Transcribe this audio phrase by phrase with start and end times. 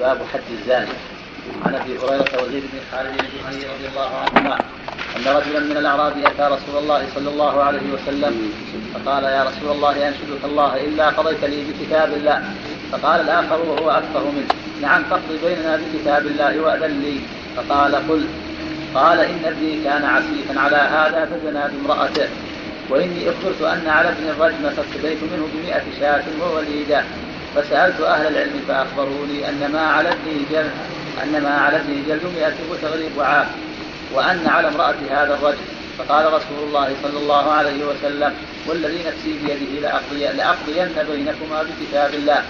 [0.00, 0.88] باب حد الزاني.
[1.66, 4.58] عن أبي هريرة وزيد بن خالد الجهني رضي الله عنهما
[5.16, 8.52] أن رجلا من الاعراب أتى رسول الله صلى الله عليه وسلم
[8.94, 12.42] فقال يا رسول الله أنشدك الله إلا قضيت لي بكتاب الله.
[12.92, 14.48] فقال الآخر وهو افقه منه
[14.82, 17.20] نعم فاقضي بيننا بكتاب الله وأذن لي.
[17.56, 18.26] فقال قل.
[18.94, 22.28] قال إن ابني كان عسيفا على هذا فزنى بامرأته
[22.90, 27.04] وإني أخبرت أن على ابن الرجم فاقتديت منه بمئة شاة ووليده
[27.54, 30.70] فسالت أهل العلم فأخبروني أن ما على ابني جلد
[31.22, 33.46] أن ما على ابني جلد مئة وتغريب وعاف
[34.12, 35.58] وأن على امرأة هذا الرجل.
[35.98, 38.34] فقال رسول الله صلى الله عليه وسلم
[38.66, 42.42] والذي نفسي بيده لأقضي لأقضين بينكما بكتاب الله.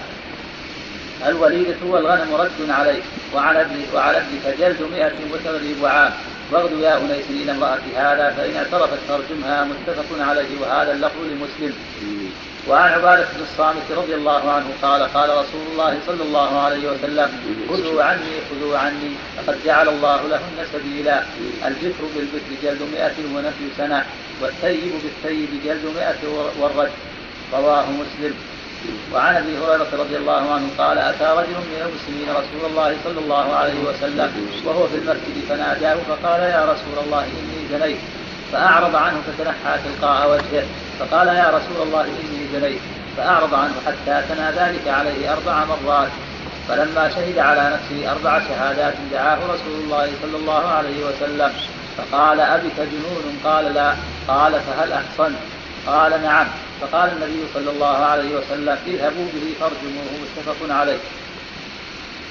[1.27, 3.03] الوليدة والغنم رد عليك
[3.35, 6.13] وعلى ابن وعلى ابنك جلد مئة وتغريب وعام.
[6.51, 11.73] واغدو يا أنيس إلى امرأة هذا فإن اعترفت فارجمها متفق عليه وهذا اللفظ لمسلم.
[12.69, 17.29] وعن عبادة بن الصامت رضي الله عنه قال قال رسول الله صلى الله عليه وسلم
[17.69, 21.23] خذوا عني خذوا عني فقد جعل الله لهن سبيلا.
[21.65, 24.05] البكر بالبكر جلد مئة ونفي سنة
[24.41, 26.21] والثيب بالثيب جلد مئة
[26.59, 26.91] والرجل
[27.53, 28.33] رواه مسلم.
[29.13, 33.55] وعن أبي هريرة رضي الله عنه قال أتى رجل من المسلمين رسول الله صلى الله
[33.55, 34.29] عليه وسلم
[34.65, 37.97] وهو في المسجد فناداه فقال يا رسول الله إني زنيت.
[38.51, 40.65] فأعرض عنه فتنحى تلقاء وجهه
[40.99, 42.81] فقال يا رسول الله إني زنيت
[43.17, 46.09] فأعرض عنه حتى ثنى ذلك عليه أربع مرات.
[46.67, 51.53] فلما شهد على نفسه أربع شهادات دعاه رسول الله صلى الله عليه وسلم
[51.97, 53.93] فقال ابك جنون؟ قال لا.
[54.27, 55.37] قال فهل أحصنت؟
[55.87, 56.47] قال نعم.
[56.81, 60.97] فقال النبي صلى الله عليه وسلم اذهبوا به فارجموه متفق عليه.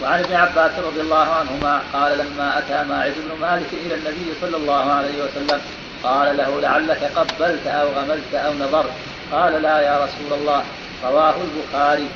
[0.02, 4.56] وعن ابن عباس رضي الله عنهما قال لما أتى ماعز بن مالك إلى النبي صلى
[4.56, 5.60] الله عليه وسلم
[6.05, 8.92] قال له لعلك قبلت أو غمزت أو نظرت.
[9.33, 10.62] قال لا يا رسول الله
[11.05, 12.08] رواه البخاري.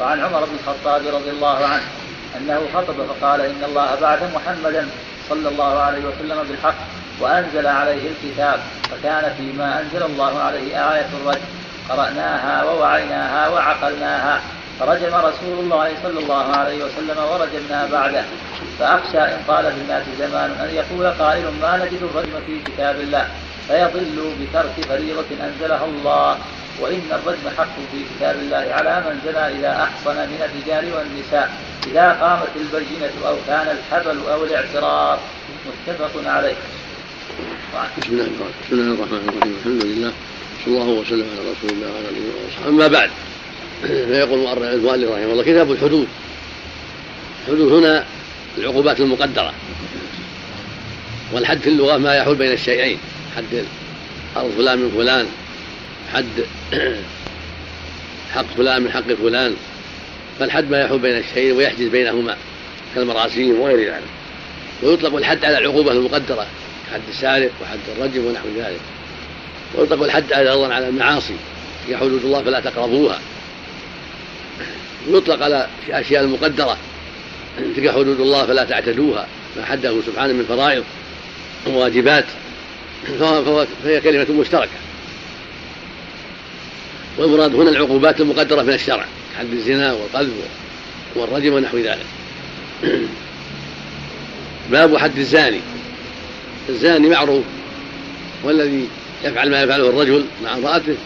[0.00, 1.82] وعن عمر بن الخطاب رضي الله عنه
[2.36, 4.88] أنه خطب فقال إن الله بعث محمدا
[5.28, 6.74] صلى الله عليه وسلم بالحق
[7.20, 8.60] وأنزل عليه الكتاب
[8.90, 11.40] فكان فيما أنزل الله عليه آية الرجم
[11.88, 14.40] قرأناها ووعيناها وعقلناها.
[14.80, 18.24] فرجم رسول الله صلى الله عليه وسلم ورجمنا بعده
[18.78, 23.28] فأخشى إن طال في الناس زمان أن يقول قائل ما نجد الرجم في كتاب الله
[23.68, 26.38] فيضل بترك فريضة أنزلها الله
[26.80, 31.50] وإن الرجم حق في كتاب الله على من زنى إذا أحصن من الرجال والنساء
[31.86, 35.18] إذا قامت البينة أو كان الحبل أو الاعتراف
[35.66, 36.54] متفق عليه.
[37.98, 38.12] بسم
[38.72, 39.56] الله الرحمن الرحيم.
[39.60, 40.12] الحمد لله
[40.64, 43.10] صلى الله وسلم على رسول الله وعلى آله وصحبه أما بعد
[43.82, 46.06] فيقول المؤلف رحمه الله كتاب الحدود.
[47.48, 48.04] الحدود هنا
[48.58, 49.52] العقوبات المقدرة.
[51.32, 52.98] والحد في اللغة ما يحول بين الشيئين.
[53.36, 53.64] حد
[54.36, 55.26] ارض فلان من فلان
[56.12, 56.44] حد
[58.34, 59.54] حق فلان من حق فلان.
[60.38, 62.36] فالحد ما يحول بين الشيئين ويحجز بينهما
[62.94, 64.02] كالمراسيم وغير ذلك.
[64.82, 66.46] ويطلق الحد على العقوبة المقدرة
[66.92, 68.80] حد السارق وحد الرجم ونحو ذلك.
[69.74, 71.36] ويطلق الحد أيضا على المعاصي.
[71.88, 73.20] هي حدود الله فلا تقربوها.
[75.08, 76.76] ويطلق على الاشياء المقدره
[77.76, 79.26] تلك حدود الله فلا تعتدوها
[79.56, 80.84] ما حده سبحانه من فرائض
[81.66, 82.24] وواجبات
[83.84, 84.70] فهي كلمة مشتركة.
[87.18, 89.04] والمراد هنا العقوبات المقدرة من الشرع
[89.38, 90.32] حد الزنا والقذف
[91.14, 92.06] والرجم ونحو ذلك.
[94.70, 95.60] باب حد الزاني.
[96.68, 97.44] الزاني معروف
[98.44, 98.88] والذي
[99.24, 100.96] يفعل ما يفعله الرجل مع امرأته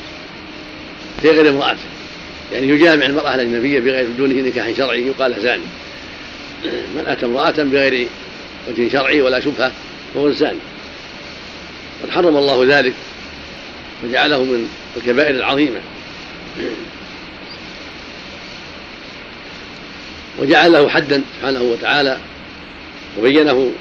[1.22, 1.91] في غير امرأته.
[2.52, 5.62] يعني يجامع المرأة الأجنبية بغير دونه نكاح شرعي يقال زاني
[6.64, 8.08] من أتى امرأة بغير
[8.68, 9.72] وجه شرعي ولا شبهة
[10.14, 10.58] فهو الزاني
[12.02, 12.94] قد حرم الله ذلك
[14.04, 15.80] وجعله من الكبائر العظيمة
[20.38, 22.18] وجعل له حدا سبحانه وتعالى
[23.18, 23.72] وبينه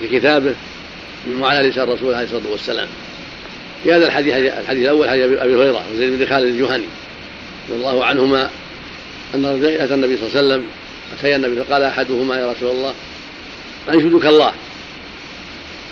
[0.00, 0.54] في كتابه
[1.40, 2.88] وعلى لسان الرسول عليه الصلاه والسلام
[3.84, 6.84] في هذا الحديث الحديث الأول حديث ابي هريره وزيد بن خالد الجهني
[7.68, 8.50] رضي الله عنهما
[9.34, 10.66] رجل اتى النبي صلى الله عليه وسلم
[11.18, 12.94] أتي النبي فقال أحدهما يا رسول الله
[13.88, 14.52] انشدك الله؟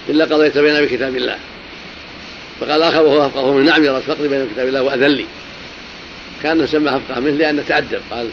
[0.08, 1.38] إلا قضيت بيننا بكتاب الله.
[2.60, 5.26] فقال آخر وهو أفقه منه نعم يا رسول فقضي بين كتاب الله واذن لي.
[6.42, 8.28] كأن سمى أفقه منه لأنه تعدب قال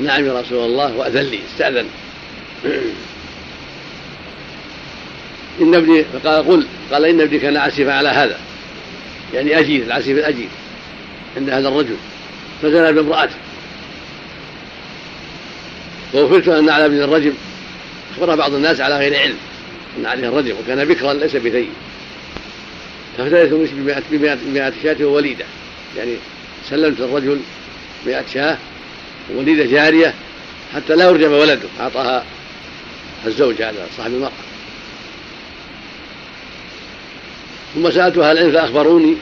[0.00, 1.86] نعم يا رسول الله واذن لي استأذن.
[5.60, 8.38] إن ابني فقال قل قال إن ابني كان عسيفا على هذا.
[9.34, 10.48] يعني أجير العسيف الأجير
[11.36, 11.96] عند هذا الرجل
[12.62, 13.34] فزنى بامرأته.
[16.12, 17.32] وأخبرت أن على ابن الرجم
[18.12, 19.36] أخبر بعض الناس على غير علم
[19.98, 21.68] أن عليه الرجم وكان بكرا ليس بثيب.
[23.18, 25.44] فافتديت بمئة, بمئة, بمئة شاة ووليدة.
[25.96, 26.16] يعني
[26.70, 27.40] سلمت الرجل
[28.06, 28.58] مئة شاة
[29.34, 30.14] ووليدة جارية
[30.74, 32.24] حتى لا يرجم ولده أعطاها
[33.26, 34.32] الزوج هذا صاحب المرأة.
[37.74, 39.16] ثم سألت أهل العلم فأخبروني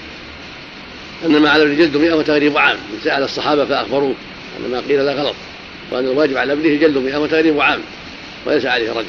[1.24, 4.14] أن ما على ابن جلد مئة وتغريب عام سأل الصحابة فأخبروه
[4.58, 5.34] أن ما قيل له غلط
[5.90, 7.80] وأن الواجب على ابنه جلد مئة وتغريب عام
[8.46, 9.06] وليس عليه رجل.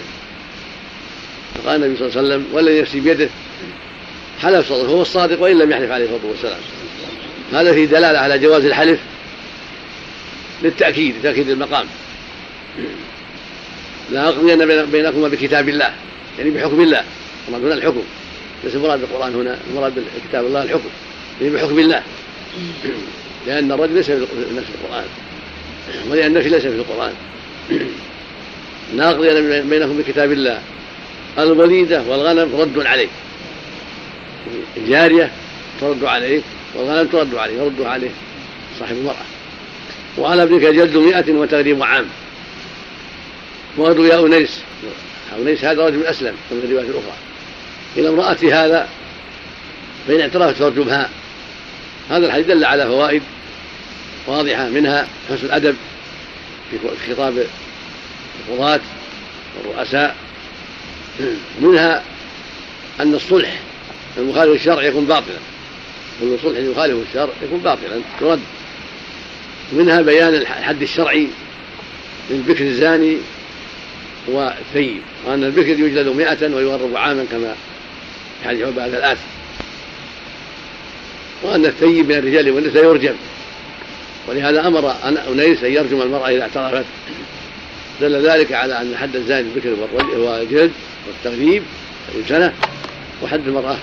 [1.55, 3.29] فقال النبي صلى الله عليه وسلم والذي نفسي بيده
[4.41, 6.59] حلف صدق هو الصادق وإن لم يحلف عليه الصلاة والسلام.
[7.53, 8.99] هذا فيه دلالة على جواز الحلف
[10.63, 11.85] للتأكيد تأكيد المقام.
[14.11, 15.93] لا أقضين بينكما بكتاب الله
[16.39, 17.03] يعني بحكم الله.
[17.47, 18.03] المراد هنا الحكم.
[18.63, 19.93] ليس المراد بالقرآن هنا المراد
[20.25, 20.89] بكتاب الله الحكم.
[21.41, 22.03] يعني بحكم الله
[23.47, 25.05] لأن الرجل ليس في نفس القرآن.
[26.09, 27.13] ولأن النفي ليس في القرآن.
[28.95, 30.61] لا أقضين بينكم بكتاب الله.
[31.37, 33.09] الوليدة والغنم رد عليك.
[34.77, 35.31] الجارية
[35.81, 36.43] ترد عليك
[36.75, 38.11] والغنم ترد عليه يرد عليه
[38.79, 39.25] صاحب المرأة.
[40.17, 42.05] وعلى ابنك جلد مئة وتغريب عام.
[43.77, 44.59] وغدو يا أنيس.
[45.39, 47.17] أنيس هذا رجل أسلم كما في الأخرى.
[47.97, 48.87] إلى امرأة هذا
[50.07, 51.09] فإن اعترفت فارجمها
[52.09, 53.21] هذا الحديث دل على فوائد
[54.27, 55.75] واضحة منها حسن الأدب
[56.71, 56.77] في
[57.13, 57.45] خطاب
[58.49, 58.79] القضاة
[59.57, 60.15] والرؤساء.
[61.61, 62.03] منها
[62.99, 63.59] أن الصلح
[64.17, 65.37] المخالف الشرع يكون باطلا.
[66.21, 68.39] كل صلح يخالف الشرع يكون باطلا ترد.
[69.71, 71.27] منها بيان الحد الشرعي
[72.29, 73.17] للبكر الزاني
[74.27, 77.55] والثيب وأن البكر يجلد مئة ويغرب عاما كما
[78.45, 79.19] حديث بعد الآتي.
[81.43, 83.13] وأن الثيب من الرجال والنساء يرجم.
[84.27, 84.95] ولهذا أمر
[85.31, 86.85] أنيس أن يرجم المرأة إذا اعترفت.
[88.01, 89.69] دل ذلك على أن حد الزاني البكر
[90.17, 90.71] هو الجلد
[91.07, 91.63] والتغريب
[92.29, 92.53] سنة
[93.23, 93.77] وحد المرأة.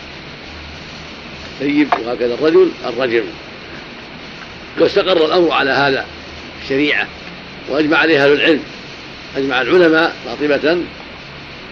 [1.53, 3.23] الثيب وهكذا الرجل الرجم.
[4.79, 6.07] واستقر الأمر على هذا
[6.63, 7.07] الشريعة
[7.69, 8.63] وأجمع عليها أهل العلم.
[9.37, 10.79] أجمع العلماء قاطبة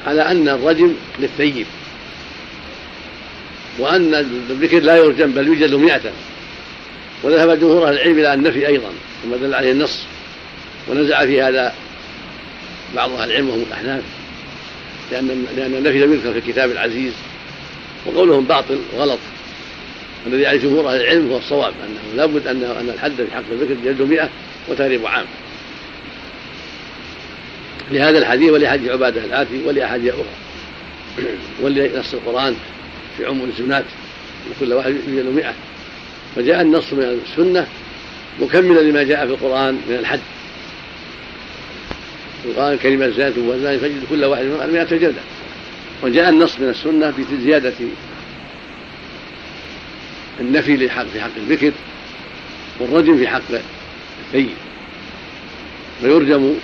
[0.07, 1.67] على أن الرجم للثيب.
[3.79, 4.15] وأن
[4.51, 6.13] الذكر لا يرجم بل يوجد مئة.
[7.23, 8.91] وذهب جمهور أهل العلم إلى النفي أيضا
[9.23, 10.03] ثم دل عليه النص
[10.89, 11.75] ونزع في هذا
[12.97, 14.03] بعض أهل العلم وهم الأحناف.
[15.13, 17.13] لأن لأن النفي لم يذكر في الكتاب العزيز.
[18.07, 19.19] وقولهم باطل وغلط
[20.27, 23.43] الذي عليه جمهور أهل العلم هو الصواب أنه لا بد أن أن الحد في حق
[23.53, 24.29] الذكر جلد مئة
[24.69, 25.27] وتغريب عام.
[27.91, 30.25] لهذا الحديث ولحديث عبادة الآتي ولأحاديث أخرى.
[31.63, 32.57] ولنص القرآن.
[33.19, 33.85] في عموم الزنات
[34.51, 35.55] وكل واحد يجلد مئة
[36.37, 37.67] فجاء النص من السنة
[38.41, 40.21] مكملا لما جاء في القرآن من الحد.
[42.45, 45.23] القرآن كلمة زاد وزاد فجد كل واحد منهم مئة جلدة.
[46.03, 47.73] وجاء النص من السنة بزيادة
[50.41, 51.73] النفي لحق في حق الذكر
[52.81, 53.41] والرجم في حق
[54.27, 54.55] الثيب
[56.01, 56.55] فيرجم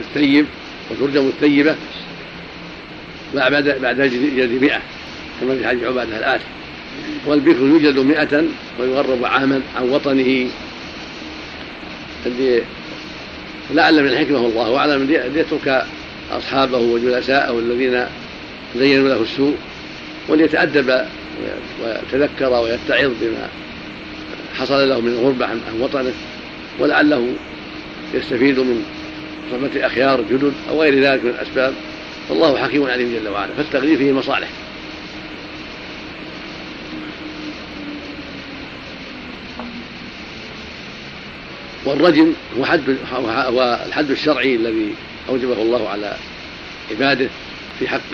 [0.00, 0.46] الثيب
[0.90, 1.76] وترجم الثيبة
[3.34, 4.00] بعد بعد
[4.36, 4.80] جلد مئة
[5.40, 6.44] كما في حديث عبادة الآتي.
[7.26, 8.44] والبكر يوجد مئة
[8.80, 10.48] ويغرب عاما عن وطنه.
[13.74, 15.84] لعل من الحكمة الله أعلم ليترك
[16.32, 18.04] أصحابه وجلساءه الذين
[18.76, 19.54] زينوا له السوء
[20.28, 21.00] وليتأدب
[21.84, 23.48] ويتذكر ويتعظ بما
[24.58, 26.12] حصل له من الغربة عن وطنه
[26.78, 27.28] ولعله
[28.14, 28.84] يستفيد من
[29.52, 31.74] صحبة أخيار جدد أو غير ذلك من الأسباب.
[32.28, 33.50] فالله حكيم عليم جل وعلا.
[33.56, 34.48] فالتغليف فيه مصالح.
[41.86, 44.94] والرجم هو حد هو الحد الشرعي الذي
[45.28, 46.16] أوجبه الله على
[46.90, 47.28] عباده
[47.78, 48.12] في حق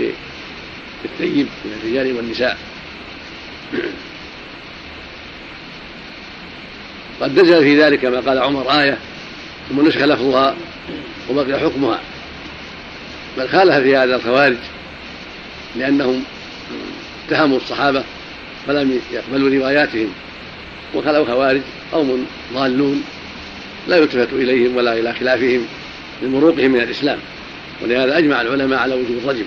[1.04, 2.58] الثيب من الرجال والنساء.
[7.20, 8.98] قد نزل في ذلك كما قال عمر آية
[9.68, 10.56] ثم نسخ لفظها
[11.30, 12.00] وبقي حكمها.
[13.38, 14.56] بل خالف في هذا الخوارج
[15.76, 16.24] لأنهم
[17.26, 18.04] اتهموا الصحابة
[18.66, 20.12] فلم يقبلوا رواياتهم.
[20.94, 21.60] وخلوا خوارج
[21.92, 23.04] قوم ضالون
[23.88, 25.66] لا يلتفت إليهم ولا إلى خلافهم
[26.22, 27.18] لمروقهم من الإسلام.
[27.82, 29.44] ولهذا أجمع العلماء على وجوب الرجم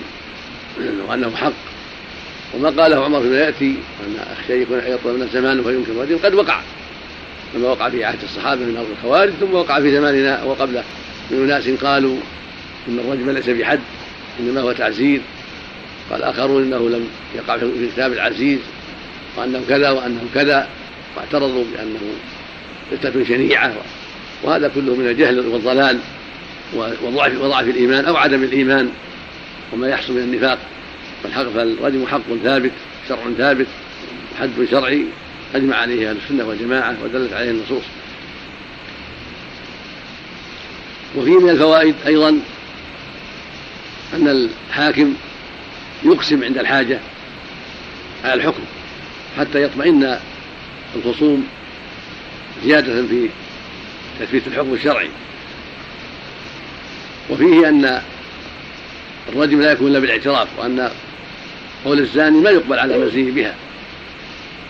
[1.07, 1.53] وأنه حق.
[2.53, 3.75] وما قاله عمر فيما يأتي
[4.07, 6.59] أن أخشى يكون يطول من الزمان فيمكن الرجم قد وقع.
[7.53, 10.83] كما وقع في عهد الصحابة من أرض الخوارج ثم وقع في زماننا وقبله.
[11.31, 12.17] من أناس قالوا
[12.87, 13.79] إن الرجم ليس بحد
[14.39, 15.21] إنما هو تعزير.
[16.11, 18.59] قال آخرون إنه لم يقع في الكتاب العزيز
[19.37, 20.67] وأنه كذا وأنه كذا
[21.17, 21.99] واعترضوا بأنه
[22.91, 23.73] فتنة شنيعة.
[24.43, 25.99] وهذا كله من الجهل والضلال
[26.75, 28.89] وضعف وضعف الإيمان أو عدم الإيمان
[29.73, 30.59] وما يحصل من النفاق.
[31.23, 32.71] فالحق فالرجم حق ثابت
[33.09, 33.67] شرع ثابت
[34.39, 35.05] حد شرعي
[35.55, 37.83] أجمع عليه أهل السنة والجماعة ودلت عليه النصوص.
[41.15, 42.29] وفيه من الفوائد أيضا
[44.13, 44.27] أن
[44.69, 45.13] الحاكم
[46.03, 46.99] يقسم عند الحاجة
[48.23, 48.63] على الحكم
[49.37, 50.19] حتى يطمئن
[50.95, 51.47] الخصوم
[52.65, 53.29] زيادة في
[54.19, 55.09] تثبيت الحكم الشرعي.
[57.29, 58.01] وفيه أن
[59.29, 60.91] الرجم لا يكون إلا بالاعتراف وأن
[61.85, 63.55] قول الزاني ما يقبل على زني بها.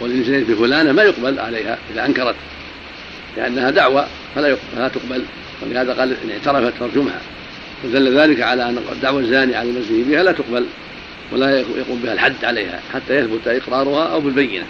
[0.02, 2.36] زنيت بفلانة ما يقبل عليها إذا أنكرت
[3.38, 5.24] لأنها دعوة فلا يقبل فلا تقبل.
[5.62, 7.22] ولهذا قال إن اعترفت فارجمها.
[7.84, 10.66] ودل ذلك على أن دعوى الزاني على المزني بها لا تقبل
[11.32, 14.66] ولا يقوم بها الحد عليها حتى يثبت إقرارها أو بالبينة.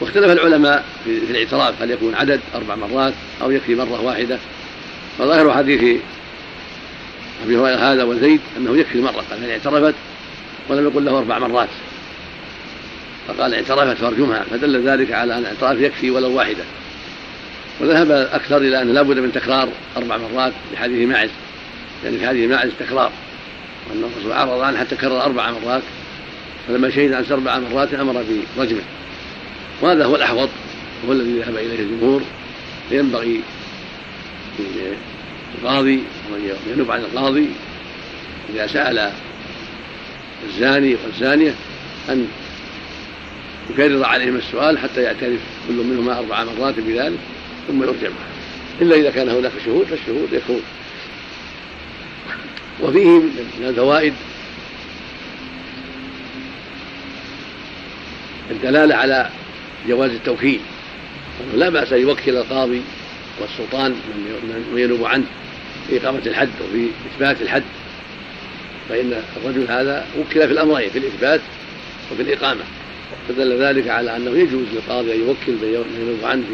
[0.00, 4.38] واختلف العلماء في الاعتراف هل يكون عدد أربع مرات أو يكفي مرة واحدة.
[5.18, 6.00] فظاهر حديث
[7.44, 9.94] أبي هريرة هذا وزيد أنه يكفي مرة قال إن اعترفت
[10.68, 11.68] ولم يقل له أربع مرات.
[13.28, 16.64] فقال اعترفت فارجمها فدل ذلك على أن الاعتراف يكفي ولو واحدة.
[17.80, 21.30] وذهب الأكثر إلى أنه لا بد من تكرار أربع مرات لحديث معز
[22.04, 23.12] يعني في حديث معز تكرار
[23.90, 25.82] وأن الرسول عرض عنه حتى كرر أربع مرات
[26.68, 28.24] فلما شهد عن أربع مرات أمر
[28.56, 28.82] برجمه
[29.82, 30.48] وهذا هو الأحوط
[31.02, 32.22] وهو الذي ذهب إليه الجمهور
[32.90, 33.40] ينبغي
[35.58, 37.46] القاضي ومن ينوب عن القاضي.
[38.54, 39.12] إذا سأل
[40.46, 41.54] الزاني والزانية
[42.08, 42.28] أن
[43.70, 47.18] يكرر عليهم السؤال حتى يعترف كل منهما أربع مرات بذلك
[47.68, 48.08] ثم يرجع
[48.80, 50.62] إلا إذا كان هناك شهود فالشهود يكفون
[52.80, 53.18] وفيه
[53.58, 54.14] من الفوائد
[58.50, 59.30] الدلالة على
[59.88, 60.60] جواز التوكيل
[61.54, 62.82] لا بأس أن يوكل القاضي
[63.40, 63.90] والسلطان
[64.72, 65.24] من ينوب عنه
[65.88, 67.62] في إقامة الحد وفي إثبات الحد.
[68.88, 71.40] فإن الرجل هذا وكل في الأمرين في الإثبات
[72.12, 72.60] وفي الإقامة.
[73.28, 76.44] فدل ذلك على أنه يجوز للقاضي أن يوكل من ينوب عنه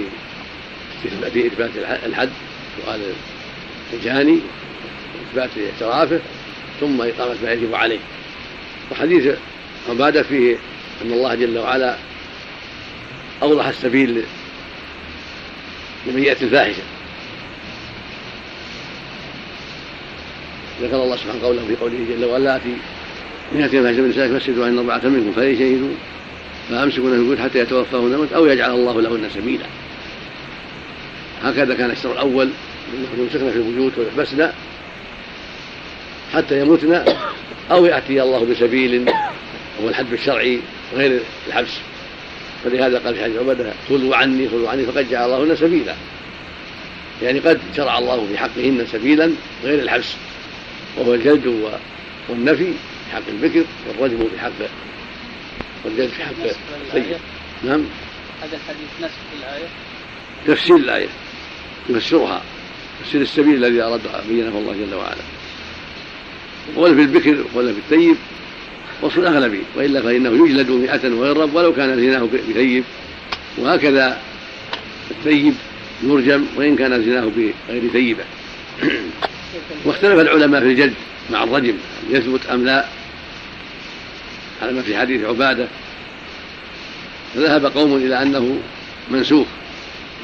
[1.02, 1.71] في في إثبات
[2.07, 2.31] الحد
[2.85, 3.00] سؤال
[3.93, 4.38] الجاني
[5.31, 6.21] إثبات اعترافه
[6.81, 7.99] ثم إقامة ما يجب عليه.
[8.93, 9.37] وحديث
[9.88, 10.57] عبادة فيه
[11.04, 11.97] أن الله جل وعلا
[13.43, 14.23] أوضح السبيل
[16.07, 16.83] لمن يأتي الفاحشة.
[20.83, 22.61] ذكر الله سبحانه قوله في قوله جل وعلا
[23.53, 25.95] من يأتي الفاحشة من نسائك فاسدوا عن أربعة منكم فإن شهدوا
[26.71, 29.67] فأمسكون في البيوت حتى يتوفاهن الموت أو يجعل الله لهن سبيلا.
[31.43, 32.50] هكذا كان الشر الأول
[33.19, 34.50] يمسكن في البيوت ويحبسن
[36.35, 37.05] حتى يموتن
[37.71, 39.09] أو يأتي الله بسبيل
[39.83, 40.61] هو الحد الشرعي
[40.95, 41.71] غير الحبس.
[42.64, 45.94] فلهذا قال في حديث عبده خذوا عني خذوا عني فقد جعل الله لنا سبيلا.
[47.23, 49.30] يعني قد شرع الله في حقهن سبيلا
[49.64, 50.14] غير الحبس
[50.99, 51.71] وهو الجلد
[52.28, 52.73] والنفي
[53.06, 54.50] في حق البكر والرجم في حق
[55.85, 56.33] والجلد في حق
[56.87, 57.16] السيد.
[57.64, 57.85] نعم.
[58.42, 59.66] هذا الحديث نسخ الآية.
[60.47, 61.09] تفسير الآية.
[61.88, 62.42] يفسرها.
[63.04, 65.23] تفسير السبيل الذي أراد بينه الله جل وعلا.
[66.76, 68.16] ولا في البكر ولا في الطيب.
[69.04, 72.84] وصف الأغلبي وإلا فإنه يجلد مئة ويضرب ولو كان زناه بثيب.
[73.58, 74.18] وهكذا
[75.11, 75.54] الثيب
[76.02, 78.25] يرجم وإن كان زناه بغير ثيبة.
[79.84, 80.94] واختلف العلماء في الجلد
[81.30, 81.75] مع الرجم
[82.11, 82.84] يثبت أم لا؟
[84.62, 85.66] على ما في حديث عبادة.
[87.34, 88.58] فذهب قوم إلى أنه
[89.11, 89.46] منسوخ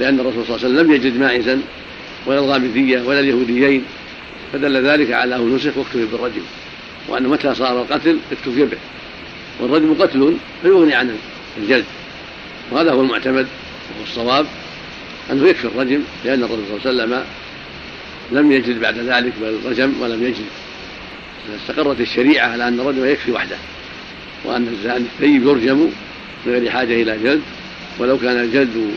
[0.00, 1.60] لأن الرسول صلى الله عليه وسلم لم يجد ماعزا
[2.26, 3.84] ولا الغامدية ولا اليهوديين.
[4.52, 6.42] فدل ذلك على أنه نسخ واكتفي بالرجم.
[7.08, 8.78] وأنه متى صار القتل اكتفي به.
[9.60, 11.16] والرجم قتل فيغني عن
[11.56, 11.84] الجلد.
[12.70, 13.46] وهذا هو المعتمد
[13.90, 14.46] وهو الصواب.
[15.32, 17.24] أنه يكفي الرجم لأن الرسول صلى الله عليه وسلم
[18.32, 20.44] لم يجد بعد ذلك بل رجم ولم يجد.
[21.62, 23.56] استقرت الشريعة على أن الرجم يكفي وحده.
[24.44, 25.78] وأن الزاني الثيب يرجم
[26.46, 27.42] من غير حاجة إلى جلد.
[27.98, 28.90] ولو كان الجلد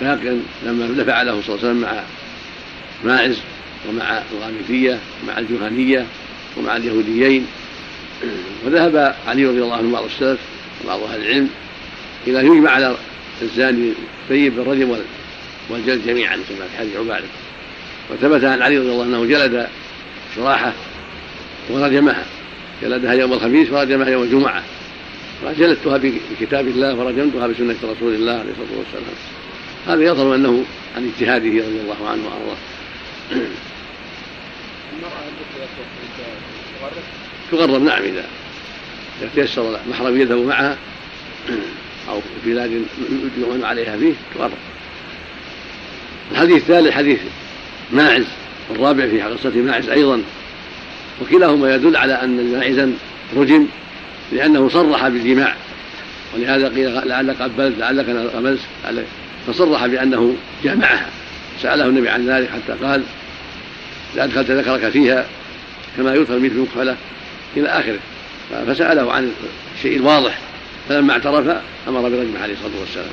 [0.00, 2.02] باقيا لما فعله صلى الله عليه وسلم مع
[3.04, 3.36] ماعز
[3.88, 6.06] ومع الغامدية ومع الجهنية.
[6.58, 7.46] ومع اليهوديين
[8.64, 10.40] وذهب علي رضي الله عنه بعض السلف
[10.84, 11.48] وبعض أهل العلم
[12.26, 12.96] إلى يجمع على
[13.42, 14.96] الزاني الطيب بالرجم
[15.70, 17.26] والجلد جميعا كما في حديث عبادة.
[18.10, 19.68] وثبت عن علي رضي الله عنه جلد
[20.36, 20.72] شراحه
[21.70, 22.24] ورجمها.
[22.82, 24.62] جلدها يوم الخميس ورجمها يوم الجمعة.
[25.46, 26.00] وجلدتها
[26.40, 29.14] بكتاب الله ورجمتها بسنة رسول الله عليه الصلاة والسلام.
[29.86, 30.64] هذا يظهر أنه
[30.96, 32.56] عن اجتهاده رضي الله عنه وأرضاه.
[37.50, 38.24] تغرب نعم إذا
[39.20, 40.76] إذا تيسر محرم يذهب معها
[42.08, 42.82] أو في بلاد
[43.38, 44.50] يؤمن عليها فيه تغرب
[46.32, 47.20] الحديث الثالث حديث
[47.92, 48.24] ماعز
[48.70, 50.22] الرابع في قصة ماعز أيضا.
[51.22, 52.92] وكلاهما يدل على أن ماعزا
[53.36, 53.66] رجم
[54.32, 55.54] لأنه صرح بالجماع
[56.34, 58.60] ولهذا قيل لعلك قبلت لعلك قبلت
[59.46, 61.06] فصرح بأنه جامعها
[61.62, 63.02] سأله النبي عن ذلك حتى قال
[64.14, 65.26] إذا أدخلت ذكرك فيها
[65.96, 66.96] كما يدخل مثل مكحلة
[67.56, 67.98] إلى آخره
[68.66, 69.32] فسأله عن
[69.76, 70.38] الشيء الواضح
[70.88, 71.56] فلما اعترف
[71.88, 73.06] أمر برجمه عليه الصلاة والسلام.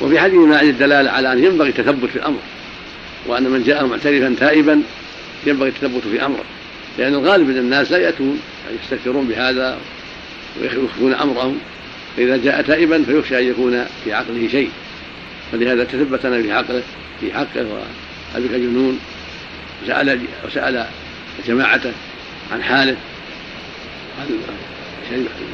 [0.00, 2.38] وفي حديث ما الدلالة على أن ينبغي التثبت في الأمر
[3.26, 4.82] وأن من جاء معترفا تائبا
[5.46, 6.44] ينبغي التثبت في أمره
[6.98, 8.40] لأن الغالب من الناس لا يأتون
[8.82, 9.78] يستكثرون بهذا
[10.60, 11.58] ويخفون أمرهم
[12.16, 14.70] فإذا جاء تائبا فيخشى أن يكون في عقله شيء.
[15.52, 16.82] فلهذا تثبتنا في عقله
[17.20, 17.66] في حقه
[18.34, 18.98] وأبيك جنون
[19.86, 20.86] سأل وسأل
[21.46, 21.92] جماعته
[22.52, 22.96] عن حاله.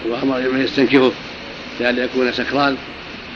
[0.08, 1.12] وأمر من يستنكفه
[1.80, 2.76] لأن يكون سكران.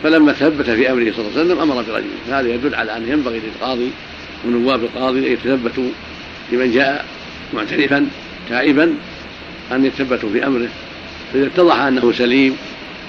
[0.02, 3.40] فلما ثبت في أمره صلى الله عليه وسلم أمر برجمه هذا يدل على أن ينبغي
[3.40, 3.90] للقاضي
[4.46, 5.88] ونواب القاضي أن يتثبتوا
[6.52, 7.04] لمن جاء
[7.54, 8.08] معترفا
[8.48, 8.94] تائبا
[9.72, 10.68] أن يتثبتوا في أمره.
[11.32, 12.56] فإذا اتضح أنه سليم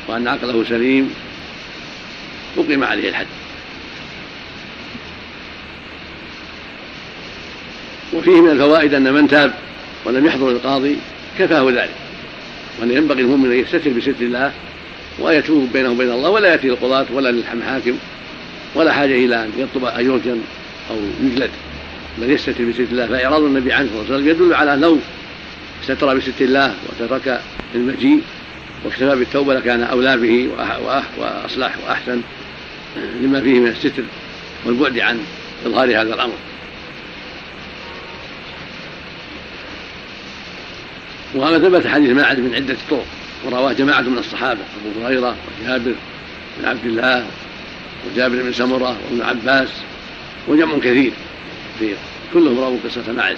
[0.07, 1.13] وأن عقله سليم
[2.57, 3.27] أقيم عليه الحد.
[8.15, 9.53] وفيه من الفوائد أن من تاب
[10.05, 10.95] ولم يحضر القاضي
[11.39, 11.95] كفاه ذلك.
[12.79, 14.51] وأن ينبغي المؤمن أن يستتر بستر الله
[15.19, 17.97] ويتوب بينه وبين الله ولا يأتي القضاة ولا للحاكم
[18.75, 20.37] ولا حاجة إلى أن يطلب أن يرجم
[20.91, 21.49] أو يجلد.
[22.17, 24.99] بل يستتر بستر الله فإعراض النبي عنه صلى الله عليه وسلم يدل على أنه
[25.83, 27.41] ستر بستر الله وترك
[27.75, 28.21] المجيء
[28.85, 30.49] واكتفى بالتوبة لكان أولى به
[31.17, 32.21] وأصلح وأحسن
[33.21, 34.03] لما فيه من الستر
[34.65, 35.19] والبعد عن
[35.65, 36.33] إظهار هذا الأمر.
[41.35, 43.05] وهذا ثبت حديث ماعز من عدة طرق
[43.45, 45.93] ورواه جماعة من الصحابة أبو هريرة وجابر
[46.59, 47.25] بن عبد الله
[48.07, 49.69] وجابر بن سمرة وابن عباس
[50.47, 51.11] وجمع كثير
[51.79, 51.93] في
[52.33, 53.37] كلهم رووا قصة ماعز.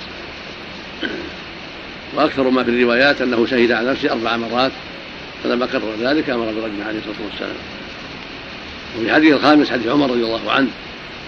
[2.15, 4.71] وأكثر ما في الروايات أنه شهد على نفسه أربع مرات
[5.43, 7.55] فلما كرر ذلك أمر برجمه عليه الصلاة والسلام.
[8.97, 10.67] وفي الحديث الخامس حديث عمر رضي الله عنه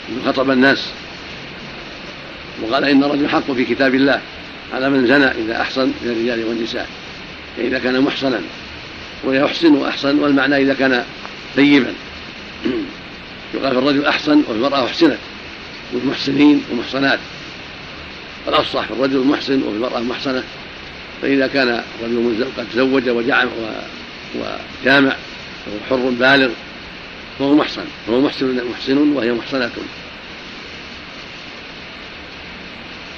[0.09, 0.89] أنه خطب الناس
[2.61, 4.21] وقال إن الرجل حق في كتاب الله.
[4.73, 6.87] على من زنى إذا أحصن من الرجال والنساء
[7.57, 8.41] إذا كان محصنا
[9.23, 11.03] ويحسن أحسن والمعنى إذا كان
[11.57, 11.93] طيبا.
[13.53, 15.17] يقال في الرجل أحسن وفي المرأة أحسنت
[15.93, 17.19] والمحسنين ومحصنات.
[18.47, 20.43] الأفصح في الرجل محسن وفي المرأة محسنة
[21.21, 23.49] فإذا كان الرجل قد تزوج وجعم
[24.35, 25.15] وجامع
[25.67, 26.49] وهو حر بالغ
[27.39, 29.71] فهو محسن فهو محسن محسن وهي محسنة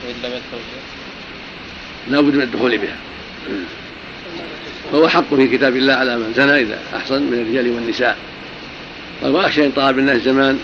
[0.03, 0.41] وإن لم
[2.09, 2.95] لا بد من الدخول بها.
[4.91, 8.17] فهو حق في كتاب الله على من زنى إذا أحسن من الرجال والنساء.
[9.21, 10.59] وأخشى إن طال بالناس زمان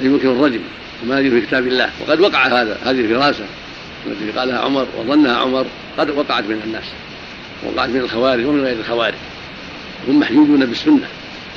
[0.00, 0.60] يمكن الرجم
[1.02, 1.90] وما يجري في كتاب الله.
[2.00, 3.44] وقد وقع هذا هذه الفراسة
[4.06, 5.66] التي قالها عمر وظنها عمر
[5.98, 6.84] قد وقعت من الناس.
[7.62, 9.14] وقعت من الخوارج ومن غير الخوارج.
[10.08, 11.08] هم محجوجون بالسنة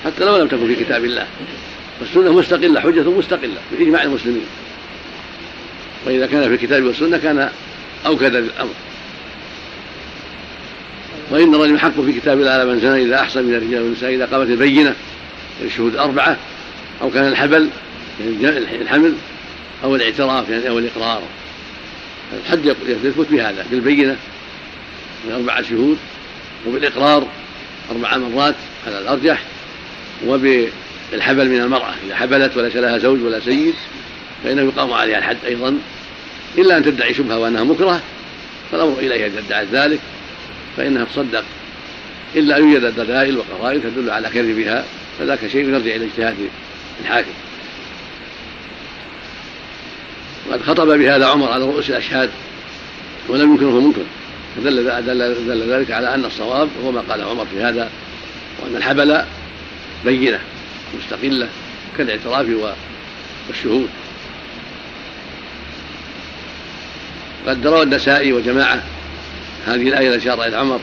[0.05, 1.27] حتى لو لم تكن في كتاب الله.
[1.99, 4.45] فالسنة مستقلة حجة مستقلة بإجماع المسلمين.
[6.05, 7.49] وإذا كان في الكتاب والسنة كان
[8.05, 8.73] أوكد للأمر
[11.31, 14.25] وإن الرجل حق في كتاب الله على من زنى إذا أحسن من الرجال والنساء إذا
[14.25, 14.95] قامت البينة
[15.61, 16.37] الشهود أربعة
[17.01, 17.69] أو كان الحبل
[18.41, 19.13] يعني الحمل
[19.83, 21.21] أو الاعتراف يعني أو الإقرار.
[22.45, 22.65] الحد
[23.05, 24.15] يثبت بهذا بالبينة.
[25.25, 25.97] من أربعة شهود
[26.67, 27.27] وبالإقرار
[27.91, 28.55] أربع مرات
[28.87, 29.43] على الأرجح
[30.27, 31.93] وبالحبل من المرأة.
[32.07, 33.73] إذا حبلت وليس لها زوج ولا سيد
[34.43, 35.77] فإنه يقام عليها الحد أيضا.
[36.57, 38.01] إلا أن تدعي شبهة وأنها مكره
[38.71, 39.99] فالأمر إليها إذا ادعت ذلك
[40.77, 41.43] فإنها تصدق.
[42.35, 44.85] إلا أن يوجد دلائل وقرائن تدل على كذبها
[45.19, 46.35] فذاك شيء يرجع إلى اجتهاد
[47.01, 47.31] الحاكم.
[50.49, 52.29] وقد خطب بهذا عمر على رؤوس الأشهاد
[53.27, 54.03] ولم ينكره منكر.
[54.55, 54.85] فدل
[55.47, 57.89] دل ذلك على أن الصواب هو ما قال عمر في هذا
[58.61, 59.21] وأن الحبل
[60.05, 60.39] بينة
[60.99, 61.47] مستقلة
[61.97, 62.47] كالإعتراف
[63.47, 63.89] والشهود.
[67.47, 68.83] قد روى النسائي وجماعة.
[69.67, 70.79] هذه الآية التي أشار إلى عمر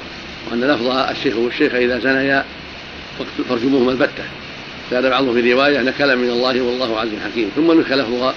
[0.50, 2.44] وأن لفظها الشيخ والشيخ إذا زنيا
[3.48, 4.24] فارجموهما البتة
[4.90, 7.50] زاد بعضهم في رواية نكلا من الله والله عز حكيم.
[7.56, 8.34] ثم نسخ لفظها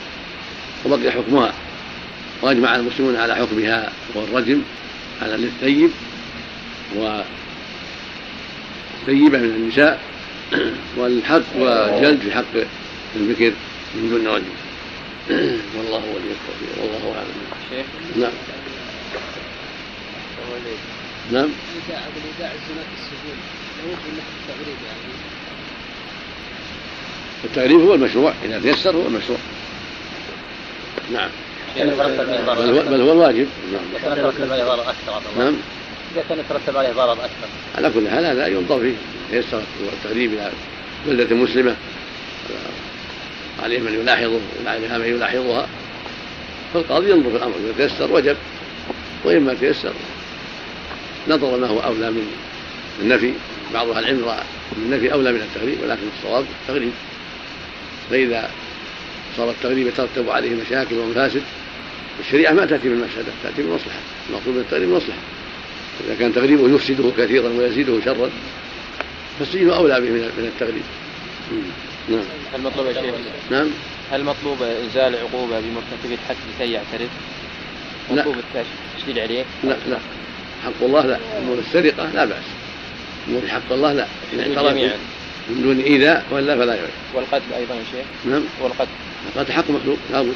[0.86, 1.54] وبقي حكمها.
[2.42, 4.62] وأجمع المسلمون على حكمها والرجم
[5.22, 5.92] على للثيب
[6.96, 7.24] وثيبة
[9.38, 10.00] من النساء
[10.98, 12.54] والحق وجلد في حق
[13.16, 13.54] البكر
[13.96, 14.44] من دون رجم
[15.78, 16.84] والله ولي التوفيق.
[16.84, 17.59] والله أعلم.
[17.70, 18.32] شيخ؟ نعم.
[21.32, 21.50] نعم.
[27.44, 28.34] التغريب هو المشروع.
[28.46, 29.38] إذا تيسر هو المشروع.
[31.14, 31.30] نعم.
[31.78, 33.48] بل هو, الواجب.
[33.72, 33.82] نعم.
[33.96, 35.56] يترتب عليه ضرر أكثر نعم.
[36.16, 37.48] إذا كان يترتب عليه ضرر أكثر.
[37.78, 38.94] على كل حال هذا ينظر فيه
[39.32, 39.62] تيسر
[39.94, 40.52] التغريب إلى
[41.08, 41.76] بلدة مسلمة.
[43.64, 45.68] عليه من يلاحظه وعليها من يلاحظها
[46.74, 48.38] فالقاضي ينظر في الأمر إذا تيسر وجب
[49.24, 49.94] وان ما تيسر
[51.28, 52.28] نظر ما هو أولى من
[53.02, 53.34] النفي.
[53.74, 54.44] بعض أهل العلم رأى
[54.78, 56.92] النفي أولى من التغريب ولكن الصواب التغريب
[58.10, 58.50] فإذا
[59.38, 61.42] صار التغريب يترتب عليه مشاكل ومفاسد
[62.20, 64.00] الشريعة ما تأتي بالمفسده تأتي بالمصلحة.
[64.30, 65.20] المقصود من التغريب المصلحه
[66.08, 68.30] إذا كان تغريبه يفسده كثيرا ويزيده شرا
[69.40, 70.84] فالسجن أولى به من التغريب.
[72.10, 72.24] نعم.
[72.54, 73.16] هل مطلوب يا شيخ؟
[73.52, 73.68] نعم.
[74.12, 77.10] هل مطلوب إنزال عقوبة بمرتكب الحد لكي يعترف؟
[78.12, 78.36] مطلوب
[78.96, 79.98] التشديد عليه؟ لا لا.
[80.66, 81.20] حق الله لا.
[81.38, 82.44] أمور السرقة لا بأس.
[83.28, 84.06] أمور حق الله لا.
[84.34, 84.94] إن اعترف
[85.50, 88.44] من دون إيذاء والا فلا يعرف والقتل أيضا يا شيخ؟ نعم.
[88.62, 88.90] والقتل.
[89.36, 90.36] القتل حق مخلوق لابد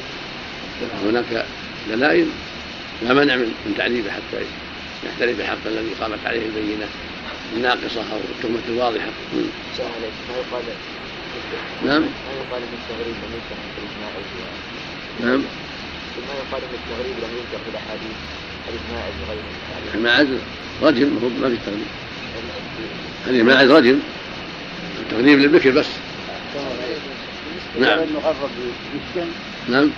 [1.04, 1.44] هناك
[1.90, 2.26] دلائل
[3.02, 4.44] لا مانع من تعذيبه حتى
[5.06, 6.86] يحترف بحق الذي قامت عليه البينة.
[7.56, 9.08] الناقصه أو التهمه الواضحه.
[9.72, 10.16] السلام عليكم.
[10.28, 10.62] ما يقال
[11.86, 12.02] نعم.
[12.02, 14.10] ما يقال إن التغريب لم في الإجماع
[15.20, 15.40] نعم.
[16.28, 18.16] ما يقال إن التغريب لم ينكر في الأحاديث
[18.66, 20.28] حديث ماعز وغيره الماعز
[20.82, 21.08] رجم
[21.42, 21.86] ما في تغريب.
[23.26, 23.98] حديث ماعز رجم
[25.00, 25.86] التغريب للبكر بس.
[27.80, 27.98] نعم.
[29.68, 29.90] نعم.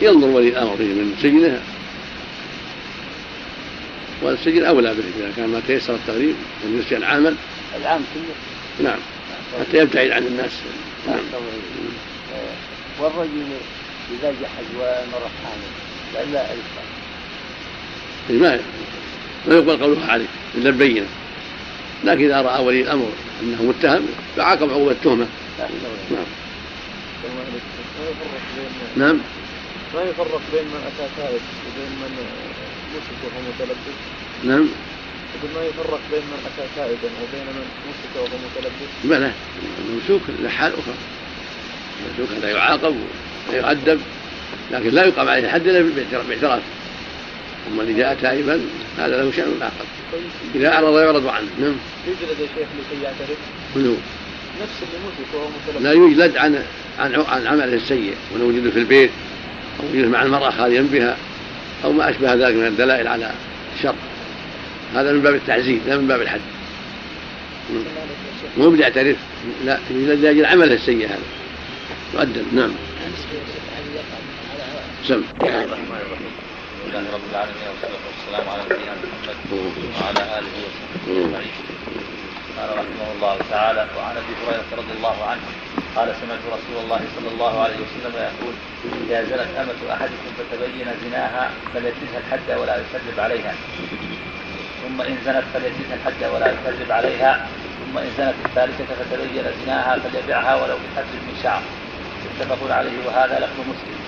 [0.00, 1.62] ينظر ولي الأمر فيه من سجنه.
[4.22, 7.36] والسجن أولى به اذا كان ما تيسر التغريب من يسجن عاما
[7.76, 8.90] العام كله.
[8.90, 8.98] نعم.
[9.60, 10.52] حتى يبتعد عن الناس.
[11.06, 11.18] نعم.
[13.00, 13.44] والرجل
[14.10, 16.82] إذا جحد ومرة حامل لا يدفع
[18.30, 18.60] ما
[19.46, 21.06] ما يقبل قولها عليه إلا بينه
[22.04, 23.08] لكن إذا رأى ولي الأمر
[23.42, 25.26] أنه متهم فعاقب عقوبة التهمة.
[25.58, 25.68] نعم.
[28.96, 29.18] نعم.
[29.94, 32.26] ما يفرق بين من أتى تائب وبين من
[32.94, 33.96] مسك وهو متلبس؟
[34.44, 34.68] نعم.
[35.36, 38.90] يقول ما يفرق بين من أتى تائبا وبين من مسك وهو متلبس.
[39.04, 39.32] بلى
[39.88, 40.94] الممسوك له حال أخرى.
[42.06, 42.96] الممسوك هذا يعاقب
[43.52, 44.00] ويؤدب
[44.70, 45.80] لكن لا يقام عليه الحد إلا
[46.28, 46.62] باعتراف
[47.72, 48.60] أما اللي جاء تائبا
[48.98, 49.84] هذا له شأن آخر.
[50.54, 51.48] إذا أعرض يعرض عنه.
[51.60, 51.76] نعم.
[52.06, 53.38] يجلد يا شيخ لكي يعترف.
[53.76, 53.94] من هو؟
[54.62, 55.82] نفس اللي مسك وهو متلبس.
[55.82, 56.64] لا يجلد عن
[56.98, 58.14] عن عن عمله السيء.
[58.34, 59.10] ولو وجد في البيت
[59.80, 61.16] أو وجد مع المرأة خاليا بها
[61.84, 63.30] أو ما أشبه ذلك من الدلائل على
[63.76, 63.94] الشر.
[64.94, 66.40] هذا من باب التعزيز لا من باب الحد.
[68.58, 69.16] مو بيعترف
[69.64, 71.18] لا لاجل عمله السيء هذا.
[72.14, 72.70] يؤدب نعم.
[75.08, 75.22] سم.
[76.92, 79.36] لله رب العالمين والصلاه والسلام على نبينا محمد
[80.02, 81.54] وعلى اله وصحبه اجمعين
[82.58, 85.40] قال رحمه الله تعالى وعن أبي هريرة رضي الله عنه
[85.96, 88.54] قال سمعت رسول الله صلى الله عليه وسلم يقول
[89.08, 93.54] إذا زنت أمة أحدكم فتبين زناها فليجلدها الحد ولا يكذب عليها.
[94.82, 97.46] ثم إن زنت فليجلدها الحد ولا يكذب عليها.
[97.80, 101.62] ثم إن زنت الثالثة فتبين زناها فليبيعها ولو بحد من شعر.
[102.40, 103.06] متفق عليه.
[103.06, 103.98] وهذا لفظ مسلم.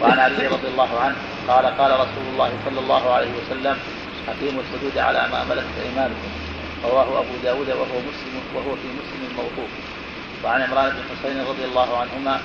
[0.00, 1.16] وعن علي رضي الله عنه
[1.48, 3.76] قال قال رسول الله صلى الله عليه وسلم
[4.28, 6.30] أقيموا الحدود على ما ملكت أيمانكم.
[6.84, 9.70] رواه أبو داود وهو مسلم وهو في مسلم موقوف.
[10.44, 12.40] وعن عمران بن حسين رضي الله عنهما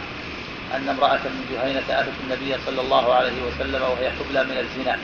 [0.75, 4.97] أن امرأة من جهينة أتت النبي صلى الله عليه وسلم وهي حبلى من الزنا.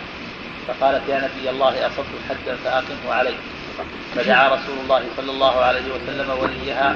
[0.68, 3.34] فقالت يا نبي الله أصبت حدا فأقمه علي
[4.16, 6.96] فدعا رسول الله صلى الله عليه وسلم وليها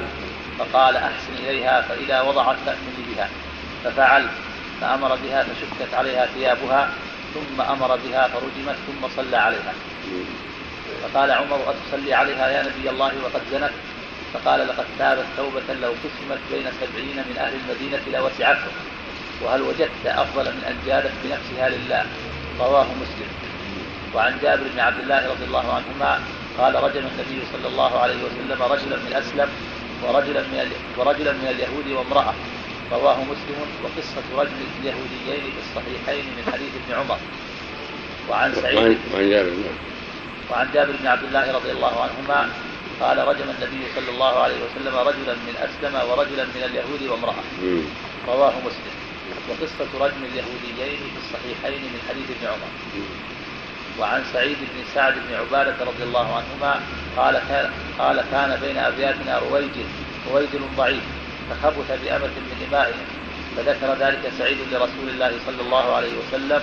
[0.60, 3.30] فقال أحسن إليها فإذا وضعت فأتني بها.
[3.84, 4.28] ففعل
[4.82, 6.90] فأمر بها فشكت عليها ثيابها
[7.34, 9.74] ثم أمر بها فرجمت ثم صلى عليها.
[11.04, 13.72] فقال عمر أتصلي عليها يا نبي الله وقد زنت؟
[14.34, 18.72] فقال لقد تابت توبة لو قسمت بين سبعين من أهل المدينة لوسعتهم
[19.42, 22.06] وهل وجدت أفضل من أن جادت بنفسها لله؟
[22.60, 23.41] رواه مسلم.
[24.16, 26.12] وعن جابر بن عبد الله رضي الله عنهما
[26.58, 29.50] قال رجم النبي صلى الله عليه وسلم رجلا من أسلم
[30.04, 32.34] ورجلا من ورجلا من اليهود وامرأة.
[32.92, 37.18] رواه مسلم وقصة رجل اليهوديين في الصحيحين من حديث ابن عمر.
[38.30, 39.52] وعن سعيد وعن جابر
[40.52, 42.50] وعن جابر بن عبد الله رضي الله عنهما
[43.02, 47.44] قال رجم النبي صلى الله عليه وسلم رجلا من أسلم ورجلا من اليهود وامرأة.
[48.28, 48.96] رواه مسلم.
[49.50, 52.72] وقصة رجم اليهوديين في الصحيحين من حديث ابن عمر.
[54.00, 56.82] وعن سعيد بن سعد بن عبادة رضي الله عنهما
[57.18, 59.86] قال كان قال كان بين أبياتنا رويجل
[60.32, 61.04] رويجل ضعيف
[61.50, 63.06] فخبث بأمة من إمائهم
[63.58, 66.62] فذكر ذلك سعيد لرسول الله صلى الله عليه وسلم.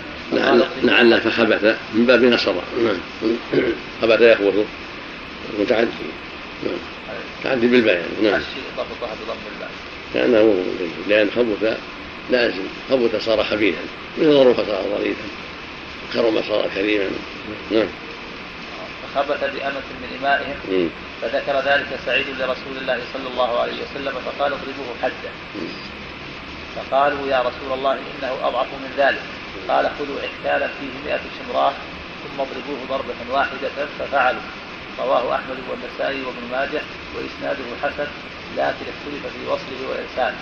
[0.83, 2.53] لعل فخبث من باب نصر.
[2.53, 2.97] نعم.
[4.03, 4.67] خبث يخبث.
[5.61, 5.91] متعدي
[6.65, 6.79] نعم.
[7.45, 8.41] تعدي بالباء يعني نعم
[8.77, 9.71] ضبطها بضم الباء
[10.15, 10.65] كأنه
[11.09, 11.79] لأن خبث
[12.31, 13.79] لازم خبث صار خبيثا.
[14.19, 15.25] مثل ظروف صار ظريفا.
[16.13, 17.11] كرم صار كريما.
[17.71, 17.89] نعم.
[19.03, 20.57] فخبث بأمة من إمائهم.
[21.23, 25.31] فذكر ذلك سعيد لرسول الله صلى الله عليه وسلم فقال اضربوه حدا
[26.77, 29.23] فقالوا يا رسول الله إنه أضعف من ذلك.
[29.69, 31.73] قال خذوا عكالا فيه مئة شمراه
[32.23, 34.41] ثم اضربوه ضربة واحدة ففعلوا.
[34.99, 36.83] رواه أحمد والنسائي وابن ماجه
[37.17, 38.07] وإسناده حسن
[38.57, 40.39] لكن اختلف في وصله وإرساله.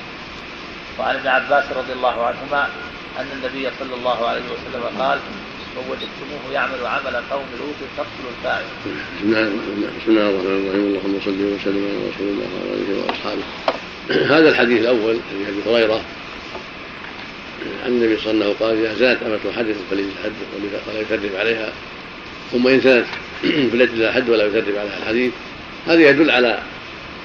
[0.99, 2.69] وعن ابن عباس رضي الله عنهما
[3.19, 5.19] أن النبي صلى الله عليه وسلم قال
[5.77, 8.65] من وجدتموه يعمل عمل قوم لوط فاقتلوا الفاعل.
[10.01, 10.85] بسم الله الرحمن الرحيم.
[10.87, 13.43] اللهم صل وسلم على رسول الله وعلى آله وأصحابه.
[14.37, 16.01] هذا الحديث الأول حديث أبي هريرة.
[17.85, 20.33] عن النبي صلى الله عليه وسلم قال إذا زادت أمة حدث فليزهد
[20.89, 21.73] ولا يكذب عليها.
[22.53, 23.07] ثم إن زادت
[23.73, 24.99] فليجد لها حد ولا يكذب عليها.
[25.03, 25.33] الحديث
[25.87, 26.63] هذا يدل على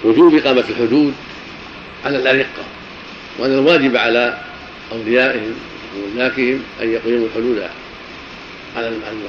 [0.03, 1.13] وجوب إقامة الحدود
[2.05, 2.63] على الأرقة
[3.39, 4.37] وأن الواجب على
[4.91, 5.53] أوليائهم
[5.97, 7.63] وملاكهم أن يقيموا الحدود.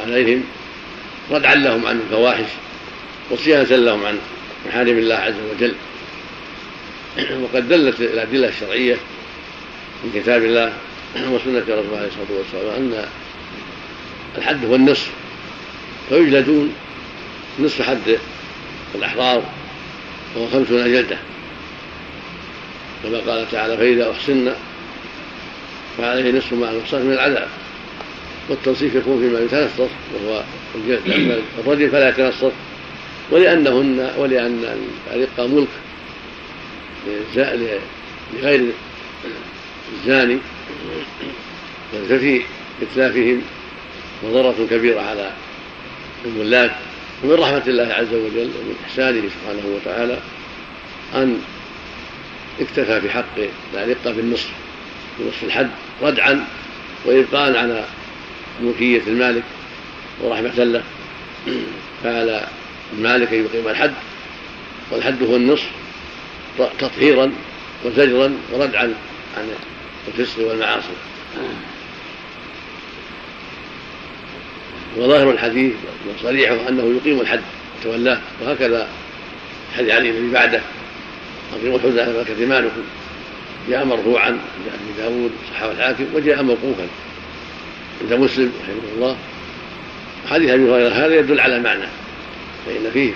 [0.06, 0.44] عليهم
[1.30, 2.48] ردعا لهم عن الفواحش
[3.30, 4.18] وصيانة لهم عن
[4.66, 5.74] محارم الله عز وجل.
[7.42, 8.96] وقد دلت الأدلة الشرعية
[10.04, 10.72] من كتاب الله
[11.16, 13.04] وسنة رسول الله عليه الصلاة والسلام أن
[14.38, 15.10] الحد هو النصف
[16.08, 16.74] فيجلدون
[17.58, 18.18] نصف حد
[18.94, 19.42] الأحرار
[20.36, 21.18] وهو خمسون جلدة.
[23.02, 24.52] كما قال تعالى فإذا أحسن
[25.98, 27.48] فعليه نصف ما المحصن من العذاب.
[28.48, 30.42] والتنصيف يكون فيما يتنصف وهو
[31.58, 32.52] الرجل فلا يتنصف
[33.30, 34.76] ولأنهن ولأن
[35.14, 35.68] الرقة ملك
[38.34, 38.70] لغير
[39.92, 40.38] الزاني.
[42.08, 42.42] ففي
[42.82, 43.42] إتلافهم
[44.24, 45.30] مضرة كبيرة على
[46.24, 46.76] الملاك.
[47.24, 50.18] ومن رحمة الله عز وجل ومن إحسانه سبحانه وتعالى
[51.14, 51.40] أن
[52.60, 53.38] اكتفى في حق
[53.74, 54.50] الأرقة بالنصف
[55.18, 55.70] بنصف الحد
[56.02, 56.46] ردعا
[57.04, 57.84] وإبقاء على
[58.60, 59.42] ملكية المالك
[60.20, 60.82] ورحمة له
[62.04, 62.46] فعلى
[62.92, 63.92] المالك أن يقيم الحد
[64.90, 65.70] والحد هو النصف
[66.78, 67.32] تطهيرا
[67.84, 68.94] وزجرا وردعا
[69.36, 69.48] عن
[70.08, 70.88] الفسق والمعاصي.
[74.96, 75.72] وظاهر الحديث
[76.08, 77.40] وصريحه أنه يقيم الحد
[77.80, 78.88] وتولاه وهكذا
[79.76, 80.60] حديث علي الذي بعدة.
[81.52, 82.82] اقيموا ملكه مالكم
[83.68, 84.40] جاء مرفوعا عند
[84.74, 86.86] أبي داود صحابة الحاكم وجاء موقوفا
[88.00, 89.16] عند مسلم رحمه الله
[90.30, 91.84] حديث أبي هريرة هذا يدل على معنى
[92.66, 93.12] فإن فيه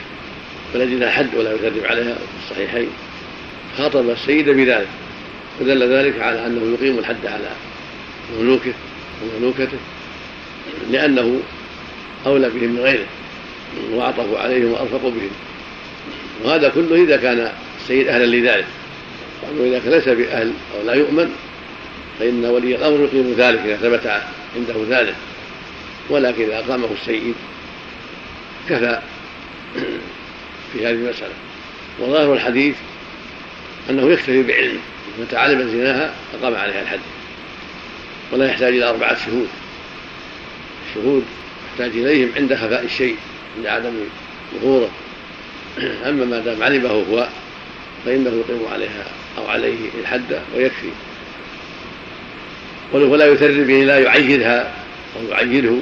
[0.75, 2.89] فلجد حد ولا يكذب عليها في الصحيحين.
[3.79, 4.89] خاطب السيد بذلك
[5.61, 7.51] ودل ذلك على أنه يقيم الحد على
[8.39, 8.73] مملوكه
[9.23, 9.79] ومملوكته
[10.91, 11.41] لأنه
[12.27, 13.07] أولى بهم من غيره
[13.93, 15.31] واعطفوا عليهم وارفقوا بهم.
[16.45, 18.67] وهذا كله إذا كان السيد أهلا لذلك
[19.59, 21.31] واذا كان ليس بأهل أو لا يؤمن
[22.19, 24.07] فإن ولي الأمر يقيم ذلك إذا ثبت
[24.57, 25.15] عنده ذلك.
[26.11, 27.35] ولكن إذا أقامه السيد
[28.69, 29.01] كفى
[30.73, 31.35] في هذه المسألة.
[32.01, 32.75] وظاهر الحديث
[33.91, 34.79] أنه يكتفي بعلم.
[35.21, 37.01] متى علم زناها أقام عليها الحد
[38.33, 39.49] ولا يحتاج إلى أربعة شهود.
[40.89, 41.25] الشهود
[41.71, 43.17] يحتاج إليهم عند خفاء الشيء
[43.57, 43.93] عند عدم
[44.61, 44.91] ظهوره.
[45.79, 47.29] أما ما دام علمه هو
[48.05, 49.05] فإنه يقيم عليها
[49.39, 50.89] أو عليه الحد ويكفي.
[52.93, 54.73] ولا يثر به لا يعيدها
[55.17, 55.77] أو يعيده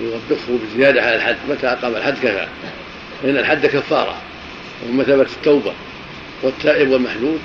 [0.00, 2.46] ويوبخه بالزياده على الحد متى أقام الحد كفى.
[3.22, 4.16] فان الحد كفارة
[4.88, 5.72] ومثابة التوبة
[6.42, 7.38] والتائب والمحلول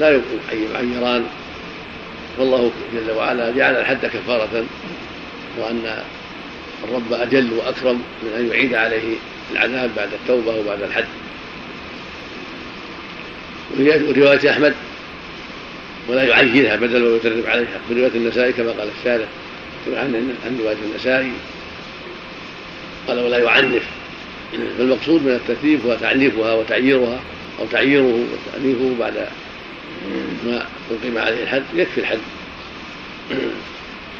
[0.00, 0.20] لا
[0.74, 1.24] يعيران
[2.38, 4.64] والله جل وعلا جعل الحد كفارة
[5.58, 6.02] وأن
[6.84, 9.16] الرب أجل وأكرم من أن يعيد عليه
[9.52, 11.04] العذاب بعد التوبة وبعد الحد.
[13.78, 14.74] ورواية أحمد
[16.08, 17.80] ولا يعيرها بدل ويترتب عليها.
[17.88, 19.26] في رواية النسائي كما قال الشارع
[19.86, 21.32] عن عن رواية النسائي.
[23.08, 23.82] قال ولا يعنف.
[24.78, 27.20] فالمقصود من التكليف هو تعنيفها وتعييرها
[27.60, 29.28] أو تعييره وتأنيفه بعد
[30.46, 32.18] ما أقيم عليه الحد يكفي الحد.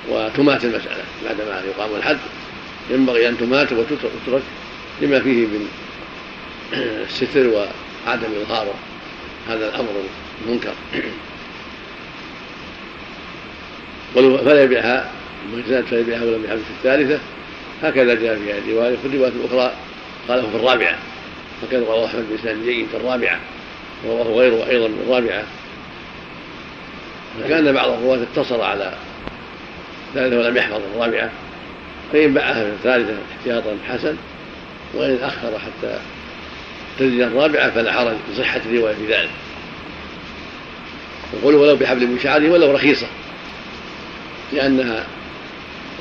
[0.08, 2.18] وتمات المسألة بعدما يقام الحد.
[2.90, 4.42] ينبغي أن تمات وتترك
[5.02, 5.68] لما فيه من
[7.10, 8.74] الستر وعدم إظهار
[9.48, 9.90] هذا الأمر
[10.46, 10.74] المنكر.
[14.14, 15.10] فلا يبيعها
[15.68, 17.18] زاد فليبيعها ولم يحب في الثالثة.
[17.82, 18.96] هكذا جاء في الرواية.
[18.96, 19.72] في الرواية الأخرى
[20.28, 20.98] قاله في الرابعة.
[21.62, 23.40] وكان رواه أحمد بإسناد جيد في الرابعة.
[24.04, 25.42] ورواه غيره أيضا في الرابعة.
[27.40, 28.94] فكان بعض الرواة اقتصر على
[30.08, 31.30] الثالثة ولم يحفظ الرابعة.
[32.12, 34.16] فإن باعها في الثالثة احتياطا حسن.
[34.94, 35.98] وإن أخر حتى
[36.98, 39.30] تزيد الرابعة فلا حرج لصحة الرواية في ذلك.
[41.40, 43.06] يقول ولو بحبل من شعره ولو رخيصة.
[44.52, 45.06] لأنها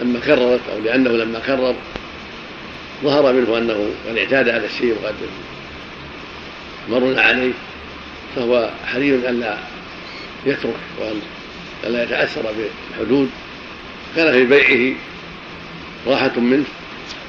[0.02, 1.76] لما كررت أو لأنه لما كرر
[3.04, 5.16] ظهر منه أنه قد اعتاد هذا الشيء وقد
[6.90, 7.54] مرنا عليه
[8.36, 9.58] فهو حري ألا
[10.46, 11.22] يترك وأن
[11.94, 13.30] لا يتأثر بالحدود.
[14.16, 14.96] كان في بيعه
[16.08, 16.64] راحة منه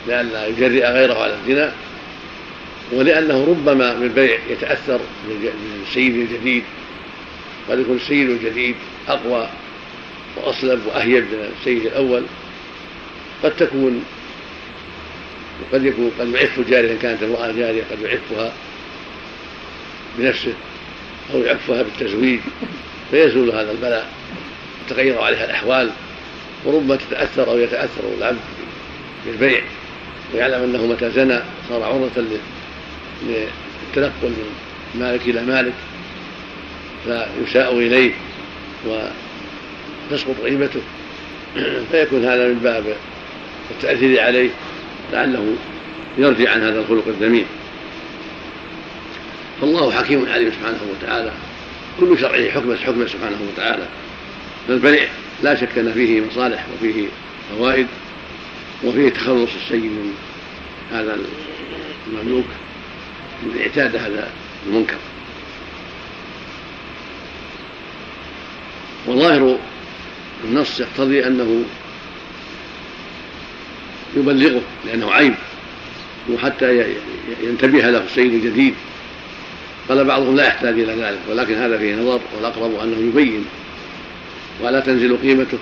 [0.06, 1.72] لئلا يجرئ غيره على الزنا
[2.92, 6.62] ولأنه ربما بالبيع يتأثر بالسيد الجديد
[7.70, 8.74] قد يكون السيد الجديد
[9.08, 9.48] أقوى.
[10.36, 12.22] وأصلب وأهيب من السيد الأول.
[13.42, 14.04] قد تكون
[15.62, 18.52] وقد يكون قد يعف الجارية إن كانت امرأة جارية قد يعفها
[20.18, 20.52] بنفسه
[21.34, 22.40] أو يعفها بالتزويج
[23.10, 24.10] فيزول هذا البلاء
[24.88, 25.90] تتغير عليها الأحوال
[26.64, 28.38] وربما تتأثر أو يتأثر العبد
[29.26, 29.62] بالبيع
[30.34, 32.24] ويعلم أنه متى زنى صار عرضة
[33.22, 35.72] للتنقل من مالك إلى مالك
[37.04, 38.12] فيساء إليه
[40.12, 40.80] وتسقط قيمته.
[41.90, 42.96] فيكون هذا من باب
[43.70, 44.50] التأثير عليه
[45.12, 45.54] لعله
[46.18, 47.44] يرجع عن هذا الخلق الذميم
[49.60, 51.32] فالله حكيم عليم سبحانه وتعالى.
[52.00, 53.86] كل شرعه حكمه حكمه سبحانه وتعالى.
[54.68, 55.08] فالبيع
[55.42, 57.06] لا شك أن فيه مصالح وفيه
[57.58, 57.86] فوائد
[58.84, 60.14] وفيه تخلص السيد من
[60.92, 61.18] هذا
[62.06, 62.46] المملوك
[63.42, 64.30] من اعتاد هذا
[64.66, 64.96] المنكر.
[69.06, 69.58] وظاهر
[70.44, 71.64] النص يقتضي أنه
[74.16, 75.34] يبلغه لأنه عيب
[76.30, 76.94] وحتى
[77.42, 78.74] ينتبه له السيد الجديد
[79.88, 83.44] قال بعضهم لا يحتاج إلى ذلك ولكن هذا فيه نظر والأقرب أنه يبين.
[84.62, 85.58] ولا تنزل قيمته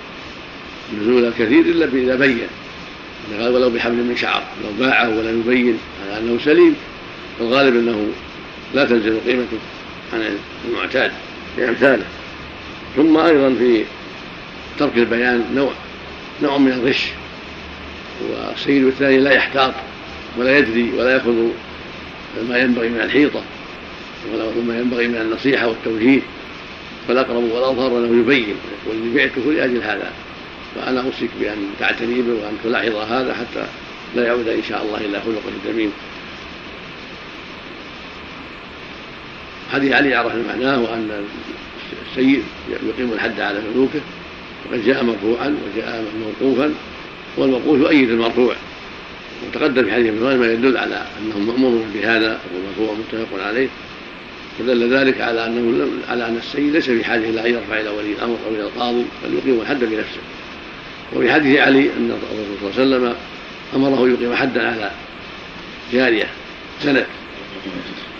[1.01, 2.47] نزول الكثير إلا إذا بين.
[3.39, 6.75] قال ولو بحبل من شعر لو باعه ولم يبين على أنه سليم.
[7.41, 8.07] الغالب أنه
[8.73, 9.57] لا تنزل قيمته
[10.13, 10.37] عن
[10.69, 11.11] المعتاد
[11.55, 12.05] في أمثاله.
[12.95, 13.83] ثم أيضا في
[14.79, 15.71] ترك البيان نوع
[16.43, 17.07] نوع من الغش
[18.29, 19.73] والسيد الثاني لا يحتاط
[20.37, 21.35] ولا يدري ولا يأخذ
[22.49, 23.41] ما ينبغي من الحيطة
[24.57, 26.21] وما ينبغي من النصيحة والتوجيه
[27.07, 28.55] فالاقرب والاظهر أنه يبين
[28.87, 30.11] ويقول بعته لاجل هذا
[30.75, 33.65] فأنا أوصيك بأن تعتني به وأن تلاحظ هذا حتى
[34.15, 35.91] لا يعود إن شاء الله إلى خلقه الدميم
[39.73, 41.25] حديث علي عرفنا معناه وأن
[42.09, 43.99] السيد يقيم الحد على ملوكه
[44.65, 46.73] وقد جاء مرفوعا وجاء موقوفا
[47.37, 48.55] والموقوف يؤيد المرفوع.
[49.47, 53.67] وتقدم في حديث ابن ما يدل على أنهم مأمورون بهذا والمرفوع متفق عليه.
[54.59, 58.13] ودل ذلك على أنه على أن السيد ليس في حاجة إلى أن يرفع إلى ولي
[58.13, 60.19] الأمر أو إلى القاضي بل يقيم الحد بنفسه
[61.15, 63.15] وفي حديث علي أن الرسول صلى الله عليه وسلم
[63.75, 64.91] أمره يقيم حدا على
[65.93, 66.27] جارية
[66.83, 67.05] سنه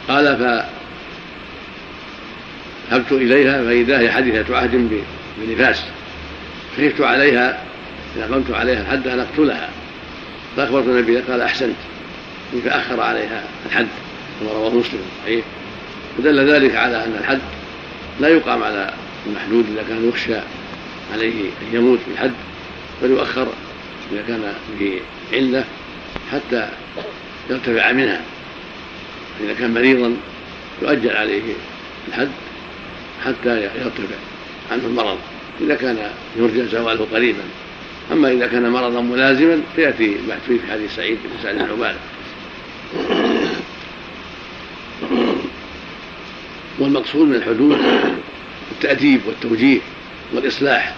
[0.08, 0.65] قال
[2.89, 5.04] فذهبت إليها فإذا هي حديثة عهد
[5.38, 5.84] بنفاس.
[6.77, 7.63] خفت عليها
[8.15, 9.69] اذا قمت عليها الحد ان أقتلها.
[10.57, 11.75] فأخبرت النبي قال أحسنت.
[12.65, 13.88] فاخر عليها الحد
[14.39, 15.45] كما رواه مسلم صحيح.
[16.19, 17.39] ودل ذلك على أن الحد
[18.19, 18.93] لا يقام على
[19.27, 20.36] المحدود إذا كان يخشى
[21.13, 22.31] عليه أن يموت في الحد
[23.03, 23.47] بل يؤخر
[24.12, 24.99] إذا كان به
[25.34, 25.63] عله
[26.31, 26.69] حتى
[27.49, 28.21] يرتفع منها.
[29.43, 30.15] إذا كان مريضا
[30.81, 31.53] يؤجل عليه
[32.07, 32.29] الحد
[33.25, 34.15] حتى يرتفع
[34.71, 35.17] عنه المرض.
[35.62, 37.43] إذا كان يرجى زواله قريبا.
[38.12, 41.97] أما إذا كان مرضا ملازما فيأتي بعد في حديث سعيد بن سعد بن عبادة.
[46.80, 47.78] والمقصود من الحدود
[48.71, 49.80] التأديب والتوجيه
[50.34, 50.95] والإصلاح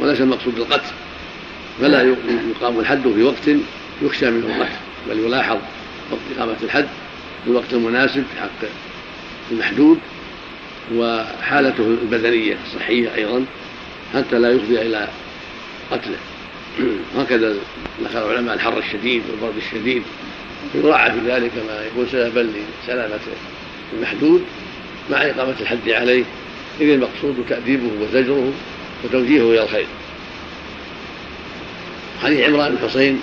[0.00, 0.92] وليس المقصود بالقتل.
[1.80, 2.02] فلا
[2.50, 3.50] يقام الحد في وقت
[4.02, 4.72] يخشى منه القتل
[5.10, 5.58] بل يلاحظ
[6.10, 6.86] وقت إقامة الحد
[7.44, 8.68] في الوقت المناسب في حق
[9.50, 9.98] المحدود
[10.94, 13.44] وحالته البدنية الصحية أيضا.
[14.14, 15.08] حتى لا يفضي إلى
[15.90, 16.16] قتله.
[17.16, 17.54] هكذا
[18.02, 20.02] ذكر العلماء الحر الشديد والبرد الشديد.
[20.74, 22.52] يراعى في ذلك ما يكون سببا
[22.84, 23.18] لسلامة
[23.92, 24.44] المحدود
[25.10, 26.24] مع إقامة الحد عليه.
[26.80, 28.52] إذ المقصود تأديبه وزجره
[29.04, 29.86] وتوجيهه إلى الخير.
[32.22, 33.20] حديث عمران بن حصين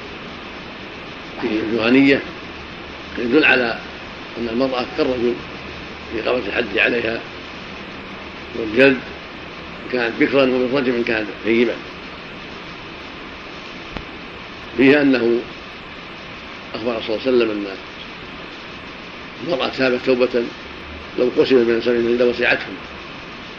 [1.41, 2.21] في الجهنية
[3.17, 3.79] يدل على
[4.37, 5.33] أن المرأة كالرجل
[6.11, 7.19] في إقامة الحد عليها
[8.59, 8.97] والجلد
[9.85, 11.75] إن كانت بكرا وبالرجل إن كانت ثيبا
[14.77, 15.39] فيه أنه
[16.75, 17.65] أخبر صلى الله عليه وسلم أن
[19.47, 20.43] المرأة تابت توبة
[21.19, 22.73] لو قسم من سبيل لوسعتهم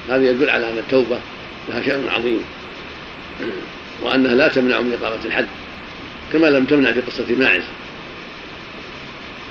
[0.08, 1.18] هذا يدل على أن التوبة
[1.68, 2.40] لها شأن عظيم.
[4.02, 5.46] وأنها لا تمنع من إقامة الحد
[6.32, 7.62] كما لم تمنع في قصة ماعز.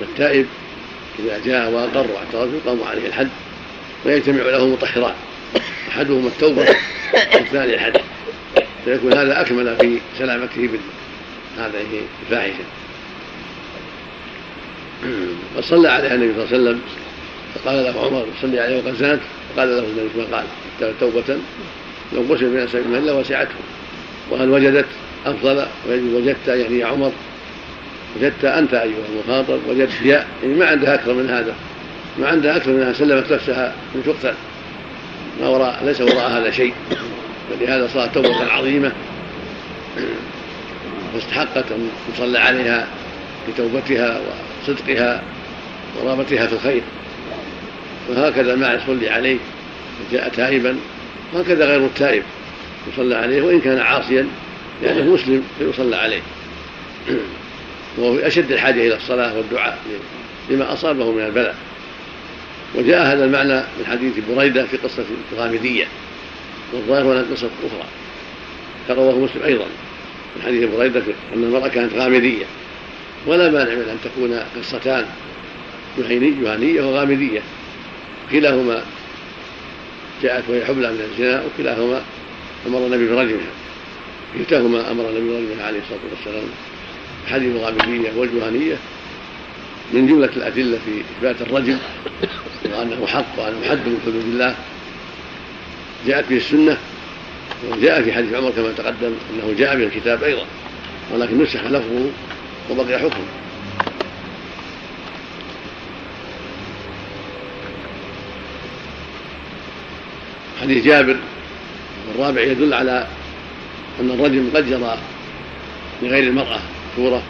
[0.00, 0.46] فالتائب
[1.18, 3.28] إذا جاء وأقر واعترف يقام عليه الحد
[4.04, 5.14] ويجتمع له مطهران.
[5.88, 6.66] أحدهما التوبة
[7.34, 8.00] والثاني الحد
[8.84, 10.78] فيكون هذا أكمل في سلامته من
[11.58, 12.64] هذه الفاحشة.
[15.58, 16.80] وصلى عليها النبي صلى الله عليه وسلم.
[17.54, 19.20] فقال له عمر صلي عليه وقد زنت.
[19.56, 20.44] فقال له النبي كما
[20.80, 21.38] قال توبة.
[22.12, 23.54] لو قسم من سبيل الله وسعته.
[24.30, 24.86] وهل وجدت
[25.26, 27.12] أفضل وجدت يعني يا عمر
[28.16, 31.54] وجدت أنت أيها المخاطب وجدت يا يعني ما عندها أكثر من هذا.
[32.18, 34.34] ما عندها أكثر من أنها سلمت نفسها من تقتل
[35.40, 36.74] ما وراء ليس وراء هذا شيء
[37.50, 38.92] فلهذا صارت توبة عظيمة
[41.14, 42.86] فاستحقت أن يصلى عليها
[43.48, 44.20] بتوبتها
[44.62, 45.22] وصدقها
[45.96, 46.82] ورغبتها في الخير.
[48.08, 49.38] وهكذا ما يصلي عليه
[50.12, 50.76] جاء تائبا
[51.32, 52.22] وهكذا غير التائب
[52.92, 54.28] يصلى عليه وإن كان عاصيا
[54.82, 56.20] لأنه مسلم فيصلى عليه.
[57.98, 59.78] وهو في أشد الحاجة إلى الصلاة والدعاء
[60.50, 61.54] لما أصابه من البلاء.
[62.76, 65.86] وجاء هذا المعنى من حديث بريدة في قصة الغامدية
[66.72, 67.84] والظاهر أنها قصة أخرى.
[68.88, 69.64] فرواه مسلم أيضا
[70.36, 71.02] من حديث بريدة
[71.34, 72.44] أن المرأة كانت غامدية.
[73.26, 75.06] ولا مانع من أن تكون قصتان
[75.98, 77.40] جهنية وغامدية.
[78.32, 78.82] كلاهما
[80.22, 82.02] جاءت وهي حبلى من الزنا وكلاهما
[82.66, 83.52] أمر النبي برجمها
[84.38, 86.48] كلتاهما أمر النبي برجمها عليه الصلاة والسلام.
[87.30, 88.76] حديث الغامدية والجهنية
[89.92, 91.78] من جملة الأدلة في إثبات الرجم
[92.64, 94.54] وأنه حق وأنه حد من حدود الله.
[96.06, 96.78] جاءت به السنة
[97.70, 100.44] وجاء في حديث عمر كما تقدم أنه جاء به الكتاب أيضا
[101.12, 102.10] ولكن نسخ لفظه
[102.70, 103.26] وبقي حكمه
[110.62, 111.16] حديث جابر
[112.14, 113.06] الرابع يدل على
[114.00, 114.98] أن الرجل قد جرى
[116.02, 116.60] لغير المرأة
[116.96, 117.22] صورة.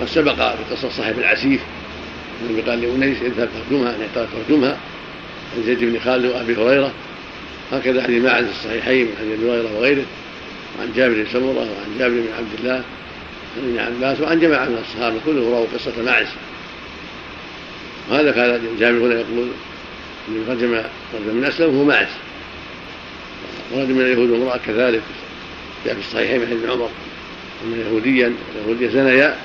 [0.00, 1.60] قد سبق في قصة صاحب العسيف
[2.42, 4.78] النبي قال لأنيس اذهب ترجمها أن ترجمها.
[5.56, 6.92] عن زيد بن خالد وأبي هريرة.
[7.72, 10.04] هكذا حديث ماعز الصحيحين من حديث أبي هريرة وغيره.
[10.78, 12.84] وعن جابر بن سمرة وعن جابر بن عبد الله
[13.56, 16.28] عن ابن عباس وعن جماعة من الصحابه كلهم رووا قصة ماعز.
[18.10, 19.48] وهذا كان جابر هنا يقول
[20.28, 20.74] إن رجم
[21.14, 22.08] رجل من أسلم هو ماعز.
[23.72, 25.02] ورجل من اليهود وامراه كذلك.
[25.84, 26.90] جاء في الصحيحين من حديث عمر
[27.64, 29.36] ان يهوديا يهوديا زنيا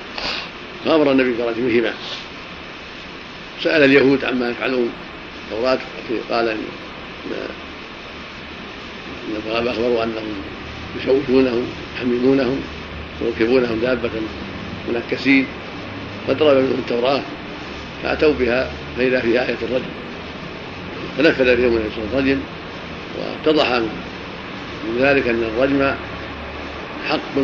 [0.86, 1.92] فأمر النبي برجمهما
[3.62, 4.90] سأل اليهود عما يفعلون.
[5.50, 5.78] التوراة
[6.30, 6.58] قال ان
[9.36, 10.34] الغرابه اخبروا أنهم
[11.00, 11.66] يشوشونهم
[11.96, 12.60] يحملونهم
[13.22, 14.10] ويركبونهم دابة
[14.88, 15.46] منكسين
[16.28, 17.22] فضرب منهم التوراة
[18.02, 19.90] فأتوا بها فإذا فيها آية الرجم
[21.18, 22.40] فنفذ فيهم صلى الرجم
[23.18, 23.72] واتضح
[24.84, 25.94] من ذلك أن الرجم
[27.08, 27.42] حق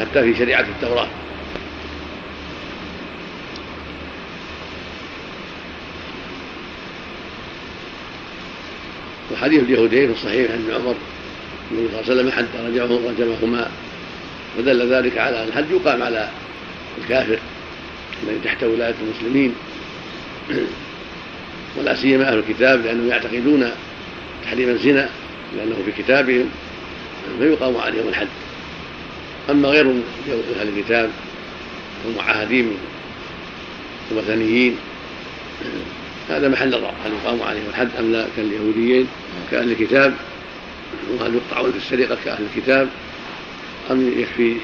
[0.00, 1.08] حتى في شريعة التوراة.
[9.38, 10.94] وحديث اليهودين في الصحيح عن عمر
[11.70, 13.70] النبي صلى الله عليه وسلم حتى رجعه رجمهما
[14.58, 16.28] ودل ذلك على أن الحد يقام على
[17.02, 17.38] الكافر
[18.22, 19.54] الذي تحت ولاية المسلمين.
[21.78, 23.70] ولا سيما أهل الكتاب لأنهم يعتقدون
[24.44, 25.08] تحريم الزنا
[25.56, 26.50] لأنه في كتابهم
[27.38, 28.28] فيقام عليهم الحد
[29.50, 29.86] أما غير
[30.60, 31.10] أهل الكتاب
[32.06, 32.70] المعاهدين
[34.12, 34.76] الوثنيين
[36.28, 39.06] هذا محل نظر هل يقام عليهم الحد أم لا كاليهوديين
[39.50, 40.14] كأهل الكتاب
[41.10, 42.88] وهل يقطعون في السرقة كأهل الكتاب
[43.90, 44.56] أم يكفي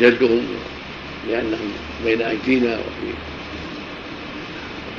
[0.00, 0.42] جلدهم
[1.28, 1.72] لأنهم
[2.04, 3.12] بين أيدينا وفي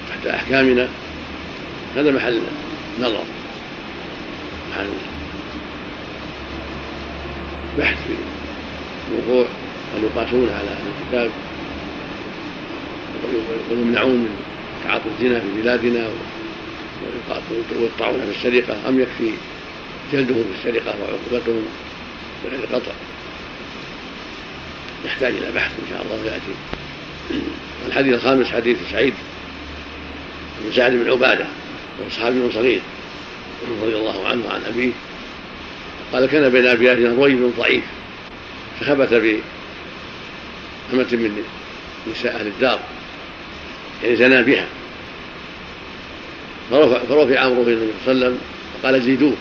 [0.10, 0.88] تحت أحكامنا؟
[1.96, 2.42] هذا محل
[3.00, 3.24] نظر
[4.72, 4.90] محل
[7.78, 8.14] بحث في
[9.12, 9.46] الوقوع
[9.96, 11.32] هل يقاسون على أهل الكتاب
[13.72, 14.53] ويمنعون من
[14.84, 16.10] تعاطي الزنا في بلادنا
[17.72, 19.32] ويقطعون في السرقة أم يكفي
[20.14, 21.66] جلدهم في السرقة وعقوبتهم
[22.46, 22.92] بغير قطع
[25.06, 26.54] يحتاج إلى بحث إن شاء الله يأتي.
[27.88, 29.14] الحديث الخامس حديث سعيد
[30.62, 31.46] بن سعد بن عبادة
[32.00, 32.82] وهو صحابي صغير
[33.82, 34.92] رضي الله عنه وعن أبيه.
[36.14, 37.84] قال كان بين أبياتنا رجل ضعيف
[38.80, 39.42] فخبث بأمة
[41.12, 41.44] من
[42.12, 42.80] نساء أهل الدار
[44.04, 44.66] يعني زنى بها.
[46.70, 48.40] فرفع, امره إلى النبي صلى الله عليه وسلم
[48.82, 49.34] فقال زيدوه.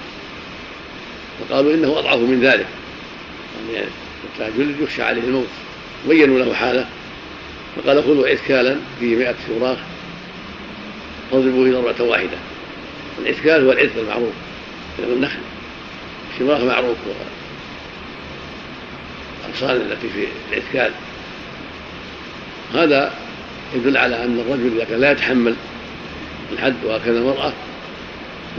[1.41, 2.67] فقالوا إنه أضعف من ذلك.
[3.73, 3.87] يعني
[4.35, 5.47] حتى جلد يخشى عليه الموت.
[6.09, 6.87] بينوا له حالة.
[7.77, 9.79] فقال خذوا عثكالا فيه مئة شراخ
[11.31, 12.39] فاضربوا به ضربة واحدة.
[13.19, 14.33] العثكال هو العثك المعروف.
[14.99, 15.41] من النخل.
[16.35, 16.97] الشراخ معروف.
[19.45, 20.93] الأغصان التي في العثكال
[22.75, 23.13] هذا
[23.75, 25.55] يدل على أن الرجل إذا كان لا يتحمل
[26.53, 27.53] الحد وهكذا المرأة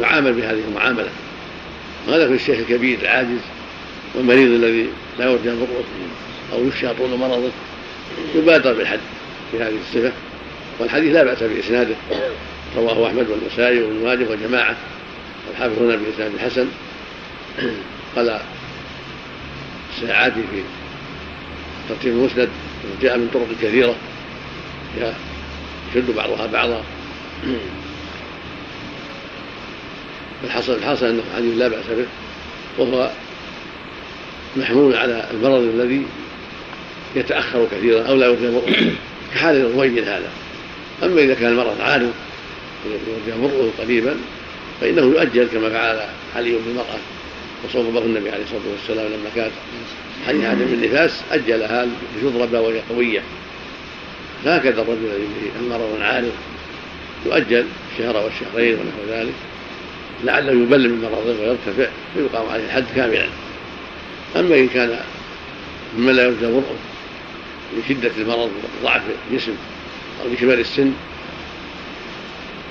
[0.02, 1.10] يعامل بهذه المعاملة.
[2.08, 3.40] وهذا في الشيخ الكبير العاجز
[4.16, 4.90] والمريض الذي
[5.20, 5.84] لا يرجى ضره
[6.54, 7.52] أو يخشى طول مرضه
[8.36, 9.00] يبادر بالحد
[9.52, 10.12] في هذه الصفة.
[10.80, 11.96] والحديث لا بأس بإسناده.
[12.78, 14.76] رواه أحمد والنسائي وابن ماجه وجماعة.
[15.48, 16.68] والحافظ هنا بإسناد الحسن
[18.16, 18.40] قال
[19.96, 20.64] الساعاتي في
[21.90, 22.50] ترتيب المسند
[23.02, 23.96] جاء من طرق كثيرة
[25.92, 26.84] يشد بعضها بعضا.
[30.44, 32.06] الحصل الحاصل أنه حديث لا بأس به
[32.78, 33.12] وهو
[34.56, 36.06] محمول على المرض الذي
[37.16, 38.60] يتأخر كثيرا أو لا يرجى
[39.34, 40.30] كحال الرويل هذا.
[41.04, 42.12] أما إذا كان المرض عارض
[42.86, 44.16] يرجى مرضه قريبا
[44.82, 46.00] فإنه يؤجل كما فعل
[46.36, 47.00] علي بالمراه
[47.66, 49.52] وصوبه النبي عليه الصلاة والسلام لما كانت
[50.28, 51.88] حديث عدم النفاس أجلها
[52.18, 53.22] لتضرب وهي قوية.
[54.46, 56.32] هكذا الرجل الذي به مرض عارض
[57.26, 59.34] يؤجل الشهر والشهرين ونحو ذلك
[60.24, 63.28] لعله يبلم من مرضه ويرتفع فيقام عليه الحد كاملا.
[64.36, 65.00] أما إن كان
[65.98, 66.76] مما لا يرجى برؤه
[67.78, 69.56] لشدة المرض وضعف الجسم
[70.24, 70.92] أو لكبر السن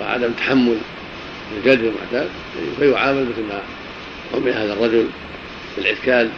[0.01, 0.77] وعدم تحمل
[1.57, 2.29] الجلد المعتاد
[2.79, 3.62] فيعامل مثل ما
[4.35, 5.07] عمل هذا الرجل
[5.77, 6.31] بالعتكال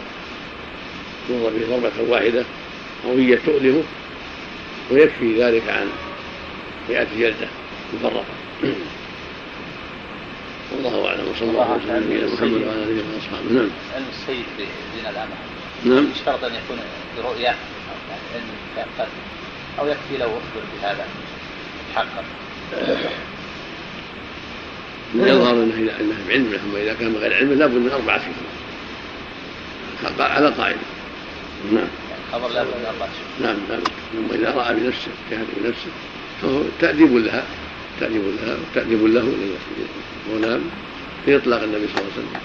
[1.29, 2.43] يضرب به ضربة واحدة
[3.05, 3.83] قوية تؤلمه
[4.91, 5.89] ويكفي ذلك عن
[6.89, 7.47] مئة جلدة
[7.93, 8.23] مفرقة.
[10.71, 13.51] والله أعلم وصلى الله على نبينا محمد وعلى آله وأصحابه.
[13.51, 13.69] نعم.
[13.95, 15.35] علم السيد بدين الأمة.
[15.85, 16.11] نعم.
[16.11, 16.77] يشترط أن يكون
[17.17, 17.55] برؤية يعني
[18.35, 18.43] علم
[19.79, 21.05] أو يكفي لو اخبر بهذا
[21.89, 22.23] يتحقق
[25.15, 28.33] يظهر أنه اذا إنه بعلم اما اذا كان بغير علم لابد من أربعة شهور
[30.19, 30.77] على قاعدة.
[31.71, 31.87] نعم.
[32.31, 33.07] خبر لابد من
[33.41, 33.79] نعم نعم
[34.13, 35.89] ثم إذا رأى بنفسه جهد بنفسه
[36.41, 37.43] فهو تأديب لها
[37.99, 39.33] تأديب لها وتاديب له
[40.31, 40.59] هنا
[41.25, 42.41] في اطلاق النبي صلى الله عليه وسلم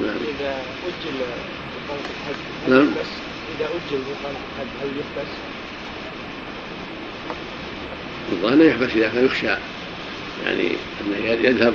[0.00, 0.16] نعم.
[0.16, 1.16] إذا أجل
[1.86, 2.86] إقامة الحج هل نعم.
[2.90, 3.10] يحبس؟
[3.56, 5.30] إذا أجل إقامة الحج هل يحبس؟
[8.32, 9.46] الظاهر انه يحبس إذا كان يخشى
[10.44, 11.74] يعني انه يذهب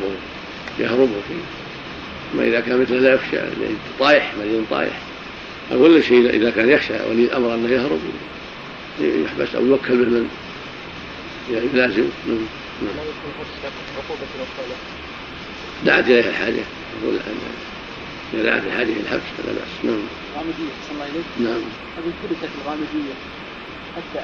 [0.80, 1.44] ويهرب فيه
[2.34, 5.00] أما إذا كان مثل لا يخشى يعني طايح مريض طايح
[5.72, 8.00] أقول شيء إذا كان يخشى ولي الأمر انه يهرب
[9.00, 10.26] يحبس أو يوكل
[11.50, 12.46] يلازم نعم
[12.82, 14.66] يكون حبس عقوبة الأطفال
[15.86, 16.64] دعت اليها الحاجة
[17.02, 17.20] يقول
[18.34, 19.86] اذا دعت الحاجة إلى الحبس فلا بأس.
[19.86, 20.02] نعم.
[20.88, 21.62] صلى الله عليه نعم.
[22.24, 23.14] تركت الغامدية
[23.96, 24.20] حتى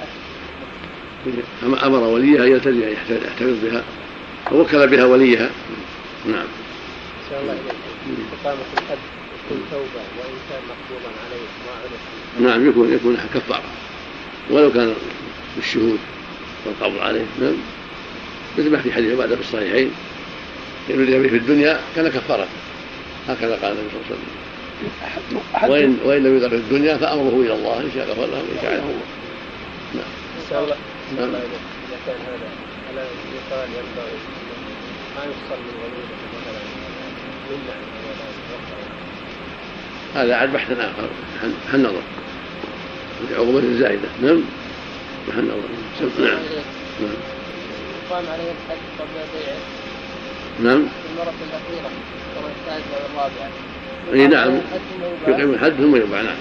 [1.63, 3.83] أما أمر وليها ان يلتزم يحتفظ بها
[4.51, 5.49] ووكل بها وليها.
[6.25, 6.47] نعم.
[7.29, 7.61] صلى الله عليه
[8.43, 9.20] إقامة الحد.
[9.51, 11.47] وإن كان مقبوضا عليه
[12.39, 13.63] ما نعم يكون يكون كفاره
[14.49, 14.93] ولو كان
[15.55, 15.99] بالشهود
[16.65, 17.55] والقبض عليه نعم.
[18.57, 19.91] مثل ما في حديث عبادة في الصحيحين
[20.89, 22.47] ولد به في الدنيا كان كفارة.
[23.27, 24.23] هكذا قال النبي صلى الله
[25.53, 25.71] عليه وسلم.
[25.71, 28.71] وإن وإن لم يقدر في الدنيا فأمره إلى الله إن شاء غفر له وإن شاء
[28.73, 28.85] عذبه
[29.93, 30.63] نعم.
[30.63, 30.75] الله
[31.17, 31.29] نعم.
[31.29, 32.49] إذا كان هذا
[32.89, 34.17] على يقال ينبغي
[35.15, 36.61] ما يفصل من وليدة مثلا.
[37.51, 38.00] يمنع من
[40.15, 41.09] هذا عاد بحث آخر.
[41.67, 42.01] محل نظر
[43.35, 44.41] عقوبة زائدة نعم؟
[45.29, 45.55] محل نظر
[46.19, 46.29] نعم.
[46.29, 46.39] نعم
[48.09, 49.57] يقام عليه الحد قبل بيعه.
[50.63, 51.89] نعم؟ المرة الأخيرة
[52.35, 53.49] كما الثالثة والرابعة
[54.13, 54.61] إي نعم.
[55.27, 56.35] يقيم الحد ثم يباع نعم.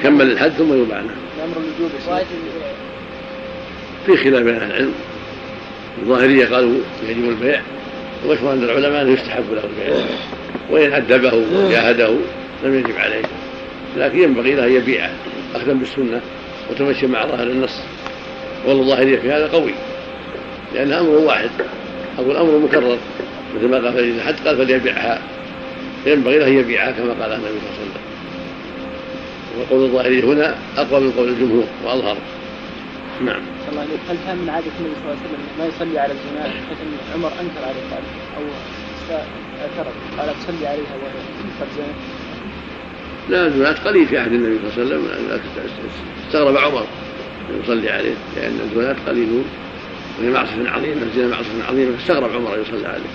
[0.00, 1.16] يكمل الحد ثم يباع نعم.
[1.38, 1.90] الأمر الوجوب
[4.06, 4.94] في خلاف بين أهل العلم.
[6.02, 7.62] الظاهرية قالوا يجب البيع.
[8.26, 10.04] ومشهور عند العلماء أنه يستحب له البيع.
[10.70, 12.16] وإن أدبه وجاهده.
[12.64, 13.22] لم يجب عليه
[13.96, 15.10] لكن ينبغي له أن يبيعه
[15.54, 16.20] اخذا بالسنة
[16.70, 17.80] وتمشي مع ظاهر النص.
[18.66, 19.74] والظاهريه في هذا قوي
[20.74, 21.50] لأن أمر واحد
[22.18, 22.98] أو الامر مكرر
[23.56, 25.22] مثل ما قال فإذا حد قال فليبيعها.
[26.06, 28.10] ينبغي له أن يبيعها كما قال النبي صلى الله عليه وسلم.
[29.60, 32.16] وقول الظاهريه هنا أقوى من قول الجمهور وأظهر.
[33.20, 33.42] نعم.
[33.72, 36.78] الله هل كان من عادة النبي صلى الله عليه وسلم ما يصلي على الزنا بحيث
[36.80, 38.04] إن عمر أنكر عليه؟ ذلك
[38.36, 38.42] أو
[39.60, 42.19] اعترض قال تصلي عليها وهي
[43.30, 45.90] لا الزنات قليل في عهد النبي صلى الله عليه وسلم.
[46.26, 46.86] استغرب عمر
[47.50, 48.14] ان يصلي عليه.
[48.36, 49.44] لأن الزنات قليلون
[50.18, 51.96] وهي معصية عظيمة الزنا معصية عظيمة.
[51.96, 53.10] فاستغرب عمر ان يصلي عليه.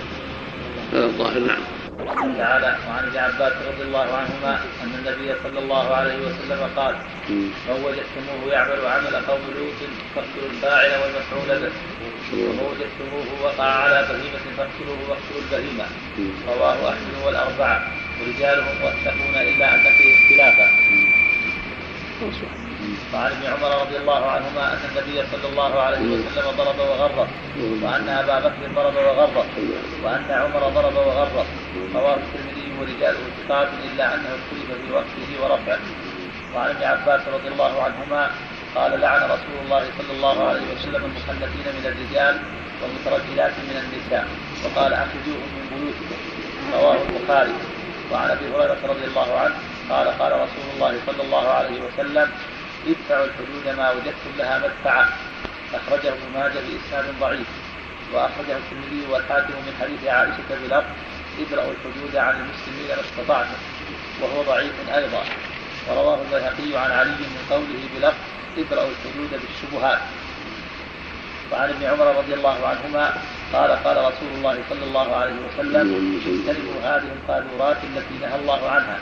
[0.93, 1.63] هذا الظاهر نعم.
[2.37, 6.95] تعالى وعن ابن عباس رضي الله عنهما أن النبي صلى الله عليه وسلم قال.
[7.29, 9.79] من وجدتموه يعمل عمل قوم لوط
[10.15, 11.73] فاقتلوا الفاعل والمفعول به.
[12.33, 15.85] ومن وجدتموه وقع على بهيمة فاقتلوه واقتلوا البهيمة.
[16.17, 16.31] مم.
[16.47, 18.04] رواه أحمد والأربعة.
[18.21, 20.67] ورجالهم مؤثقون إلا أن فيه اختلافا.
[23.13, 27.27] وعن ابن عمر رضي الله عنهما أن النبي صلى الله عليه وسلم ضرب وغرب
[27.83, 29.45] وأن أبا بكر ضرب وغرب
[30.03, 31.45] وأن عمر ضرب وغرب.
[31.95, 35.79] رواه الترمذي ورجاله ثقات إلا أنه اختلف في وقته ورفعه.
[36.55, 38.31] وعن ابن عباس رضي الله عنهما
[38.75, 42.39] قال لعن رسول الله صلى الله عليه وسلم المخلفين من الرجال
[42.81, 44.27] والمترجلات من النساء.
[44.63, 46.19] وقال اخرجوهم من بيوتكم.
[46.73, 47.53] رواه البخاري.
[48.11, 49.55] وعن أبي هريرة رضي الله عنه
[49.89, 52.31] قال قال رسول الله صلى الله عليه وسلم
[52.87, 55.05] ادفعوا الحدود ما وجدتم لها مدفعا
[55.73, 57.47] أخرجه ابن ماجه بإسناد ضعيف.
[58.13, 60.89] وأخرجه الترمذي والحاكم من حديث عائشة بلفظ
[61.39, 63.59] ادرأوا الحدود عن المسلمين ما استطعتم
[64.21, 65.23] وهو ضعيف أيضا.
[65.89, 68.17] ورواه البيهقي عن علي من قوله بلفظ
[68.57, 69.99] ادرأوا الحدود بالشبهات.
[71.51, 73.13] وعن ابن عمر رضي الله عنهما
[73.55, 78.97] قال قال رسول الله صلى الله عليه وسلم اجتنبوا هذه القاذورات التي نهى الله عنها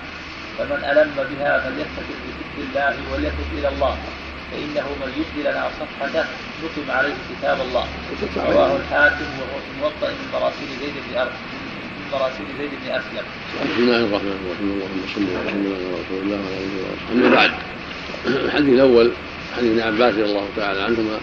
[0.58, 3.97] فمن ألم بها فليستتر بذكر الله وليتب إلى الله
[4.51, 6.26] فإنه من يبدي لنا صفحته
[6.64, 7.86] نقم عليه كتاب الله.
[8.38, 9.72] رواه الحاكم وهو في
[10.06, 11.26] من مراسيل زيد بن
[11.95, 13.26] من مراسيل زيد بن أسلم.
[13.64, 14.70] بسم الله الرحمن الرحيم.
[14.76, 17.51] اللهم صل وسلم على رسول الله وعلى اله وصحبه أما بعد
[18.26, 19.12] الحديث الأول
[19.58, 21.18] حديث ابن عباس رضي الله تعالى عنهما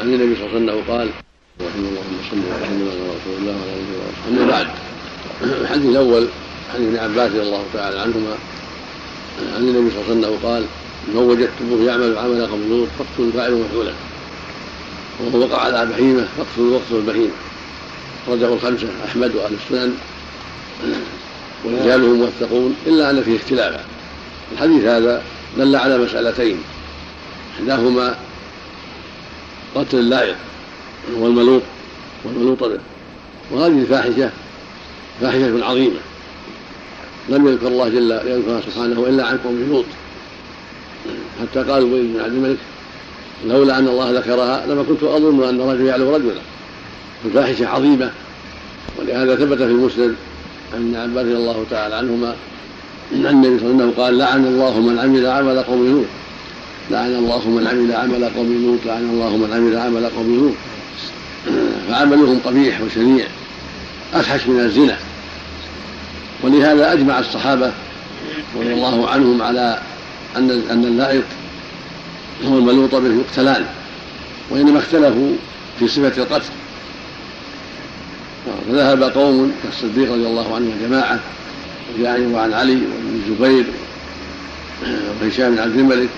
[0.00, 1.08] عن النبي صلى الله عليه وسلم قال
[1.60, 1.96] اللهم
[2.30, 4.66] صل وسلم على رسول الله وعلى اله وصحبه أما بعد
[5.62, 6.28] الحديث الأول
[6.74, 8.34] حديث ابن عباس رضي الله تعالى عنهما
[9.56, 10.64] عن النبي صلى الله عليه وسلم قال
[11.08, 13.92] من وجدتموه يعمل عمل قوم لوط فاقتلوا الفاعل مفعولا.
[15.20, 17.32] وهو وقع على بهيمة فاقتلوا واقتلوا البهيمه
[18.28, 19.94] رجعوا الخمسة أحمد وأهل السنن
[21.64, 23.84] ورجاله موثقون إلا أن فيه اختلافا.
[24.52, 25.22] الحديث هذا
[25.58, 26.58] دل على مسألتين
[27.58, 28.14] إحداهما
[29.74, 30.36] قتل اللائق
[31.14, 31.62] والملوط
[32.24, 32.78] والملوط به
[33.52, 34.30] وهذه الفاحشة
[35.20, 36.00] فاحشة عظيمة.
[37.28, 39.84] لم يذكر الله جل يذكرها سبحانه إلا عن قوم لوط.
[41.40, 42.58] حتى قال ابي بن عبد الملك
[43.46, 46.40] لولا أن الله ذكرها لما كنت أظن أن رجل يعلو رجلا.
[47.24, 48.10] الفاحشه عظيمة.
[48.98, 50.14] ولهذا ثبت في المسند
[50.74, 52.34] عن عباس رضي الله تعالى عنهما
[53.14, 56.06] أن النبي صلى الله عليه وسلم قال لعن الله من عمل عمل قوم لوط.
[56.90, 60.54] لعن الله من عمل عمل قوم لوط لعن الله من عمل عمل قوم لوط.
[61.88, 63.26] فعملهم قبيح وشنيع
[64.14, 64.96] افحش من الزنا.
[66.42, 67.72] ولهذا أجمع الصحابة
[68.56, 69.78] رضي الله عنهم على
[70.36, 71.24] أن أن اللائق
[72.44, 73.64] هو الملوط به يقتلان
[74.50, 75.32] وإنما اختلفوا
[75.78, 76.50] في صفة القتل.
[78.68, 81.20] فذهب قوم كالصديق رضي الله عنه وجماعه
[81.94, 83.64] وجاء وعن علي وابن الزبير
[85.22, 86.08] وهشام بن عبد الملك.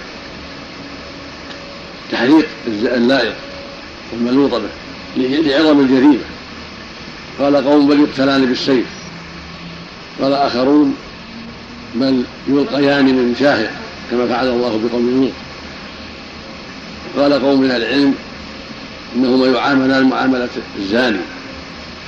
[2.12, 3.34] تحريق اللائق
[4.12, 4.87] والملوط به.
[5.16, 6.24] لعظم الجريمة.
[7.40, 8.86] قال قوم بل يقتلان بالسيف.
[10.22, 10.96] قال آخرون
[11.94, 13.70] بل يلقيان من شاهق
[14.10, 15.32] كما فعل الله بقوم لوط
[17.16, 18.14] قال قوم من العلم
[19.16, 20.48] إنهما يعاملان معاملة
[20.78, 21.18] الزاني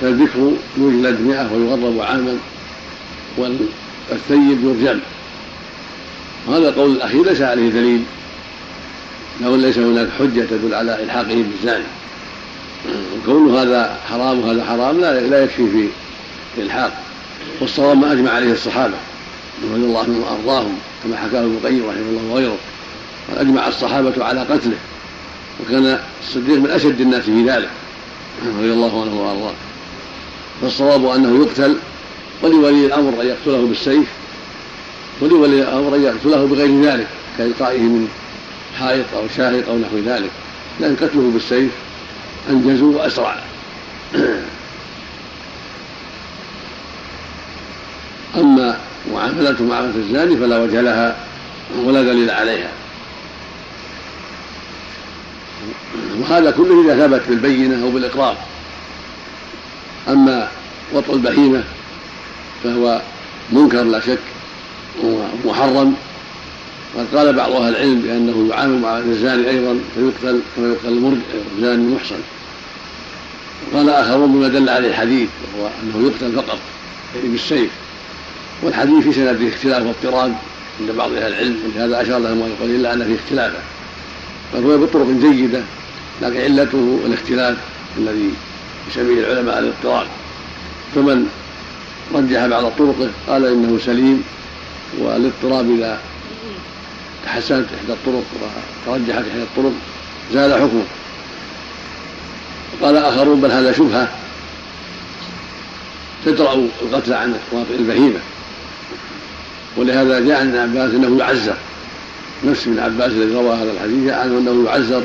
[0.01, 2.39] فالذكر يجلد مئة ويغرب عاما
[3.39, 5.01] والثيب يرجم.
[6.47, 8.03] وهذا القول الأخير ليس عليه دليل
[9.43, 11.85] لو ليس هناك حجة تدل على الحاقه بالزاني.
[12.89, 15.89] وكون هذا حرام وهذا حرام لا لا يكفي في
[16.59, 17.03] الالحاق
[17.61, 18.95] والصواب ما أجمع عليه الصحابة
[19.73, 22.57] رضي الله عنهم وأرضاهم كما حكاه ابن القيم رحمه الله وغيره.
[23.29, 24.77] قال اجمع الصحابة على قتله
[25.61, 27.71] وكان الصديق من أشد الناس في ذلك
[28.59, 29.55] رضي الله عنه وأرضاه.
[30.63, 31.77] فالصواب أنه يقتل
[32.43, 34.09] ولولي الأمر أن يقتله بالسيف
[35.21, 37.07] ولولي الأمر أن يقتله بغير ذلك
[37.39, 38.09] كإلقائه من
[38.79, 40.31] حائط أو شاهق أو نحو ذلك.
[40.81, 41.71] لأن قتله بالسيف
[42.49, 43.37] انجز واسرع
[48.37, 48.79] أما
[49.13, 51.17] معاملته معاملة الزاني فلا وجه لها
[51.85, 52.71] ولا دليل عليها.
[56.21, 58.37] وهذا كله إذا ثبت بالبينة أو بالإقرار.
[60.09, 60.49] أما
[60.93, 61.65] وطء البهيمة
[62.65, 63.03] فهو
[63.53, 64.19] منكر لا شك
[65.03, 65.97] ومحرم.
[66.97, 71.17] قد قال بعض أهل العلم بأنه يعامل مع الزاني أيضا فيقتل كما يقتل
[71.57, 72.21] الزاني المحصن.
[73.73, 75.29] وقال اخرون بما دل عليه الحديث
[75.59, 76.59] وهو أنه يقتل فقط
[77.17, 77.71] يعني بالسيف.
[78.63, 80.35] والحديث في سنده اختلاف واضطراب
[80.81, 83.63] عند بعض أهل العلم ولهذا أشار له المؤلف إلا أن فيه اختلافا
[84.55, 85.63] بل هو بطرق جيدة
[86.23, 87.57] لكن علته الاختلاف
[87.99, 88.31] الذي
[88.91, 90.07] يسميه العلماء الاضطراب.
[90.95, 91.27] فمن
[92.15, 94.25] رجح بعض طرقه قال إنه سليم
[94.99, 96.01] والإضطراب اذا
[97.25, 98.25] تحسنت إحدى الطرق
[98.87, 99.73] وترجحت إحدى الطرق
[100.33, 100.85] زال حكمه.
[102.81, 104.09] وقال آخرون بل هذا شبهة
[106.27, 108.21] تدرأ القتل عن واطئ البهيمة.
[109.77, 111.57] ولهذا جاء عن عباس إنه يعزر.
[112.45, 115.03] نفس ابن عباس الذي روى هذا الحديث عنه أنه يعزر.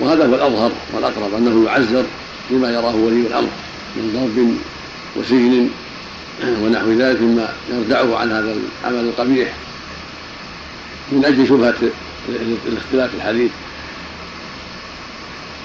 [0.00, 2.04] وهذا هو الأظهر والأقرب أنه يعزر
[2.50, 3.48] بما يراه ولي الأمر
[3.96, 4.56] من ضرب
[5.16, 5.68] وسجن
[6.62, 9.52] ونحو ذلك مما يردعه عن هذا العمل القبيح.
[11.12, 11.74] من أجل شبهة
[12.66, 13.50] الاختلاف الحديث.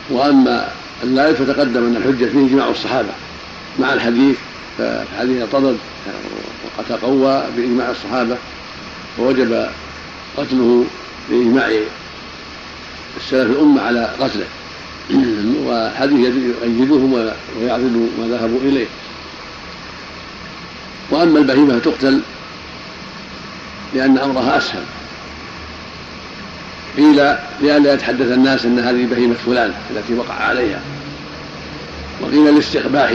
[0.09, 0.71] وأما
[1.03, 3.09] اللائق فتقدم أن الحجة فيه إجماع الصحابة
[3.79, 4.35] مع الحديث
[4.77, 5.77] فالحديث طرد
[6.65, 8.37] وقد تقوى بإجماع الصحابة
[9.19, 9.67] ووجب
[10.37, 10.85] قتله
[11.29, 11.71] لإجماع
[13.17, 14.45] السلف الأمة على قتله.
[15.67, 17.13] وحديث يؤيدهم
[17.61, 18.87] ويعرض ما ذهبوا إليه.
[21.11, 22.21] وأما البهيمة فتقتل
[23.93, 24.83] لأن أمرها أسهل.
[26.97, 30.79] قيل لئلا يتحدث الناس أن هذه بهيمة فلان التي وقع عليها.
[32.21, 33.13] وقيل لاستقباح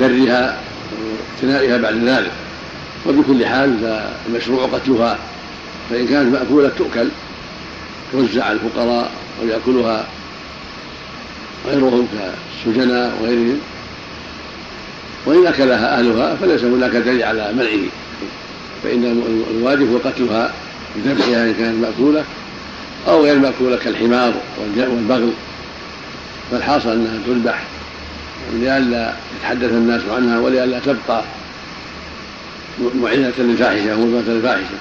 [0.00, 0.58] درها
[1.42, 2.30] واقتنائها بعد ذلك.
[3.06, 5.18] وبكل حال فالمشروع قتلها
[5.90, 7.08] فإن كانت مأكولة تؤكل
[8.12, 9.10] توزع على الفقراء
[9.42, 10.06] أو يأكلها
[11.66, 13.60] غيرهم كالسجناء وغيرهم.
[15.26, 17.88] وإن أكلها أهلها فليس هناك دليل على منعه.
[18.82, 20.52] فإن الواجب هو قتلها
[20.96, 22.24] بذبحها إن كانت مأكولة.
[23.08, 24.34] أو غير مأكولة كالحمار
[24.76, 25.32] والبغل
[26.50, 27.62] فالحاصل أنها تذبح
[28.52, 31.22] لئلا يتحدث الناس عنها ولئلا تبقى
[32.94, 34.76] معينة للفاحشة ومرضاة للفاحشة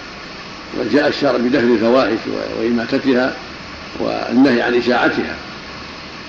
[0.80, 2.20] وجاء الشرع بدفن الفواحش
[2.60, 3.34] وإماتتها
[4.00, 5.36] والنهي عن إشاعتها.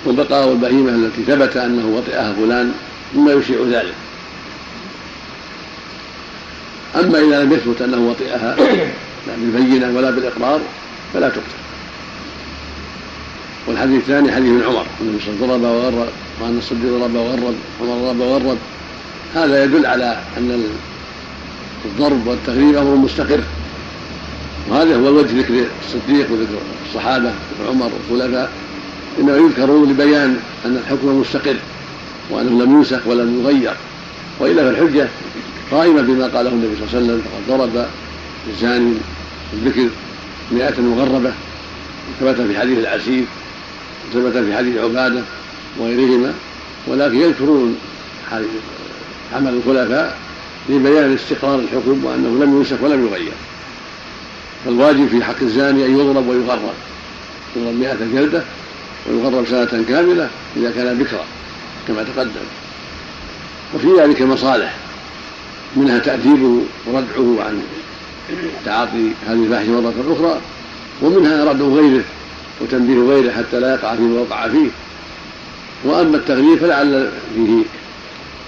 [0.05, 2.73] وبقاء البهيمة التي ثبت أنه وطئها فلان
[3.15, 3.93] مما يشيع ذلك.
[6.95, 8.55] أما إذا لم يثبت أنه وطئها
[9.27, 10.61] لا بالبينة ولا بالإقرار
[11.13, 11.62] فلا تقتل.
[13.67, 16.07] والحديث الثاني حديث عمر أن النبي ضرب وغرب
[16.41, 18.57] وأن الصديق ضرب وغرب عمر ضرب وغرب.
[19.35, 20.63] هذا يدل على أن
[21.85, 23.39] الضرب والتغريب أمر مستقر.
[24.69, 26.57] وهذا هو وجه ذكر الصديق وذكر
[26.87, 28.51] الصحابة وذكر عمر والخلفاء
[29.19, 31.55] إنما يذكرون لبيان أن الحكم مستقر
[32.29, 33.73] وأنه لم ينسخ ولم يغير.
[34.39, 35.07] وإلا فالحجة
[35.71, 37.85] قائمة بما قاله النبي صلى الله عليه وسلم فقد ضرب
[38.49, 38.93] الزاني
[39.53, 39.87] الذكر
[40.51, 41.31] مئة مغربة
[42.19, 43.23] ثبت في حديث العسير
[44.13, 45.21] ثبت في حديث عبادة
[45.79, 46.33] وغيرهما
[46.87, 47.77] ولكن يذكرون
[49.33, 50.17] عمل الخلفاء
[50.69, 53.31] لبيان استقرار الحكم وأنه لم ينسخ ولم يغير.
[54.65, 56.73] فالواجب في حق الزاني أن يضرب ويغرب
[57.55, 58.43] يضرب مئة جلدة
[59.07, 61.25] ويغرب سنة كاملة إذا كان بكرا
[61.87, 62.45] كما تقدم.
[63.75, 64.75] وفي ذلك مصالح.
[65.75, 67.61] منها تأديبه وردعه عن
[68.65, 70.41] تعاطي هذه الفاحشة مرة أخرى
[71.01, 72.03] ومنها ردع غيره.
[72.61, 74.67] وتنبيه غيره حتى لا يقع فيما وقع فيه.
[75.83, 77.63] وأما التغليب فلعل فيه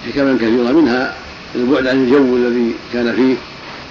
[0.06, 1.14] حكما كثيرة منها
[1.54, 3.34] البعد عن الجو الذي كان فيه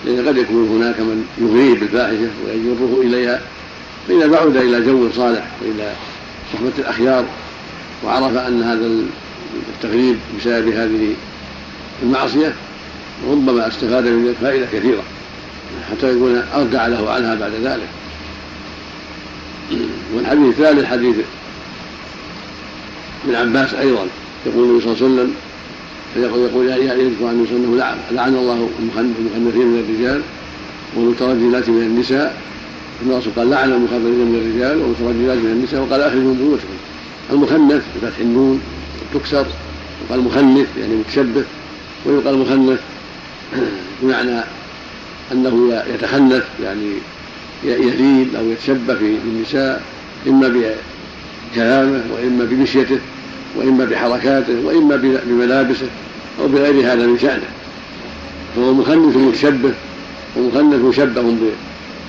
[0.06, 3.42] لأن قد يكون هناك من يغريه بالفاحشة ويجره إليها.
[4.08, 5.94] فإذا بعد إلى جو صالح وإلى
[6.54, 7.26] صحبة الأخيار
[8.04, 8.90] وعرف أن هذا
[9.76, 11.14] التغريب بسبب هذه
[12.04, 12.54] المعصية
[13.30, 15.04] ربما استفاد من ذلك فائدة كثيرة
[15.92, 17.88] حتى يكون أرجع له عنها بعد ذلك.
[20.16, 21.16] والحديث الثالث حديث
[23.26, 24.08] ابن عباس أيضا
[24.46, 25.34] يقول النبي صلى الله عليه وسلم
[26.14, 30.22] فيقول يقول يذكر عن انه لعن, لعن الله المخنثين من الرجال
[30.96, 32.42] والمترجلات من النساء.
[33.06, 36.76] الرسول قال لعن المخنثين من الرجال والمترجلات من النساء وقال أخرجوا من بيوتكم.
[37.32, 38.62] المخنث بفتح النون
[39.14, 39.46] تكسر
[40.10, 41.44] وقال مخنث يعني متشبه
[42.06, 42.80] ويقال مخنث
[44.02, 44.40] بمعنى
[45.32, 46.92] أنه يتخنث يعني
[47.64, 49.84] يزيد أو يتشبه في النساء
[50.28, 53.00] إما بكلامه وإما بمشيته
[53.56, 54.96] وإما بحركاته وإما
[55.26, 55.88] بملابسه
[56.42, 57.50] أو بغير هذا من شأنه.
[58.56, 59.74] فهو مخنث متشبه
[60.38, 61.36] ومخنث مشبه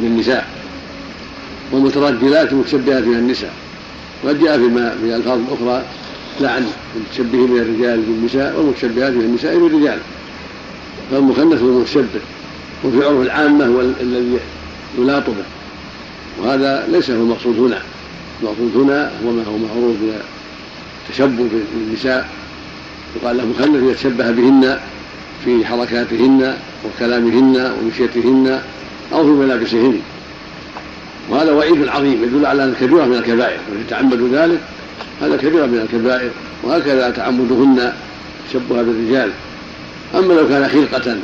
[0.01, 0.49] بالنساء
[1.73, 3.53] والمترجلات متشبهات من النساء.
[4.25, 5.83] وقد جاء فيما في ألفاظ أخرى
[6.41, 6.67] لعن
[6.97, 9.99] المتشبهين من الرجال بالنساء والمتشبهات من النساء بالرجال.
[11.11, 12.21] فالمخنث هو المتشبه
[12.85, 14.39] وفي عرف العامة هو الذي
[14.99, 15.45] يلاط به
[16.43, 17.79] وهذا ليس هو المقصود هنا.
[18.43, 19.97] المقصود هنا هو ما هو معروف
[21.09, 22.29] بالتشبه بالنساء.
[23.17, 24.79] يقال له مخنث يتشبه بهن
[25.45, 28.61] في حركاتهن وكلامهن ومشيتهن
[29.13, 30.01] أو في ملابسهن.
[31.31, 33.59] وهذا وعيد عظيم يدل على أن كبيره من الكبائر.
[33.71, 34.61] ومن يتعمد ذلك
[35.23, 36.31] هذا كبيره من الكبائر.
[36.63, 37.93] وهكذا تعمدهن
[38.49, 39.31] تشبه بالرجال.
[40.15, 41.17] أما لو كان خلقة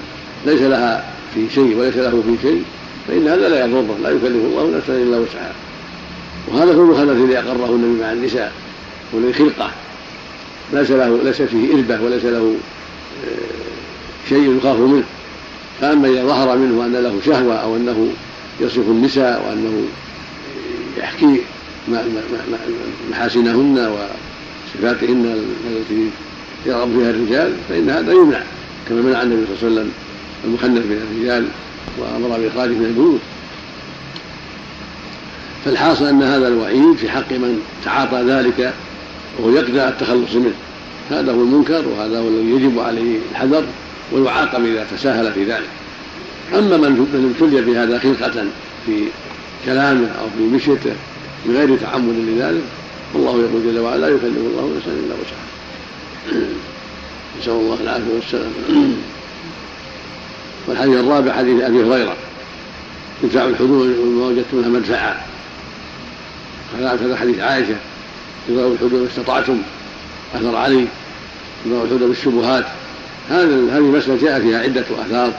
[0.47, 1.05] ليس لها
[1.35, 2.63] في شيء وليس له في شيء.
[3.09, 5.55] فإن هذا لا يضره لا يكلف الله نفسا إلا وسعها.
[6.49, 8.53] وهذا هو المخلف الذي أقره النبي مع النساء
[9.13, 9.71] والذي خلقة.
[10.73, 12.55] ليس له ليس فيه إربة وليس له
[13.25, 15.05] آه، شيء يخاف منه.
[15.81, 18.09] فأما إذا ظهر منه أن له شهوة أو أنه
[18.61, 19.85] يصف النساء وأنه
[20.99, 21.41] يحكي
[23.11, 23.97] محاسنهن
[24.75, 26.11] وصفاتهن التي
[26.67, 28.43] يرغب فيها الرجال فإن هذا يمنع
[28.89, 29.93] كما منع النبي صلى الله عليه وسلم
[30.45, 31.49] المخنث من الرجال
[31.99, 33.20] وأمر بإخراجه من البيوت.
[35.64, 38.72] فالحاصل أن هذا الوعيد في حق من تعاطى ذلك
[39.39, 40.55] وهو يقدر التخلص منه.
[41.11, 43.64] هذا هو المنكر وهذا هو الذي يجب عليه الحذر
[44.12, 45.68] ويعاقب إذا تساهل في ذلك.
[46.55, 48.45] أما من ابتلي بهذا خلقة
[48.87, 49.05] في
[49.64, 50.93] كلامه أو في مشيته
[51.47, 52.62] من غير تعمد لذلك
[53.14, 55.49] والله يقول جل وعلا لا يكلف الله نفسا إلا وسعها.
[57.41, 58.53] نسأل الله العافية والسلام.
[60.69, 62.17] والحديث الرابع حديث أبي هريرة.
[63.25, 65.17] ادفعوا الحدود وما وجدتم لها مدفعا
[66.79, 67.77] هذا حديث عائشة.
[68.49, 69.63] ادفعوا الحدود ما استطعتم.
[70.35, 70.87] أثر علي.
[71.67, 72.65] ادفعوا الحدود بالشبهات.
[73.31, 75.33] هذا هذه المسألة جاء فيها عدة آثار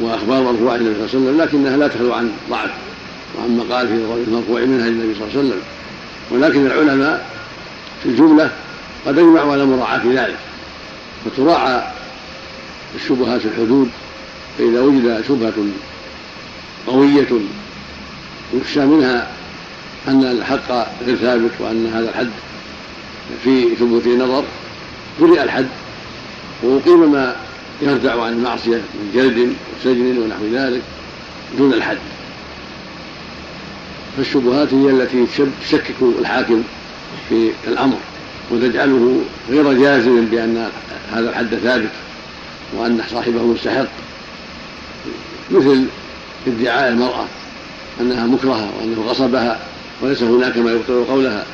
[0.00, 2.70] وأخبار مرفوعة النبي صلى الله عليه وسلم لكنها لا تخلو عن ضعف.
[3.38, 3.94] وعما قال في
[4.28, 5.60] المرفوع منها للنبي صلى الله عليه وسلم.
[6.30, 7.26] ولكن العلماء
[8.02, 8.50] في الجملة
[9.06, 10.36] قد أجمعوا على مراعاة ذلك.
[11.24, 11.82] فتراعى
[12.94, 13.90] الشبهات في الحدود
[14.58, 15.52] فإذا وجد شبهة
[16.86, 17.28] قوية
[18.54, 19.30] يخشى منها
[20.08, 20.72] أن الحق
[21.06, 22.30] غير ثابت وأن هذا الحد
[23.44, 24.44] في ثبوت نظر
[25.20, 25.66] برئ الحد.
[26.62, 27.36] وأقيم ما
[27.82, 30.82] يرجع عن المعصية من جلد وسجن ونحو ذلك
[31.58, 31.98] دون الحد.
[34.16, 35.26] فالشبهات هي التي
[35.62, 36.62] تشكك الحاكم
[37.28, 37.96] في الأمر
[38.50, 40.68] وتجعله غير جازم بأن
[41.12, 41.90] هذا الحد ثابت
[42.76, 43.86] وأن صاحبه مستحق.
[45.50, 45.84] مثل
[46.46, 47.24] ادعاء المرأة
[48.00, 49.60] أنها مكرهة وأنه غصبها
[50.02, 51.44] وليس هناك ما يبطل قولها.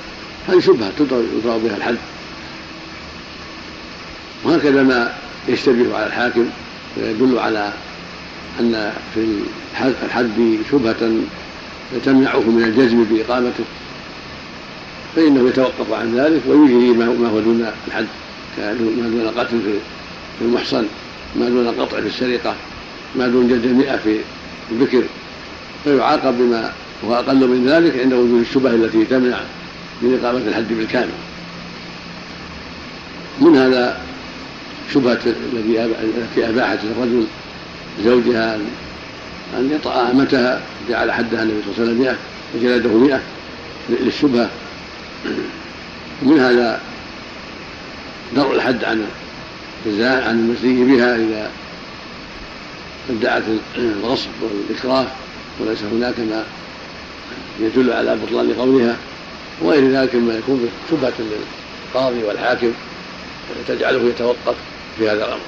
[0.49, 1.97] هذه شبهة يطلق بها الحد.
[4.45, 5.13] وهكذا ما
[5.49, 6.47] يشتبه على الحاكم
[6.97, 7.73] ويدل على
[8.61, 9.27] أن في
[10.05, 11.11] الحد شبهة
[12.05, 13.65] تمنعه من الجزم بإقامته.
[15.17, 18.07] فإنه يتوقف عن ذلك ويجري ما هو دون الحد.
[18.59, 19.61] ما دون قتل
[20.39, 20.87] في المحصن
[21.37, 22.55] ما دون قطع في السرقة.
[23.17, 24.19] ما دون جلد المئة في
[24.73, 25.03] الذكر
[25.85, 26.73] فيعاقب بما
[27.05, 29.39] هو أقل من ذلك عند وجود الشبه التي تمنع
[30.03, 31.09] من إقامة الحد بالكامل.
[33.41, 34.01] من هذا
[34.95, 35.19] شبهة
[35.53, 37.25] التي أباحت للرجل
[38.05, 38.55] زوجها
[39.59, 42.17] أن يطأ أمتها جعل حدها النبي صلى الله عليه وسلم مئة
[42.55, 43.21] وجلده مئة
[43.89, 44.51] للشبهة.
[46.23, 46.81] ومن هذا
[48.37, 49.05] درء الحد عن
[50.01, 51.51] عن المسيء بها إذا
[53.11, 53.43] ادعت
[53.77, 55.07] الغصب والإكراه
[55.61, 56.45] وليس هناك ما
[57.61, 58.97] يدل على بطلان قولها
[59.63, 62.73] وغير ذلك مما يكون شبهة للقاضي والحاكم
[63.69, 64.55] تجعله يتوقف
[64.99, 65.41] في هذا الأمر.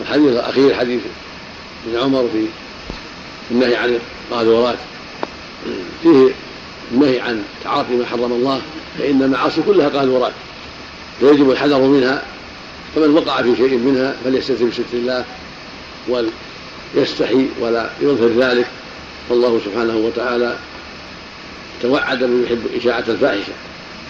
[0.00, 1.00] الحديث الأخير حديث
[1.86, 2.46] ابن عمر في
[3.50, 3.98] النهي عن
[4.30, 4.78] القاذورات
[6.02, 6.28] فيه
[6.92, 8.60] النهي عن تعاطي ما حرم الله
[8.98, 10.32] فإن المعاصي كلها قاذورات
[11.20, 12.22] فيجب الحذر منها
[12.96, 15.24] فمن وقع في شيء منها فليستتر بستر الله
[16.08, 18.66] وليستحي ولا يظهر ذلك.
[19.28, 20.56] فالله سبحانه وتعالى
[21.82, 23.52] توعد من يحب إشاعة الفاحشة.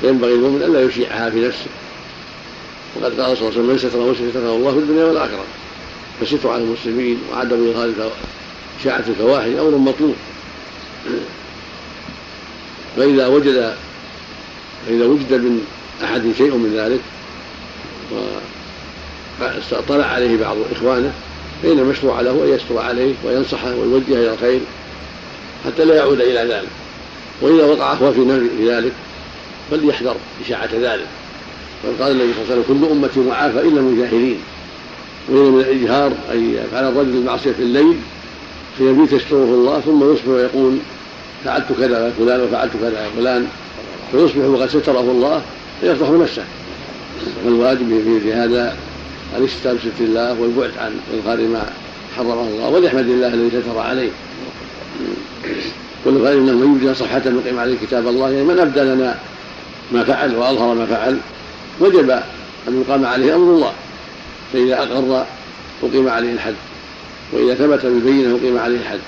[0.00, 1.70] فينبغي المؤمن ألا يشيعها في نفسه.
[2.96, 5.44] وقد قال صلى الله عليه وسلم من ستر مسلم ستره الله في الدنيا والآخرة.
[6.20, 8.10] فالستر على المسلمين وعدم إظهار
[8.80, 10.14] إشاعة الفواحش أمر مطلوب.
[12.96, 13.74] فإذا وجد
[14.86, 15.66] فإذا وجد من
[16.04, 17.00] أحد شيء من ذلك
[19.40, 21.12] واطلع عليه بعض إخوانه
[21.62, 24.60] فإن المشروع له أن يستر عليه وينصحه ويوجهه إلى الخير
[25.64, 26.68] حتى لا يعود إلى ذلك.
[27.40, 28.92] وإذا وقع هو في ذلك
[29.70, 31.06] فليحذر إشاعة ذلك.
[31.84, 34.38] وقال قال النبي صلى الله عليه وسلم كل أمتي معافى إلا المجاهرين
[35.28, 37.96] وإن من الإجهار أن يفعل الرجل المعصية في الليل
[38.78, 40.76] فيبيت يستره الله ثم يصبح ويقول
[41.44, 43.46] فعلت كذا يا فلان وفعلت كذا يا فلان
[44.12, 45.42] فيصبح وقد ستره الله
[45.80, 46.44] فيصبح نفسه
[47.44, 48.76] والواجب في هذا
[49.36, 51.70] الاستتار بستر الله والبعد عن إظهار ما
[52.16, 54.10] حرمه الله وليحمد الله الذي ستر عليه.
[56.04, 59.18] كل خير انه من يبدي صفحة نقيم عليه كتاب الله يعني من ابدى لنا
[59.92, 61.18] ما فعل وأظهر ما فعل
[61.80, 62.10] وجب
[62.68, 63.72] أن يقام عليه أمر الله.
[64.52, 65.26] فإذا أقر
[65.82, 66.54] أقيم عليه الحد
[67.32, 69.00] وإذا ثبت بالبينة أقيم عليه الحد.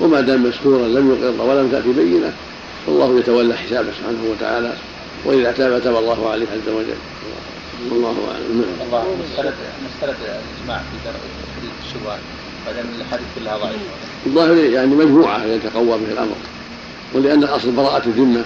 [0.00, 2.32] وما دام مستورا لم يقر ولم تأتي بينة
[2.86, 4.72] فالله يتولى حسابه سبحانه وتعالى
[5.24, 6.96] وإذا تاب تاب الله عليه عز وجل.
[7.90, 8.64] والله أعلم.
[8.86, 9.54] الله مساله
[9.86, 11.08] مساله الإجماع في
[11.86, 12.20] الشبهات
[12.66, 13.94] بعدين الاحاديث كلها ضعيفة.
[14.26, 16.36] الظاهر يعني مجموعة يتقوى به الأمر.
[17.14, 18.44] ولأن الأصل براءة الذمة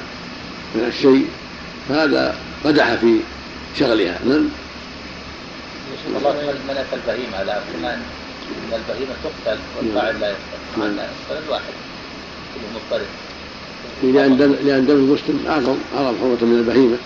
[0.75, 1.29] من الشيء
[1.89, 3.21] فهذا قدح في
[3.79, 4.19] شغلها.
[4.25, 4.49] نعم.
[6.17, 7.43] الله منعت البهيمة.
[7.43, 8.03] لكن ان
[8.73, 10.79] البهيمة تقتل والفاعل لا يقتل.
[10.79, 11.73] مع ان السند واحد.
[12.55, 13.07] كله مضطرب.
[14.03, 16.97] لأن دم لأن دم المسلم أعظم أعظم حرمة من البهيمة.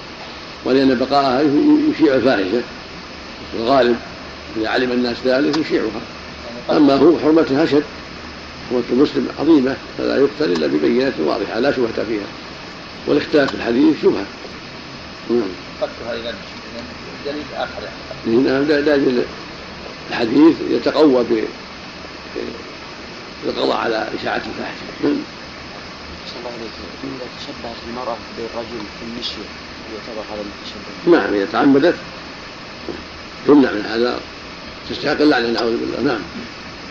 [0.64, 1.42] ولأن بقاءها
[1.90, 2.62] يشيع الفاحشة
[3.52, 3.96] في الغالب
[4.56, 6.00] إذا علم الناس ذلك يشيعها.
[6.70, 7.82] أما هو حرمتها أشد
[8.70, 12.26] حرمة المسلم عظيمة فلا يقتل إلا ببينة واضحة لا شبهة فيها.
[13.06, 14.24] والاختلاف في الحديث شبهة.
[15.30, 15.42] نعم.
[15.82, 16.34] قصدها إذا
[17.26, 17.82] دليل آخر
[18.26, 19.22] نعم دليل
[20.10, 21.24] الحديث يتقوى
[23.44, 25.04] بالقضاء على إشاعة الفاحشة.
[25.04, 25.16] نعم.
[26.40, 26.72] الله عليك
[27.04, 29.44] إذا تشبهت المرأة بالرجل في المشي
[29.92, 31.94] يعتبر هذا التشبه نعم إذا تعمدت
[33.46, 34.20] تمنع من هذا.
[34.90, 36.00] تستحق اللعنة نعوذ بالله.
[36.12, 36.20] نعم.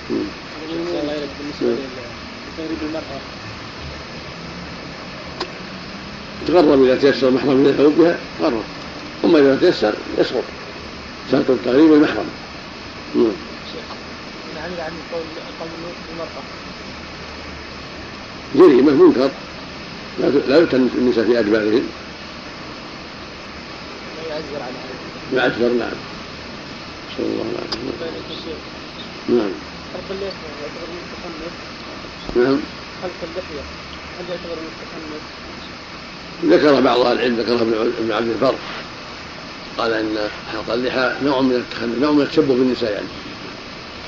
[0.10, 1.76] بالنسبة
[2.58, 3.20] لتغريب المرأة
[6.48, 7.64] تغرب إذا تيسر يحوم
[7.98, 8.64] بها غرب
[9.26, 10.44] أما إذا تيسر يسقط.
[11.32, 12.30] شرط التغريب المحرم.
[13.16, 13.32] نعم.
[14.56, 15.22] يعني عن قول
[15.60, 15.70] قول
[16.14, 16.44] المرأة
[18.56, 19.30] جريمة منكر.
[20.48, 21.84] لا يفتن النساء في أدبارهم.
[24.54, 25.97] يعذر على هذا يعذر نعم
[27.14, 28.54] نسأل الله العافية
[29.30, 29.51] نعم
[29.93, 31.54] خلق اللحية يعتبر من التخنث
[32.36, 32.60] نعم
[33.01, 33.64] خلق اللحية
[34.20, 35.43] هل يعتبر من التخنث؟
[36.45, 37.62] ذكر بعض أهل العلم ذكره
[37.99, 38.56] ابن عبد البر.
[39.78, 43.08] قال إن حلق اللحى نوع من التخنث نوع من التشبه بالنساء يعني.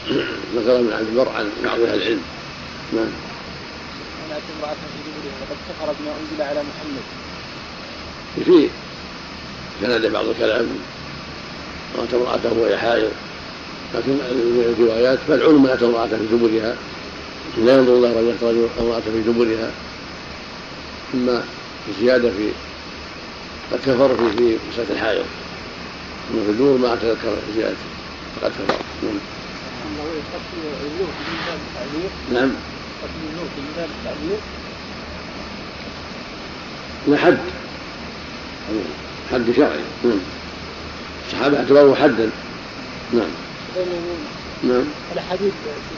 [0.56, 2.22] ذكر ابن عبد البر عن بعض أهل العلم.
[2.94, 3.12] نعم.
[4.58, 7.06] امرأة في دبرها وقد كفر بما أنزل على محمد.
[8.46, 8.70] في
[9.82, 10.68] سند بعض الكلام
[11.96, 13.12] وأتى امرأته وهي حائض.
[13.96, 14.18] لكن
[14.80, 16.76] الروايات ملعون من أتى امرأته في دبرها
[17.58, 19.72] لا ينظر الله رجل رجل امرأة في دبرها
[21.12, 21.32] ثم
[22.02, 22.50] زيادة في
[23.72, 25.26] قد كفر في في مسألة الحائض.
[26.34, 27.76] أما في الدور ما أتذكر زيادة.
[28.42, 28.78] فقد كفر.
[29.04, 29.20] نعم.
[32.34, 32.52] نعم.
[37.08, 37.38] لا
[39.32, 39.80] حد شرعي.
[40.04, 40.20] نعم.
[41.28, 42.30] الصحابة اعتبروه حدا.
[43.14, 43.30] نعم.
[44.64, 44.84] نعم.
[45.14, 45.54] الاحاديث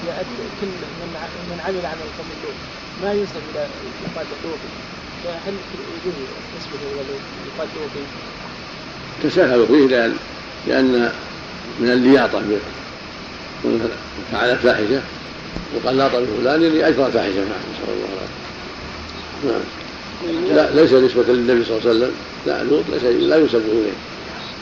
[0.06, 0.26] جاءت
[0.62, 1.10] كل من
[1.50, 2.56] من عمل عمل قوم اللوط
[3.04, 3.68] ما ينسب إلى
[4.14, 4.70] يقال لوطي
[5.24, 5.54] فهل
[6.06, 6.16] يجوز
[6.58, 7.14] نسبته إلى
[7.56, 8.06] يقال لوطي؟
[9.24, 10.16] تساهلوا فيه لأن
[10.68, 11.12] لأن
[11.80, 12.42] من اللياطة
[14.32, 15.02] فعل فاحشة
[15.76, 17.40] وقال لا طبيب فلان لأجرى فاحشة.
[17.40, 19.62] نعم نسأل الله العافية نعم.
[20.56, 22.12] لا ليس نسبة للنبي صلى الله عليه وسلم.
[22.48, 23.92] لا لوط ليس لا ينسب إليه.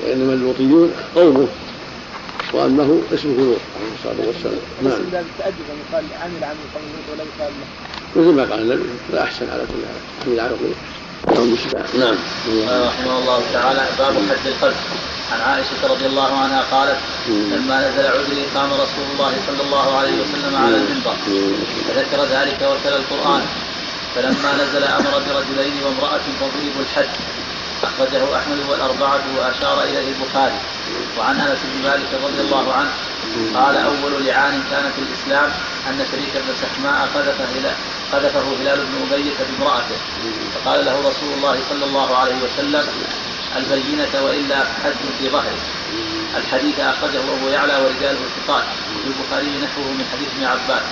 [0.04, 1.48] وإنما اللوطيون قومه
[2.54, 4.60] وأنه اسمه لوط عليه الصلاة والسلام.
[4.84, 4.92] نعم.
[4.92, 7.68] بس تأدب أن يقال عمل عمل قوم لوط ولا يقال له.
[8.16, 10.02] مثل ما قال النبي لا أحسن على كل حال.
[10.28, 10.76] عمل عمل لوط
[12.00, 12.16] نعم.
[12.88, 14.76] رحمه الله تعالى باب حد القلب
[15.32, 16.98] عن عائشة رضي الله عنها قالت
[17.28, 21.16] لما نزل عذري قام رسول الله صلى الله عليه وسلم على المنبر.
[21.88, 23.42] فذكر ذلك وتلا القرآن.
[24.16, 27.10] فلما نزل أمر برجلين وامرأة فضربوا الحد
[27.84, 30.60] أخرجه أحمد والأربعة وأشار إليه البخاري.
[31.18, 32.92] وعن أنس بن مالك رضي الله عنه
[33.56, 35.52] قال أول لعان كان في الإسلام
[35.90, 37.42] أن شريك بن سحماء قذف
[38.12, 39.98] قذفه هلال بن أمية بامرأته.
[40.56, 42.84] فقال له رسول الله صلى الله عليه وسلم
[43.56, 45.60] البينة وإلا حد في ظهره.
[46.38, 48.64] الحديث أخرجه أبو يعلى ورجاله ثقات
[49.04, 50.84] في البخاري نحوه من حديث ابن عباس.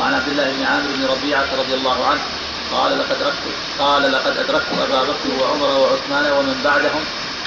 [0.00, 2.20] وعن عبد الله بن عامر بن ربيعة رضي الله عنه
[2.72, 3.44] قال لقد أدركت
[3.78, 7.02] قال لقد أدركت أبا بكر وعمر وعثمان ومن بعدهم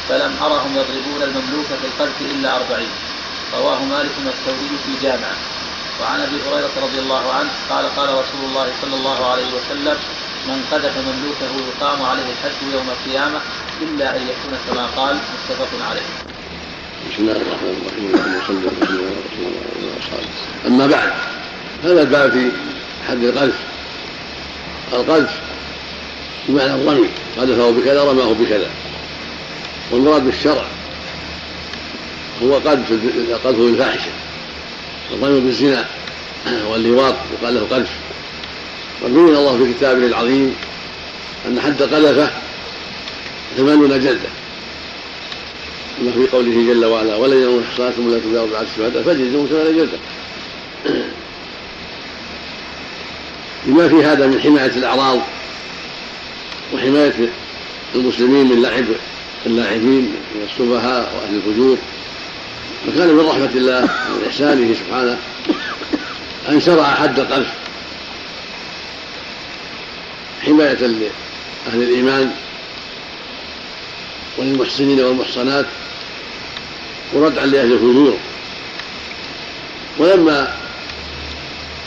[0.09, 2.93] فلم أرهم يضربون المملوك في القذف إلا أربعين.
[3.53, 5.35] رواه مالك والثوري في جامعة.
[6.01, 9.97] وعن أبي هريرة رضي الله عنه قال قال رسول الله صلى الله عليه وسلم
[10.47, 13.39] من قذف مملوكه يقام عليه الحد يوم القيامة
[13.81, 15.15] إلا أن يكون كما قال.
[15.15, 16.09] متفق عليه.
[17.11, 20.27] بسم الله الرحمن الرحيم اللهم صل وسلم على رسول الله وعلى
[20.67, 21.13] أما بعد
[21.83, 22.51] هذا الباب في
[23.07, 23.74] حد القذف
[24.93, 25.41] القذف
[26.49, 28.69] بمعنى الرمي قذفه بكذا رماه بكذا.
[29.91, 30.65] والمراد بالشرع
[32.43, 32.91] هو قذف
[33.43, 34.11] قذف الفاحشه
[35.11, 35.85] الرمي بالزنا
[36.69, 37.89] واللواط يقال له قذف.
[39.03, 40.55] وبين الله في كتابه العظيم
[41.47, 42.29] أن حد قذفه
[43.57, 44.29] ثمانون جلدة.
[45.97, 49.97] كما في قوله جل وعلا ولن يرون محصنات ولا تجاوز بعد الشهداء فجلدهم ثمان جلدة.
[53.67, 55.19] لما في هذا من حماية الأعراض
[56.73, 57.13] وحماية
[57.95, 58.85] المسلمين من لعب
[59.45, 61.77] اللاعبين من السفهاء وأهل الفجور.
[62.87, 65.17] فكان من رحمة الله ومن إحسانه سبحانه
[66.49, 67.53] أن شرع حد القذف
[70.45, 71.09] حماية لأهل
[71.73, 72.31] الإيمان
[74.37, 75.65] وللمحسنين والمحصنات
[77.13, 78.17] وردعا لأهل الفجور.
[79.97, 80.55] ولما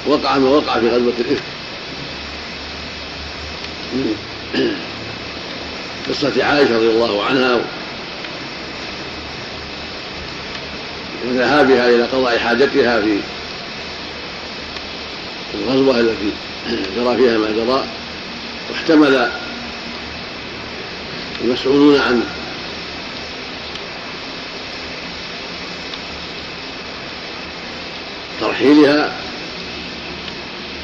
[0.06, 1.57] وقع ما وقع في غزوة الإفك
[6.08, 7.60] قصة عائشة رضي الله عنها.
[11.26, 13.18] وذهابها إلى قضاء حاجتها في
[15.54, 16.32] الغزوة التي
[16.96, 17.84] جرى فيها ما جرى.
[18.70, 19.30] واحتمل
[21.44, 22.22] المسؤولون عن
[28.42, 29.12] رحيلها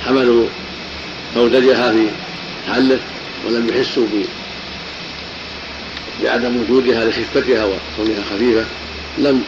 [0.07, 0.47] حملوا
[1.35, 2.07] زوجها في
[2.69, 2.99] حله
[3.47, 4.07] ولم يحسوا
[6.23, 8.65] بعدم وجودها لخفتها وكونها خفيفة
[9.19, 9.45] لم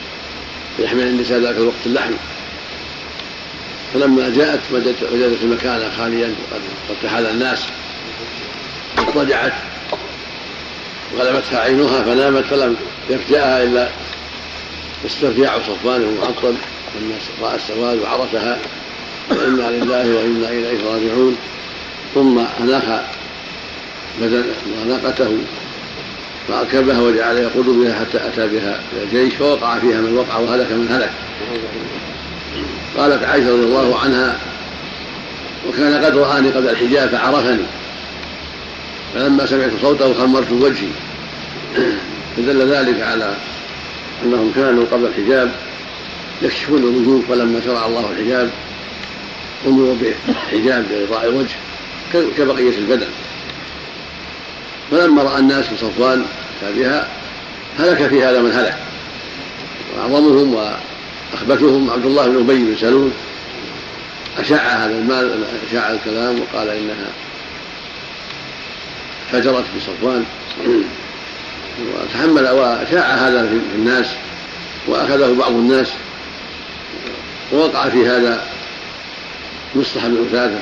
[0.79, 2.13] يحمل النساء ذاك الوقت اللحم.
[3.95, 7.63] فلما جاءت وجدت المكان خاليا وقد تحال الناس
[8.99, 9.53] اضطجعت
[11.19, 12.77] غلبتها عينها فنامت فلم
[13.11, 13.89] يفجأها إلا
[15.07, 16.55] استرجاع صفوان المعطل
[17.01, 18.59] لما رأى السواد وعرفها
[19.31, 21.37] وإنا لله وإنا إليه راجعون.
[22.17, 23.01] ثم أناخ
[24.21, 24.45] بدن
[24.89, 25.39] ناقته
[26.49, 31.11] فأركبها وجعل يقود بها حتى أتى بها الجيش فوقع فيها من وقع وهلك من هلك.
[32.97, 34.37] قالت عائشة رضي الله عنها
[35.69, 37.65] وكان قد رآني قبل الحجاب فعرفني.
[39.15, 40.89] فلما سمعت صوته خمرت وجهي.
[42.37, 43.35] فدل ذلك على
[44.25, 45.53] أنهم كانوا قبل الحجاب
[46.43, 48.51] يكشفون الوجوه فلما شرع الله الحجاب
[49.67, 49.97] أمروا
[50.29, 51.57] بحجاب لغطاء الوجه.
[52.13, 53.07] كبقية البدن.
[54.91, 56.25] فلما رأى الناس صفوان
[56.63, 57.09] بها
[57.79, 58.77] هلك في هذا من هلك.
[59.97, 63.11] وأعظمهم وأخبثهم عبد الله بن أبي بن سلول.
[64.39, 67.09] أشاع هذا المال أشاع الكلام وقال إنها
[69.33, 70.25] فجرت في صفوان.
[71.95, 74.07] وتحمل وشاع هذا في الناس
[74.87, 75.89] وأخذه بعض الناس.
[77.53, 78.47] ووقع في هذا
[79.75, 80.59] مصطح بن عتاده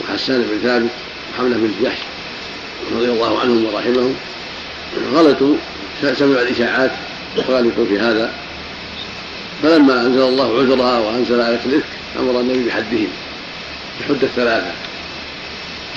[0.00, 0.90] وحسان بن ثابت
[1.34, 1.98] وحملة بن جحش
[2.96, 4.14] رضي الله عنهم ورحمهم.
[5.14, 5.56] غلطوا
[6.02, 6.90] سمعوا الإشاعات
[7.36, 8.32] وغلطوا في هذا.
[9.62, 11.86] فلما أنزل الله عذرها وأنزل آية الإفك
[12.18, 13.08] أمر النبي بحدهم
[14.00, 14.72] بحد الثلاثه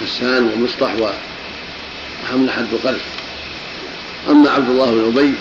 [0.02, 3.06] حسان ومصطح وحمل حد قذف
[4.30, 5.34] أما عبد الله بن أبي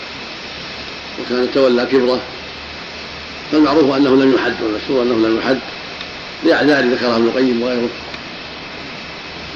[1.21, 2.21] وكان تولى كبره
[3.53, 5.59] فالمعروف أنه لم يحد والمشهور أنه لم يحد
[6.45, 7.89] لأعذار ذكرها ابن القيم وغيره.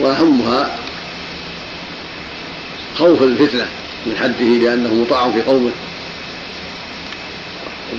[0.00, 0.78] وأهمها
[2.98, 3.66] خوف الفتنة
[4.06, 5.70] من حده لأنه مطاع في قومه.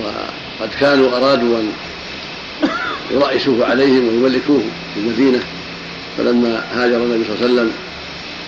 [0.00, 1.72] وقد كانوا أرادوا أن
[3.10, 4.62] يرأسوه عليهم ويملكوه
[4.94, 5.40] في المدينة
[6.18, 7.72] فلما هاجر النبي صلى الله عليه وسلم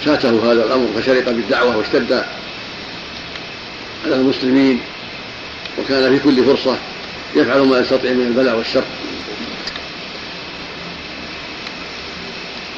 [0.05, 2.13] فاته هذا الأمر فشرق بالدعوة واشتد
[4.05, 4.81] على المسلمين
[5.79, 6.77] وكان في كل فرصة
[7.37, 8.85] يفعل ما يستطيع من البلاء والشر.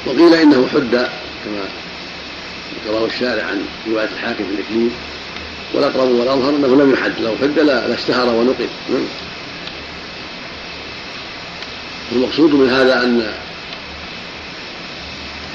[0.07, 1.09] وقيل إنه حد
[1.45, 1.65] كما
[2.75, 4.91] ذكره الشارع عن رواية الحاكم في الاكليل
[5.75, 8.69] والأقرب والأظهر أنه لم يحد لو حد لاستهر ونقل.
[12.13, 13.33] المقصود من هذا أن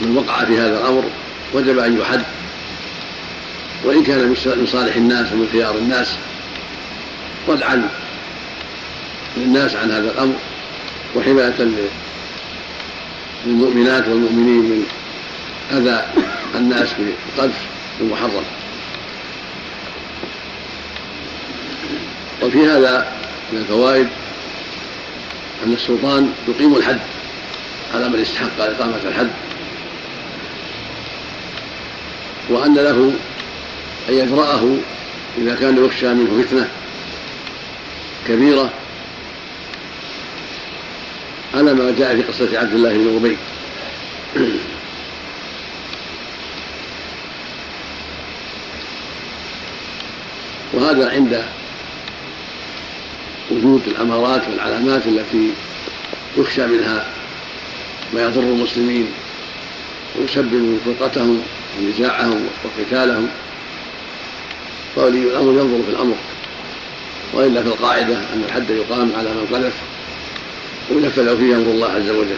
[0.01, 1.03] من وقع في هذا الأمر
[1.53, 2.21] وجب أن يحد.
[3.83, 6.07] وإن كان من صالح الناس ومن خيار الناس
[7.47, 7.89] ردعا
[9.37, 10.35] للناس عن هذا الأمر
[11.15, 11.53] وحماية
[13.45, 14.85] للمؤمنات والمؤمنين من
[15.71, 16.05] اذى
[16.55, 17.59] الناس بالقذف
[18.01, 18.43] المحرم.
[22.41, 23.11] وفي هذا
[23.51, 24.07] من الفوائد
[25.65, 26.99] أن السلطان يقيم الحد
[27.93, 29.30] على من استحق إقامة الحد
[32.49, 33.14] وأن له
[34.09, 34.77] أن يجرأه
[35.38, 36.69] إذا كان يخشى منه فتنة
[38.27, 38.69] كبيرة
[41.53, 43.38] على ما جاء في قصة عبد الله بن أبي.
[50.73, 51.45] وهذا عند
[53.51, 55.51] وجود الأمارات والعلامات التي
[56.38, 57.05] يخشى منها
[58.13, 59.07] ما يضر المسلمين
[60.15, 61.41] ويسبب فرقتهم
[61.80, 63.30] ونزاعهم وقتالهم.
[64.95, 66.15] فولي الأمر ينظر في الأمر
[67.34, 69.73] وإلا في القاعدة أن الحد يقام على من قذف
[70.91, 72.38] وينفذ فيه أمر الله عز وجل.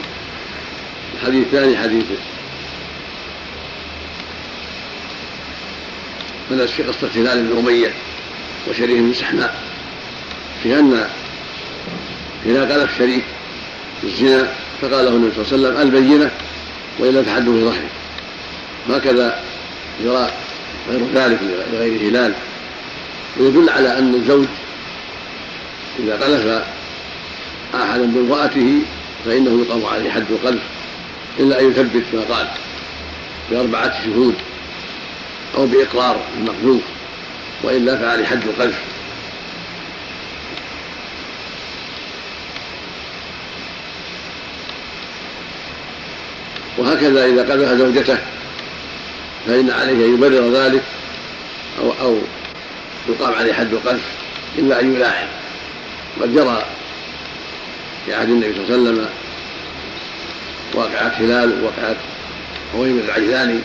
[1.15, 2.06] الحديث الثاني حديث
[6.52, 7.94] من في قصه هلال بن أمية
[8.69, 9.64] وشريك بن سحماء
[10.64, 11.07] في أن
[12.45, 13.23] إذا قذف شريك
[14.03, 14.48] الزنا
[14.82, 16.32] فقال له النبي صلى الله عليه وسلم البينة
[16.99, 17.90] وإلا فحد في ظهره.
[18.90, 19.40] هكذا
[20.03, 20.32] يرى
[20.90, 21.40] غير ذلك
[21.73, 22.34] لغير هلال.
[23.40, 24.48] ويدل على أن الزوج
[25.99, 26.64] إذا قذف
[27.76, 28.80] أحدا بامرأته
[29.26, 30.61] فإنه يقام عليه حد القذف
[31.39, 32.48] إلا أن يثبت ما قال
[33.52, 34.35] بأربعة شهود
[35.57, 36.81] أو بإقرار المقذوف
[37.64, 38.81] وإلا فعليه حد القذف.
[46.77, 48.18] وهكذا إذا قذف زوجته
[49.48, 50.84] فإن عليه أن يبرر ذلك
[51.80, 52.18] أو أو
[53.10, 54.06] يقام عليه حد القذف
[54.57, 55.27] إلا أن يلاعن
[56.22, 56.65] قد جرى
[58.06, 59.10] في عهد النبي صلى الله عليه وسلم
[60.73, 61.95] واقعة هلال وواقعة
[62.76, 63.60] هويم العجلاني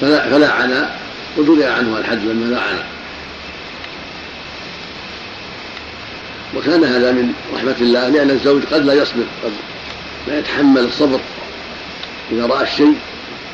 [0.00, 0.88] فلعن
[1.36, 2.78] ودرع عنه الحد لما لعن
[6.56, 9.52] وكان هذا من رحمة الله لأن الزوج قد لا يصبر قد
[10.28, 11.20] لا يتحمل الصبر.
[12.32, 12.94] إذا رأى الشيء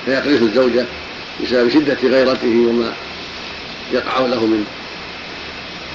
[0.06, 0.84] فيقذف الزوجة
[1.42, 2.92] بسبب شدة غيرته وما
[3.92, 4.66] يقع له من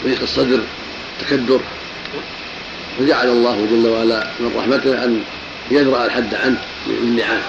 [0.04, 0.60] ضيق الصدر
[1.22, 1.60] تكدر.
[3.00, 5.24] فجعل الله جل وعلا من رحمته أن
[5.72, 6.58] يدرأ الحد عنه
[6.88, 7.42] من لعان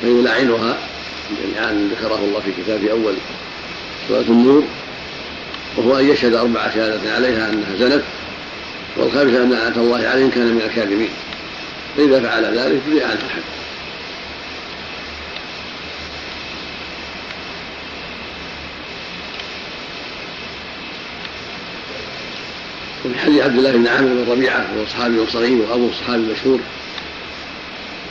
[0.00, 0.76] فيلاعنها
[1.44, 3.14] اللعان ذكره الله في كتابه أول
[4.08, 4.64] سورة النور
[5.76, 8.02] وهو أن يشهد أربع شهادات عليها أنها زنت
[8.96, 11.10] والخامسة أن لعنة الله عليهم كان من الكاذبين.
[11.96, 13.42] فإذا فعل ذلك عنه الحد.
[23.04, 26.60] وفي حديث عبد الله بن عامر بن ربيعة وهو صحابي صغير وأبو الصحابي المشهور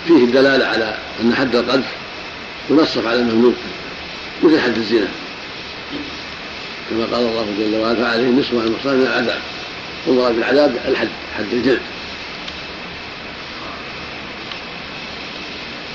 [0.08, 1.92] فيه الدلاله على أن حد القذف
[2.70, 3.56] ينصف على المملوك
[4.44, 5.08] مثل حد الزنا.
[6.90, 9.40] كما قال الله جل وعلا فعليه نصف المحصن من العذاب.
[10.08, 11.82] ومراد بالعذاب الحد حد الجلد.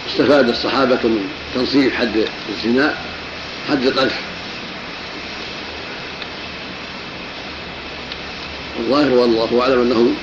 [0.09, 2.95] استفاد الصحابة من تنصيف حد الزنا
[3.71, 4.36] حد القذف.
[8.79, 10.15] الظاهر والله أعلم انهم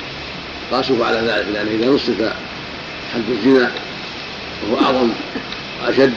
[0.72, 2.34] قاسوا على ذلك لأن إذا نصف
[3.14, 3.72] حد الزنا
[4.64, 5.10] وهو أعظم
[5.82, 6.14] وأشد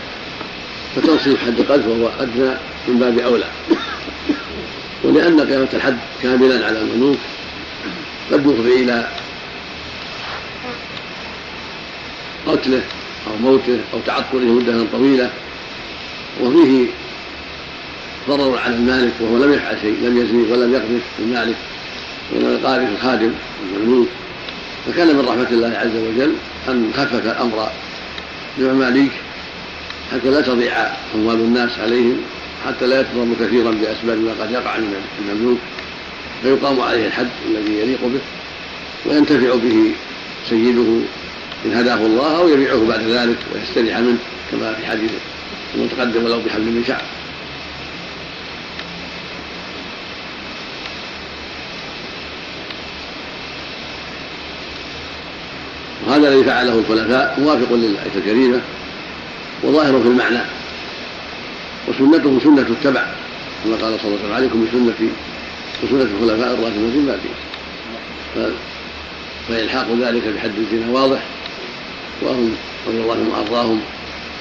[0.97, 2.51] فتنصيف حد القذف وهو أدنى
[2.89, 3.47] من باب أولى.
[5.05, 7.19] ولأن قيامه الحد كاملا على المملوك
[8.33, 9.09] قد يفضي إلى
[12.47, 12.83] قتله
[13.27, 15.31] أو موته أو تعطله مده طويلة
[16.43, 16.87] وفيه
[18.29, 21.57] ضرر على المالك وهو لم يفعل شيء لم يزني ولم يقذف المالك
[22.33, 23.33] وإنما يقارف الخادم
[23.73, 24.09] المملوك
[24.87, 26.33] فكان من رحمة الله عز وجل
[26.69, 27.69] أن خفف الأمر
[28.59, 29.13] للمماليك
[30.13, 30.73] حتى لا تضيع
[31.15, 32.17] أموال الناس عليهم
[32.67, 34.95] حتى لا يتضر كثيرا بأسباب ما قد يقع من
[35.29, 35.59] المملوك
[36.43, 38.21] فيقام عليه الحد الذي يليق به
[39.07, 39.93] وينتفع به
[40.51, 41.01] سيده
[41.65, 44.19] إن هداه الله أو يبيعه بعد ذلك ويستريح منه
[44.51, 45.11] كما في حديث
[45.75, 47.03] المتقدم ولو بحبل من شعر.
[56.27, 58.61] وهذا الذي فعله الخلفاء موافق للآية الكريمة
[59.63, 60.39] وظاهر في المعنى
[61.89, 63.07] وسنته سنة التبع
[63.65, 65.11] كما قال صلى الله عليه وسلم عليكم بسنتي
[65.83, 68.53] وسنة الخلفاء الراشدين بعدي
[69.49, 71.21] فإلحاق ذلك بحد الزنا واضح
[72.23, 72.57] وهم
[72.89, 73.81] رضي الله عنهم وأرضاهم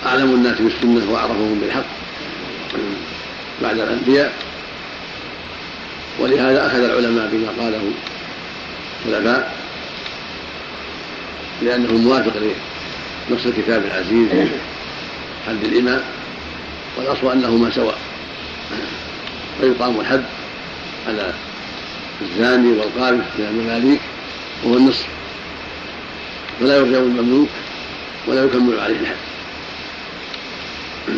[0.05, 1.85] أعلم الناس بالسنة وأعرفهم بالحق
[3.61, 4.33] بعد الأنبياء.
[6.19, 7.81] ولهذا أخذ العلماء بما قاله
[9.05, 9.64] الخلفاء
[11.61, 12.33] لأنه موافق
[13.29, 14.49] لنص الكتاب العزيز
[15.47, 16.01] حد الإمام
[16.97, 17.97] والأصل أنهما سواء
[19.61, 20.23] فيقام الحد
[21.07, 21.33] على
[22.21, 24.01] الزاني والقارف من المماليك
[24.63, 25.07] وهو النصف
[26.59, 27.49] فلا يرجع المملوك
[28.27, 29.15] ولا يكمل عليه الحد.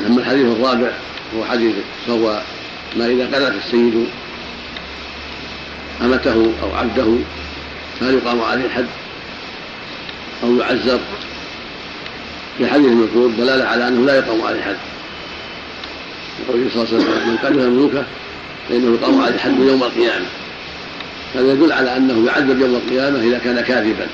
[0.07, 0.91] أما الحديث الرابع
[1.35, 1.75] هو حديث
[2.07, 2.41] فهو
[2.95, 4.07] ما إذا قذف السيد
[6.01, 7.15] أمته أو عبده
[7.99, 8.85] فهل يقام عليه الحد؟
[10.43, 10.99] أو يعزر
[12.57, 14.75] في الحديث المذكور دلالة على أنه لا يقام عليه حد.
[16.49, 18.05] يقول صلى الله عليه وسلم من قدم ملوكه
[18.69, 20.25] فإنه يقام عليه حد يوم القيامة.
[21.35, 24.07] هذا يدل على أنه يعذب يوم القيامة إذا كان كاذبا.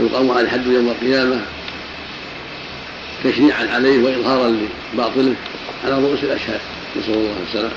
[0.00, 1.40] ويقام عليه حد يوم القيامة
[3.24, 4.56] تشنيعا عليه وإظهارا
[4.94, 5.34] لباطله
[5.84, 6.60] على رؤوس الأشهاد
[6.96, 7.72] نسأل الله السلامة.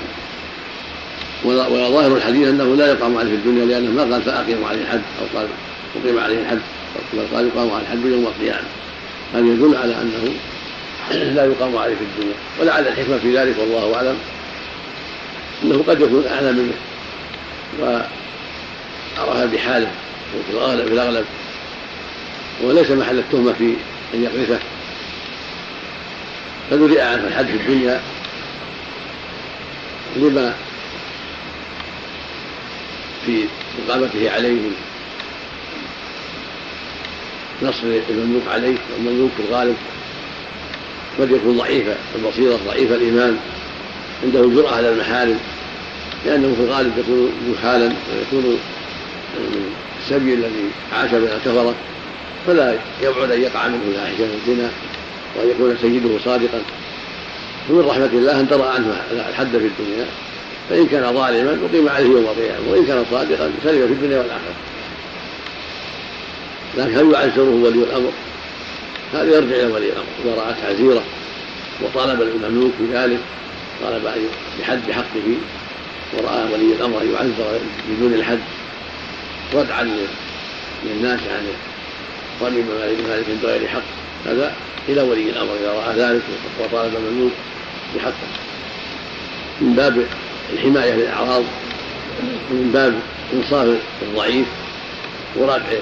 [1.44, 5.38] وظاهر الحديث أنه لا يقام عليه في الدنيا لأنه ما قال فأقيم عليه الحد أو
[5.38, 5.48] قال
[6.04, 6.58] أقيم عليه الحد
[7.12, 8.68] بل قال يقام على الحد يوم القيامة.
[9.34, 10.34] هذا يدل على أنه
[11.36, 12.34] لا يقام عليه في الدنيا.
[12.60, 14.18] ولعل الحكمة في ذلك والله أعلم
[15.64, 16.74] أنه قد يكون أعلم منه.
[17.80, 19.90] وعرف بحاله
[20.46, 21.24] في الأغلب في الأغلب.
[22.62, 23.74] وليس محل التهمة في
[24.14, 24.58] أن يقذفه.
[26.70, 28.00] فذرئ عنه الحد في الدنيا.
[30.16, 30.54] لما
[33.26, 33.44] في
[33.88, 34.60] إقامته عليه
[37.62, 39.76] نصر المملوك عليه والمملوك الغالب
[41.20, 41.84] قد يكون ضعيف
[42.14, 43.38] البصيرة ضعيف الإيمان
[44.24, 45.38] عنده الجرأة على المحارم
[46.26, 48.58] لأنه في الغالب يكون جحالا ويكون
[50.02, 51.74] السبي الذي عاش بين الكفرة
[52.46, 54.70] فلا يبعد أن يقع منه فاحشة الزنا
[55.36, 56.60] وأن يكون سيده صادقا.
[57.70, 60.06] ومن رحمة الله أن ترى عنه الحد في الدنيا
[60.70, 64.54] فإن كان ظالما أقيم عليه يوم القيامة وإن كان صادقا سلم في الدنيا والآخرة.
[66.78, 68.12] لكن هل يعزره ولي الأمر؟
[69.12, 70.06] هذا يرجع إلى ولي الأمر.
[70.24, 71.02] إذا رأى تعزيره
[71.82, 73.18] وطالب المملوك بذلك
[73.82, 74.10] طالب
[74.60, 75.36] بحد حقه
[76.12, 78.38] ورأى ولي الأمر يعذر بدون الحد
[79.54, 79.90] ردعا
[80.84, 81.46] للناس عن
[82.40, 82.64] ظن
[83.08, 83.82] ذلك بغير حق.
[84.26, 84.54] هذا
[84.88, 86.22] إلى ولي الأمر إذا رأى ذلك
[86.60, 87.32] وطالب المملوك
[87.96, 88.28] بحقه
[89.60, 90.06] من باب
[90.52, 91.42] الحماية للأعراض
[92.50, 92.94] ومن باب
[93.32, 94.46] إنصاف الضعيف
[95.36, 95.78] وردع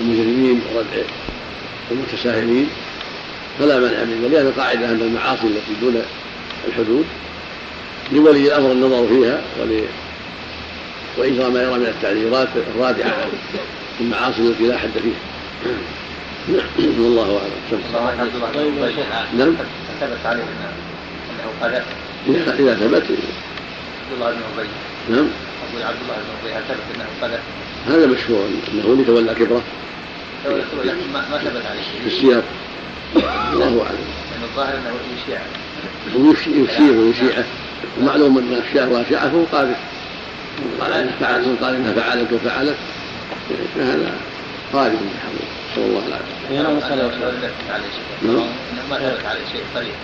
[0.00, 1.02] المجرمين وردع
[1.90, 2.68] المتساهلين
[3.58, 6.02] فلا منع من ذلك لأن القاعدة أن المعاصي التي دون
[6.68, 7.04] الحدود
[8.12, 9.82] لولي الأمر النظر فيها ول
[11.18, 13.28] وإجرى ما يرى من التعذيرات الرادعة عن
[14.00, 15.20] المعاصي التي لا حد فيها.
[17.00, 17.78] والله أعلم.
[19.38, 19.54] نعم.
[20.00, 21.84] ثبت عليه أنه قذف
[22.60, 23.02] إذا ثبت.
[23.02, 25.28] عبد الله بن نعم.
[25.82, 27.40] عبد الله بن هل ثبت أنه قذف؟
[27.88, 29.62] هذا مشهور أنه اللي تولى كبره
[31.30, 32.44] ما ثبت عليه في السياق
[33.52, 35.40] الله لأن الظاهر أنه يشيع
[36.46, 37.44] يفسيه ويشيعه
[38.00, 38.86] ومعلوم أن الشيعة
[39.30, 39.76] فهو قاذف
[40.80, 42.76] قال إنه فعل من قال إنها فعلت وفعلت.
[43.76, 44.12] فهذا
[44.72, 45.40] قاذف بحمد
[45.72, 47.02] نسأل الله العافية هنا مسألة
[47.70, 48.30] عليه شيء.
[48.30, 48.36] نعم.
[48.36, 49.62] أنه ما ثبت عليه شيء.
[49.74, 49.94] صريح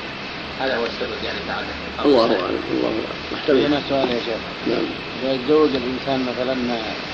[0.61, 1.67] هذا هو السبب يعني تعالى
[2.05, 2.91] الله أعلم الله
[3.33, 3.65] محتمل.
[3.67, 4.41] هنا سؤال يا شيخ.
[4.67, 4.85] نعم.
[5.23, 6.57] إذا يتزوج الإنسان مثلا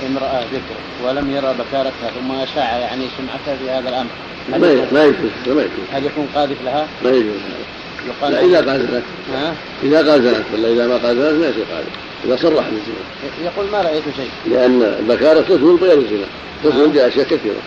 [0.06, 4.10] امرأة ذكر ولم يرى بكارتها ثم أشاع يعني سمعتها في هذا الأمر
[4.52, 5.86] هل ما يكون- ما يجوز هذا ما يجوز.
[5.92, 7.36] هل يكون قاذف لها؟ ما يجوز.
[7.36, 9.02] هذا يقال لا إذا قازلت
[9.34, 11.88] ها؟ إذا قازلت ولا إذا ما قازلت ما يصير قاذف.
[12.24, 14.30] إذا صرح بالزنا يقول ما رأيت شيء.
[14.46, 16.26] لأن البكارة تزول بغير الزنا
[16.64, 17.62] تزول بأشياء كثيرة.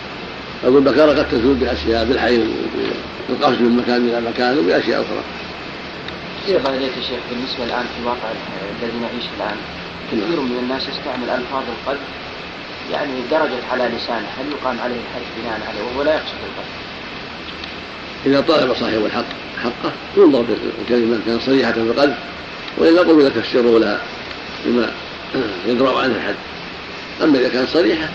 [0.64, 2.48] أقول البكارة قد تزول بأشياء بالحيض
[3.28, 5.22] بالقفز من مكان إلى مكان وبأشياء أخرى.
[6.46, 8.28] عليك يا شيخ بالنسبة الآن في الواقع
[8.82, 9.56] الذي نعيش الآن؟
[10.12, 12.06] كثير من الناس يستعمل ألفاظ القذف
[12.92, 16.86] يعني درجت على لسانه هل يقام عليه الحد بناء عليه وهو لا يقصد القذف
[18.26, 19.24] إذا طلب صاحب الحق
[19.64, 22.14] حقه ينظر بالكلمة كان صريحة في القلب
[22.78, 24.00] وإلا قل لك السر لها
[24.64, 24.90] بما
[25.68, 26.34] يدرأ عنه الحد
[27.22, 28.08] أما إذا كانت صريحة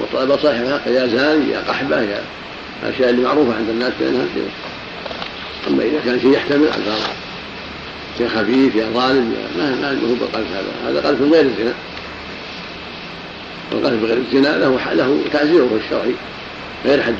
[0.00, 2.22] وطلب صاحب الحق يا زاني يا قحبة يا
[2.82, 4.26] الأشياء اللي معروفة عند الناس بأنها
[5.68, 7.00] أما إذا كان شيء يحتمل ألفاظ
[8.20, 10.90] يا خفيف يا ظالم يا ما ما هو بالقلب هذا.
[10.90, 11.72] هذا قلب غير الزنا.
[13.72, 16.14] والقلب غير الزنا له له تعزيره الشرعي
[16.84, 17.14] غير حد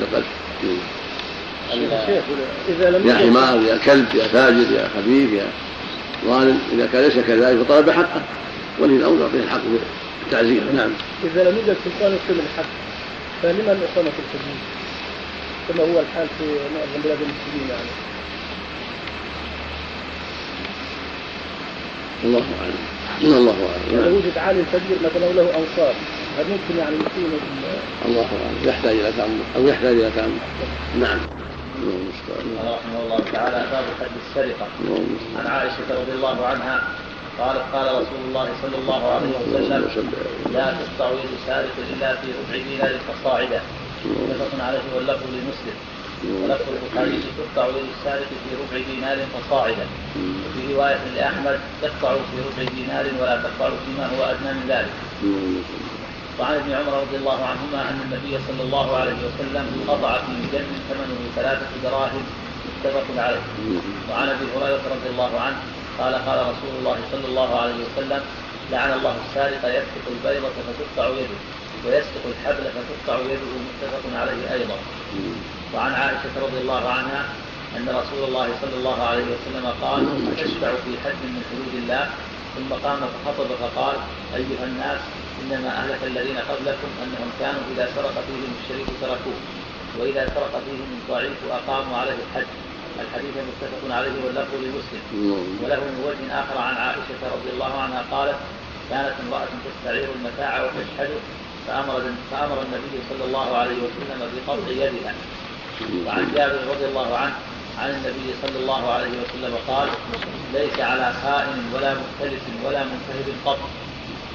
[2.89, 5.47] لم يا حمار يا كلب يا فاجر يا خبيث يا
[6.25, 8.21] ظالم إذا كان ليس كذلك فطلب حقه.
[8.79, 9.61] ولي الأمر يعطيه الحق
[10.21, 10.91] بالتعزير نعم.
[11.23, 12.69] إذا لم يوجد سلطان يحكم الحد
[13.43, 14.59] فلمن اقامت الحدود؟
[15.67, 17.89] كما هو الحال في معظم بلاد المسلمين يعني.
[22.23, 22.83] الله أعلم.
[23.37, 23.99] الله أعلم.
[23.99, 24.17] يعني.
[24.17, 25.93] وجد عالم كبير مثلا وله انصار
[26.37, 28.57] هل ممكن يعني ال- الله أعلم.
[28.69, 30.37] يحتاج إلى تامل أو يحتاج إلى تامل
[30.99, 31.19] نعم.
[31.81, 32.45] الله المستعان.
[32.57, 34.67] قال رحمه الله تعالى باب حد السرقة.
[34.79, 35.05] الله
[35.39, 36.83] عن عائشة رضي الله عنها
[37.39, 40.09] قالت قال رسول الله صلى الله عليه اللهم وسلم
[40.53, 43.61] لا تقطع يد سارق إلا في ربع دينار فصاعدا
[44.05, 45.77] متفق عليه واللفظ لمسلم.
[46.31, 49.87] ولفظ البخاري تقطع يد السارق في ربع دينار فصاعدا.
[50.45, 54.93] وفي رواية لأحمد تقطع في ربع دينار ولا تقطع فيما هو أدنى من ذلك.
[56.39, 60.65] وعن ابن عمر رضي الله عنهما أن النبي صلى الله عليه وسلم قطع في مجن
[60.89, 62.23] ثمنه ثلاثة دراهم
[62.67, 63.45] متفق عليه.
[64.09, 65.57] وعن أبي هريرة رضي الله عنه
[65.99, 68.21] قال قال رسول الله صلى الله عليه وسلم
[68.71, 71.39] لعن الله السارق يسرق البيضة فتقطع يده
[71.85, 73.53] ويسرق الحبل فتقطع يده.
[73.67, 74.77] متفق عليه أيضا.
[75.75, 77.21] وعن عائشة رضي الله عنها
[77.77, 80.01] أن رسول الله صلى الله عليه وسلم قال
[80.37, 82.09] تشفع في حد من حدود الله؟
[82.55, 83.95] ثم قام فخطب فقال
[84.35, 84.99] أيها الناس
[85.41, 89.39] إنما أهلك الذين قبلكم أنهم كانوا إذا سرق فيهم الشريف تركوه
[89.99, 92.47] وإذا سرق فيهم الضعيف أقاموا عليه الحد
[92.99, 95.03] الحديث متفق عليه واللفظ لمسلم.
[95.63, 98.35] وله من وجه آخر عن عائشة رضي الله عنها قالت
[98.89, 101.19] كانت امرأة تستعير المتاع وتشهده
[101.67, 102.01] فأمر
[102.31, 105.13] فأمر النبي صلى الله عليه وسلم بقطع يدها.
[106.05, 107.35] وعن جابر رضي الله عنه
[107.81, 109.87] عن النبي صلى الله عليه وسلم قال
[110.53, 113.59] ليس على خائن ولا مختلف ولا منتهب قط.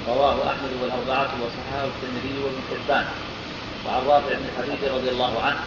[0.09, 3.05] رواه أحمد والأربعة وصححه الترمذي وابن حبان.
[3.87, 5.61] وعن رافع بن حديث رضي الله عنه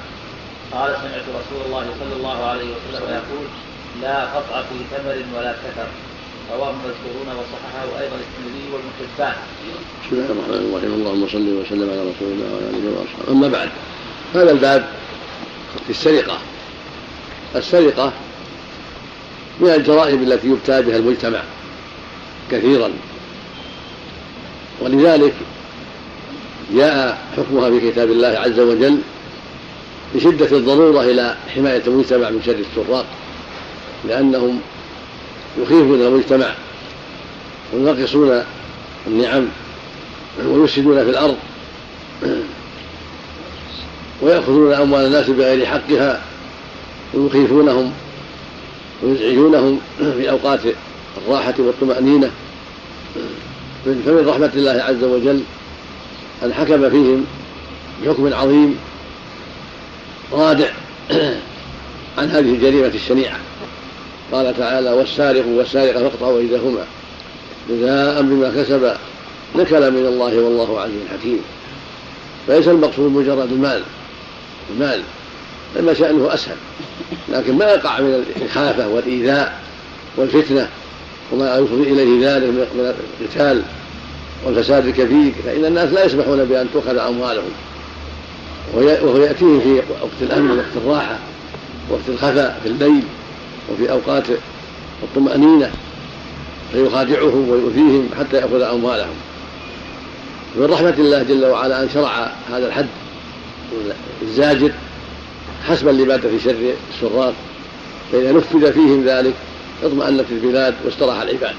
[0.71, 3.45] قال سمعت رسول الله صلى الله عليه وسلم يقول
[4.01, 5.87] لا قطع في ثمر ولا كثر.
[6.53, 9.35] رواه المذكورون وصححه أيضا الترمذي وابن حبان.
[10.03, 10.25] بسم الله.
[10.25, 13.31] الرحمن الرحيم اللهم صل وسلم على رسول الله وعلى آله وأصحابه.
[13.31, 13.69] أما بعد
[14.35, 14.83] هذا الباب
[15.85, 16.37] في السرقة.
[17.55, 18.13] السرقة
[19.59, 21.43] من الجرائم التي يبتلى بها المجتمع
[22.51, 22.91] كثيرا.
[24.81, 25.33] ولذلك
[26.73, 28.97] جاء حكمها في كتاب الله عز وجل
[30.15, 33.05] لشدة الضرورة إلى حماية المجتمع من شر السراق
[34.07, 34.61] لأنهم
[35.57, 36.53] يخيفون المجتمع
[37.73, 38.43] وينقصون
[39.07, 39.47] النعم
[40.45, 41.37] ويفسدون في الأرض.
[44.21, 46.21] ويأخذون أموال الناس بغير حقها
[47.13, 47.91] ويخيفونهم
[49.03, 49.79] ويزعجونهم
[50.17, 50.59] في أوقات
[51.17, 52.31] الراحة والطمأنينة.
[53.85, 55.41] فمن رحمة الله عز وجل
[56.43, 57.25] أن حكم فيهم
[58.03, 58.77] بحكم عظيم
[60.33, 60.67] رادع
[62.17, 63.37] عن هذه الجريمة الشنيعة.
[64.31, 66.85] قال تعالى والسارق والسارقة فاقطعوا أيديهما
[67.69, 68.97] جزاء بما كسبا
[69.55, 71.41] نكلا من الله والله عزيز حكيم.
[72.47, 73.83] فليس المقصود مجرد المال
[74.75, 75.01] المال
[75.75, 76.55] لما شأنه أسهل.
[77.29, 79.59] لكن ما يقع من الإخافة والإيذاء
[80.17, 80.67] والفتنة
[81.31, 83.61] وما يفضي إليه ذلك من القتال
[84.45, 87.51] والفساد الكثير فإن الناس لا يسمحون بأن تؤخذ أموالهم.
[88.73, 91.17] وهو يأتيهم في وقت الأمن وقت الراحة
[91.89, 93.03] وقت الخفاء في الليل
[93.71, 94.23] وفي أوقات
[95.03, 95.71] الطمأنينة
[96.71, 99.15] فيخادعهم ويؤذيهم حتى يأخذ أموالهم.
[100.55, 102.87] من رحمة الله جل وعلا أن شرع هذا الحد.
[104.21, 104.71] الزاجر
[105.67, 107.33] حسبا لبات في شر السراق
[108.11, 109.33] فإذا نفذ فيهم ذلك
[109.83, 111.55] اطمأنت البلاد واستراح العباد.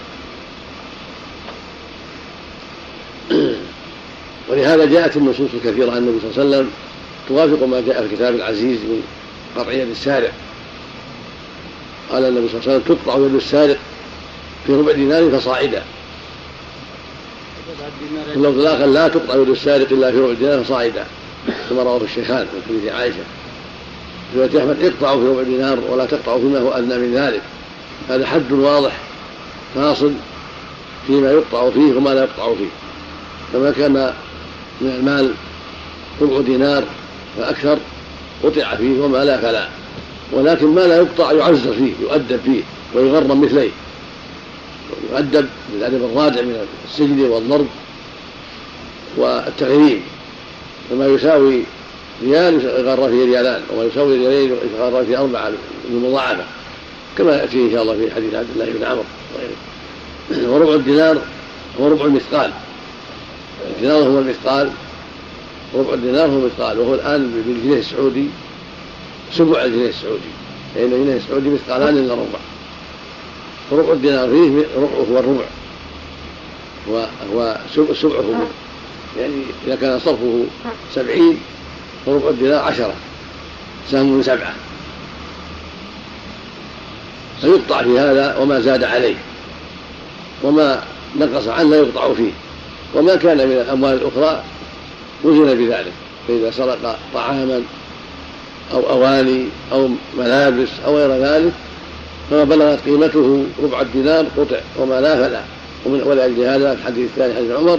[4.49, 6.71] ولهذا جاءت النصوص الكثيرة عن النبي صلى الله عليه وسلم
[7.29, 9.03] توافق ما جاء في الكتاب العزيز من
[9.57, 10.33] قطع يد السارق.
[12.11, 13.79] قال النبي صلى الله عليه وسلم تقطع يد السارق
[14.67, 15.83] في ربع دينار فصاعدا
[18.37, 21.07] واللفظ الآخر لا تقطع يد السارق إلا في ربع دينار فصاعدا.
[21.71, 23.25] كما رواه الشيخان في حديث عائشة.
[24.35, 27.43] في أحمد اقطعوا في ربع دينار ولا تقطعوا فيما هو أدنى من ذلك.
[28.09, 28.93] هذا حد واضح
[29.75, 30.13] فاصل
[31.07, 32.69] فيما يقطع فيه وما لا يقطع فيه.
[33.53, 34.15] فما كان
[34.81, 35.35] من المال
[36.21, 36.85] ربع دينار
[37.39, 37.79] فأكثر
[38.45, 39.69] قطع فيه وما لا فلا.
[40.33, 42.63] ولكن ما لا يقطع يعزر فيه يؤدب فيه
[42.95, 43.71] ويغرم مثليه.
[45.13, 47.67] يؤدب بالأدب الرادع من السجن والضرب
[49.17, 50.03] والتغريم
[50.93, 51.63] فما يساوي
[52.23, 55.53] ريال يغرى فيه ريالان وما يساوي ريالين يغرى فيه أربعة
[55.89, 56.45] بالمضاعفة
[57.19, 59.05] كما يأتي إن شاء الله في حديث عبد الله بن عمرو
[60.53, 61.19] وربع الدينار
[61.81, 62.51] هو ربع المثقال.
[63.77, 64.71] الدينار هو المثقال
[65.75, 68.27] ربع الدينار هو مثقال وهو الآن بالجنيه السعودي
[69.33, 70.33] سبع الجنيه السعودي.
[70.77, 72.39] لأن الجنيه السعودي مثقالان إلا ربع.
[73.71, 75.45] وربع الدينار فيه ربعه هو الربع
[77.95, 78.23] سبعه
[79.19, 80.45] يعني إذا كان صرفه
[80.95, 81.39] سبعين
[82.07, 82.95] فربع الدينار عشرة
[83.91, 84.55] سهم سبعة.
[87.41, 89.15] فيقطع في هذا وما زاد عليه
[90.43, 90.83] وما
[91.17, 92.31] نقص عنه لا يقطع فيه.
[92.95, 94.43] وما كان من الأموال الأخرى
[95.25, 95.93] وزن بذلك
[96.29, 97.63] فإذا سرق طعاما
[98.73, 101.53] أو أواني أو ملابس أو غير ذلك
[102.31, 105.41] فما بلغت قيمته ربع الدينار قطع وما لا فلا.
[105.87, 107.79] ومن ولأجل هذا الحديث الثاني حديث عمر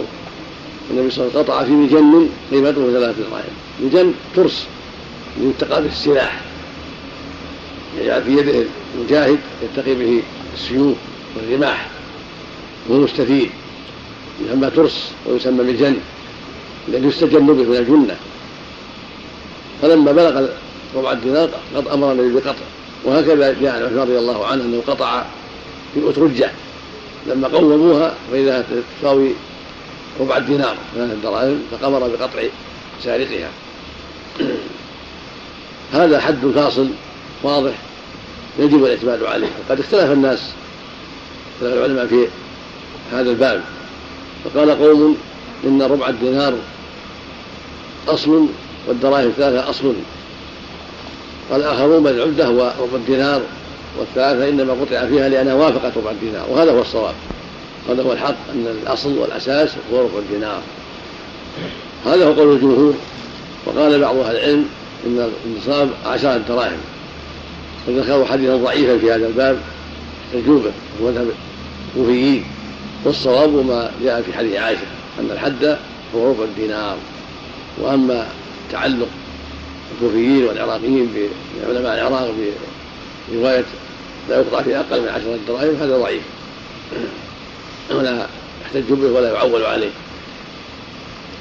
[0.91, 3.43] النبي صلى الله عليه وسلم قطع في مجن قيمته ثلاثة دراهم
[3.83, 4.65] مجن ترس
[5.41, 6.41] يتقى به السلاح.
[7.99, 8.65] يجعل في يده
[8.95, 10.21] المجاهد يتقي به
[10.53, 10.97] السيوف
[11.35, 11.87] والرماح
[12.89, 13.49] والمستفيد.
[14.45, 15.95] يسمى ترس ويسمى مجن.
[16.87, 18.17] الذي يستجن به من الجنة.
[19.81, 20.47] فلما بلغ
[20.95, 22.65] ربع الدينار قد أمر النبي بقطع.
[23.03, 25.23] وهكذا جاء عن عثمان رضي الله عنه أنه قطع
[25.93, 26.51] في أترجة.
[27.27, 28.65] لما قوموها فإذا
[29.01, 29.29] تساوي
[30.19, 32.43] ربع الدينار من الدراهم فأمر بقطع
[33.03, 33.49] سارقها.
[35.93, 36.87] هذا حد فاصل
[37.43, 37.73] واضح
[38.59, 39.47] يجب الاعتماد عليه.
[39.69, 40.39] وقد اختلف الناس
[41.55, 42.27] اختلف العلماء في
[43.11, 43.61] هذا الباب.
[44.43, 45.17] فقال قوم
[45.63, 46.53] إن ربع الدينار
[48.07, 48.47] أصل
[48.87, 49.93] والدراهم الثلاثة أصل.
[51.51, 53.41] قال آخرون بل العدة هو ربع الدينار
[53.99, 57.15] والثلاثة إنما قطع فيها لأنها وافقت ربع الدينار وهذا هو الصواب.
[57.89, 60.61] هذا هو الحق أن الأصل والأساس هو ربع الدينار.
[62.05, 62.93] هذا هو قول الجمهور.
[63.65, 64.65] وقال بعض أهل العلم
[65.05, 66.77] إن النصاب عشرة دراهم.
[67.87, 69.59] وذكروا حديثا ضعيفا في هذا الباب
[70.27, 70.71] احتجوا به
[71.05, 71.27] مذهب
[71.95, 72.45] الكوفيين.
[73.05, 74.81] والصواب ما جاء في حديث عائشة
[75.19, 75.77] أن الحد
[76.15, 76.97] هو ربع الدينار.
[77.77, 78.27] وأما
[78.71, 79.07] تعلق
[79.95, 81.13] الكوفيين والعراقيين
[81.61, 82.33] بعلماء العراق
[83.31, 83.65] برواية
[84.29, 86.21] لا يقطع في أقل من عشرة دراهم هذا ضعيف.
[87.91, 88.27] ولا
[88.61, 89.89] يحتج به ولا يعول عليه.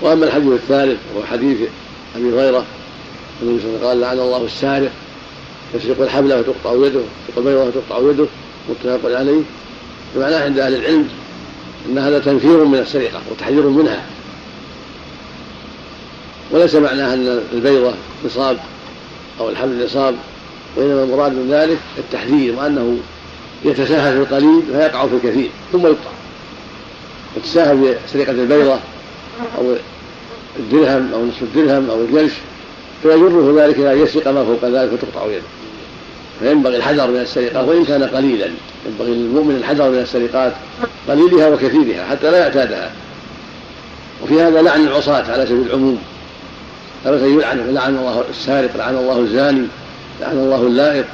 [0.03, 1.59] وأما الحديث الثالث وهو حديث
[2.17, 2.65] أبي هريرة
[3.43, 4.91] النبي صلى الله عليه وسلم قال لعن الله السارق
[5.75, 8.27] يسرق الحبل فتقطع يده يسرق البيضة فتقطع يده
[8.69, 9.43] متفق عليه.
[10.15, 11.09] بمعناه عند أهل العلم
[11.89, 14.03] أن هذا تنفير من السرقة وتحذير منها.
[16.51, 17.95] وليس معناها أن البيضة
[18.25, 18.59] نصاب
[19.41, 20.15] أو الحمل نصاب
[20.77, 22.99] وإنما المراد من ذلك التحذير وأنه
[23.65, 26.11] يتساهل في القليل فيقع في الكثير ثم يقطع.
[27.37, 28.79] يتساهل في سرقة البيضة
[29.59, 29.75] أو
[30.59, 32.33] الدرهم أو نصف الدرهم أو الجلش
[33.03, 35.43] فيجره ذلك إلى أن يسرق ما فوق ذلك فتقطع يده.
[36.41, 38.47] فينبغي الحذر من السرقة وإن كان قليلا.
[38.87, 40.53] ينبغي للمؤمن الحذر من السرقات
[41.09, 42.91] قليلها وكثيرها حتى لا يعتادها.
[44.23, 45.99] وفي هذا لعن العصاة على سبيل العموم.
[47.05, 49.67] ثبت يلعن لعن الله السارق لعن الله الزاني
[50.21, 51.05] لعن الله اللائق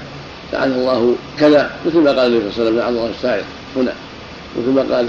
[0.52, 3.44] لعن الله كذا مثل ما قال النبي صلى الله عليه وسلم لعن الله السارق.
[3.76, 3.92] هنا
[4.58, 5.08] مثل ما قال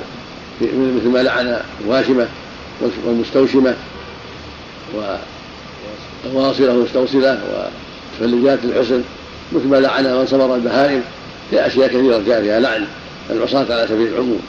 [0.62, 2.28] مثل ما لعن الواشمة
[3.06, 3.76] والمستوشمة
[6.26, 7.40] والواصلة والمستوصلة
[8.20, 9.02] وتفلجات الحسن
[9.52, 11.04] مثل ما لعن من صبر البهائم
[11.50, 12.88] في أشياء كثيرة جاء فيها لعن
[13.30, 14.42] العصاة على سبيل العموم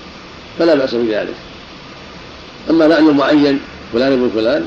[0.59, 1.35] فلا بأس بذلك.
[2.71, 3.61] أما لعن المعين
[3.93, 4.67] فلان ابن فلان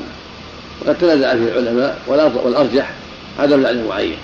[0.80, 1.98] وقد تنازع فيه العلماء
[2.44, 2.90] والأرجح
[3.38, 4.16] عدم لعن المعين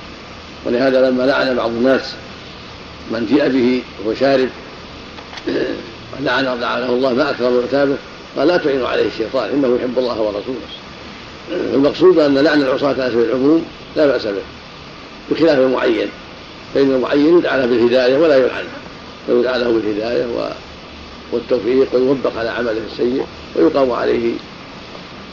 [0.64, 2.14] ولهذا لما لعن بعض الناس
[3.10, 4.48] من جيء به وهو شارب
[6.20, 7.96] لعن لعنه الله ما أكثر عتابه
[8.36, 10.60] قال لا تعينوا عليه الشيطان إنه يحب الله ورسوله.
[11.74, 13.64] المقصود أن لعن العصاة على سبيل العموم
[13.96, 14.42] لا بأس به
[15.30, 16.08] بخلاف المعين.
[16.74, 18.64] فإن المعين يدعى له بالهداية ولا يلعن
[19.26, 20.26] فيدعى له بالهدايه
[21.32, 23.26] والتوفيق ويوبق على عمله السيء
[23.56, 24.32] ويقام عليه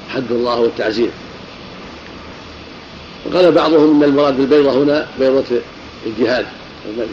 [0.10, 1.10] حد الله والتعزير.
[3.26, 5.44] وقال بعضهم إن المراد بالبيضة هنا بيضة
[6.06, 6.46] الجهاد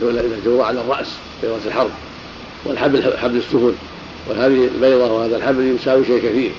[0.03, 1.09] المجروره على الرأس
[1.43, 1.91] بيضة الحرب.
[2.65, 3.74] والحبل حبل السفن
[4.31, 6.51] وهذه البيضه وهذا الحبل يساوي شيء كثير.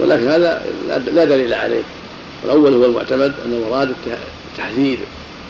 [0.00, 0.62] ولكن هذا
[1.12, 1.82] لا دليل عليه.
[2.44, 3.94] الأول هو المعتمد أن المراد
[4.52, 4.98] التحذير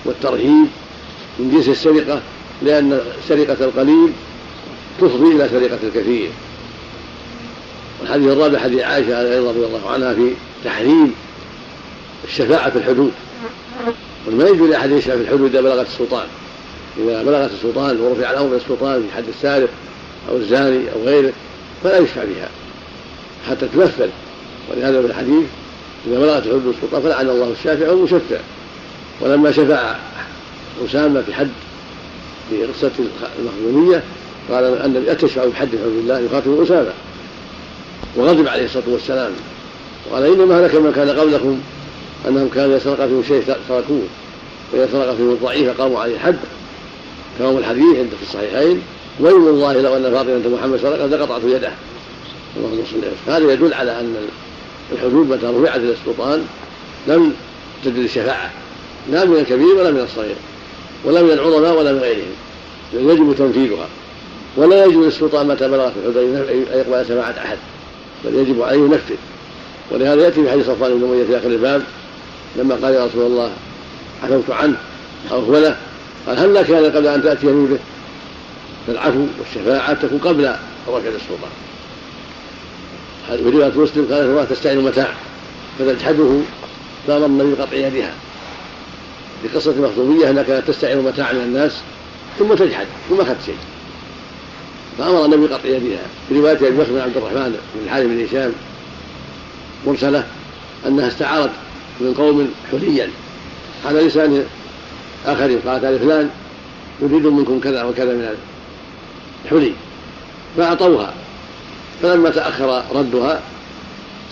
[0.04, 0.66] والترهيب
[1.38, 2.20] من جنس السرقة
[2.62, 4.12] لأن سرقة القليل
[5.00, 6.30] تفضي إلى سرقة الكثير.
[8.00, 10.30] والحديث الرابع حديث عائشة أيضا رضي الله عنها في
[10.64, 11.14] تحريم
[12.24, 13.12] الشفاعة في الحدود.
[14.28, 16.26] وما يجوز لأحد يشفع في الحدود إذا بلغت السلطان.
[16.98, 19.68] إذا بلغت السلطان ورفع الأمر إلى السلطان في حد السارق
[20.28, 21.32] أو الزاني أو غيره
[21.84, 22.48] فلا يشفع بها.
[23.50, 24.08] حتى تمثل.
[24.70, 25.46] ولهذا في الحديث
[26.06, 28.36] إذا بلغت حدود السلطان فلعن الله الشافع والمشفع.
[29.20, 29.96] ولما شفع
[30.84, 31.50] أسامة في حد
[32.50, 32.90] في قصه
[33.38, 34.02] المخزوميه
[34.50, 36.92] قال النبي أتشفع بحد حدود الله يخاطب أسامة.
[38.16, 39.32] وغضب عليه الصلاة والسلام.
[40.10, 41.60] وقال إنما هلك من كان قبلكم
[42.28, 44.02] أنهم كانوا يسرق فيهم شيء تركوه.
[44.72, 46.36] وإذا سرق فيهم الضعيف قاموا عليه الحد
[47.38, 48.82] كما الحديث عند في الصحيحين.
[49.20, 51.72] ويم الله لو أن فاطمة محمد سرقت لقطعت يده.
[52.56, 54.16] اللهم صل هذا يدل على أن
[54.92, 56.46] الحدود متى رفعت إلى السلطان
[57.06, 57.32] لم
[57.84, 58.50] تجد الشفاعه
[59.12, 60.34] لا من الكبير ولا من الصغير
[61.04, 62.32] ولا من العظماء ولا من غيرهم
[62.94, 63.88] يجب تنفيذها.
[64.56, 67.58] ولا يجب للسلطان متى بلغت الحدود أن يقبل شفاعه أحد
[68.24, 69.14] بل يجب عليه ينفذ.
[69.90, 71.82] ولهذا يأتي في حديث صفوان بن أمية في آخر الباب
[72.56, 73.50] لما قال يا رسول الله
[74.22, 74.76] عفوت عنه
[75.32, 75.76] أو هو له؟
[76.26, 77.78] قال هل كان قبل أن تاتيني به؟
[78.86, 80.56] فالعفو والشفاعة تكون قبل
[80.88, 81.50] رفع السلطان.
[83.26, 85.08] في روايه مسلم قال الله تستعين متاع
[85.78, 86.40] فتجحده
[87.06, 88.14] فامر النبي بقطع يدها.
[89.42, 91.80] في قصة المخزوميه انها كانت تستعين متاع من الناس
[92.38, 93.56] ثم تجحد ثم اخذت شيء.
[94.98, 96.02] فأمر النبي بقطع يدها.
[96.28, 98.52] في رواية أبي بكر بن عبد الرحمن بن الحارث بن هشام
[99.86, 100.26] مرسلة
[100.86, 101.50] أنها استعارت
[102.00, 103.10] من قوم حليا.
[103.86, 104.44] على لسان
[105.26, 106.30] اخر قالت لفلان
[107.02, 108.36] نريد منكم كذا وكذا من
[109.44, 109.72] الحلي
[110.56, 111.14] فأعطوها.
[112.02, 113.40] فلما تأخر ردها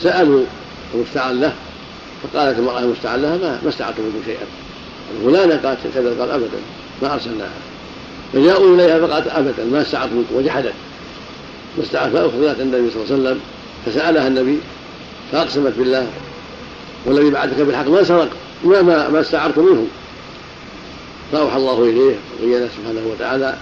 [0.03, 0.45] سألوا
[0.95, 1.53] المستعان له
[2.23, 4.47] فقالت المرأة المستعان لها ما ما استعرت منكم شيئا.
[5.25, 6.59] فلانة قالت كذا قال ابدا
[7.03, 7.51] ما أرسلناها.
[8.33, 10.75] فجاءوا إليها فقالت ابدا ما استعرت منكم وجحدت.
[11.77, 13.41] واستعرت فأخذت عند النبي صلى الله عليه وسلم
[13.87, 14.59] فسألها النبي
[15.33, 16.07] فأقسمت بالله
[17.07, 18.29] والذي بعدك بالحق ما سرق
[18.65, 19.87] ما ما, ما استعرت منه.
[21.32, 23.57] فأوحى الله إليه وبين سبحانه وتعالى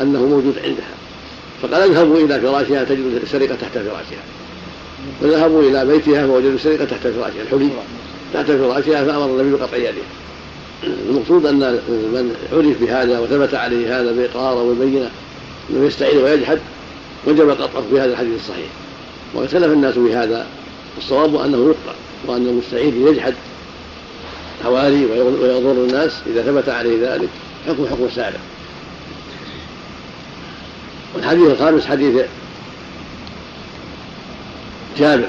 [0.00, 0.94] أنه موجود عندها.
[1.62, 4.22] فقال اذهبوا إلى فراشها تجد السرقة تحت فراشها.
[5.20, 7.68] فذهبوا إلى بيتها فوجدوا السرقة تحت فراشها الحلي
[8.34, 10.02] تحت فراشها فأمر النبي بقطع يده.
[10.84, 11.58] المقصود أن
[11.88, 15.10] من عرف بهذا وثبت عليه هذا بإقرار وبينة
[15.70, 16.58] أنه يستعين ويجحد
[17.26, 18.68] وجب قطعه في هذا الحديث الصحيح.
[19.34, 20.46] واختلف الناس في هذا
[20.98, 21.96] الصواب أنه يقطع
[22.26, 23.34] وأن المستعين يجحد.
[24.66, 27.28] حوالي ويضر الناس إذا ثبت عليه ذلك.
[27.66, 28.38] حكم حكم السابق
[31.14, 32.24] والحديث الخامس حديث
[34.98, 35.28] جابر.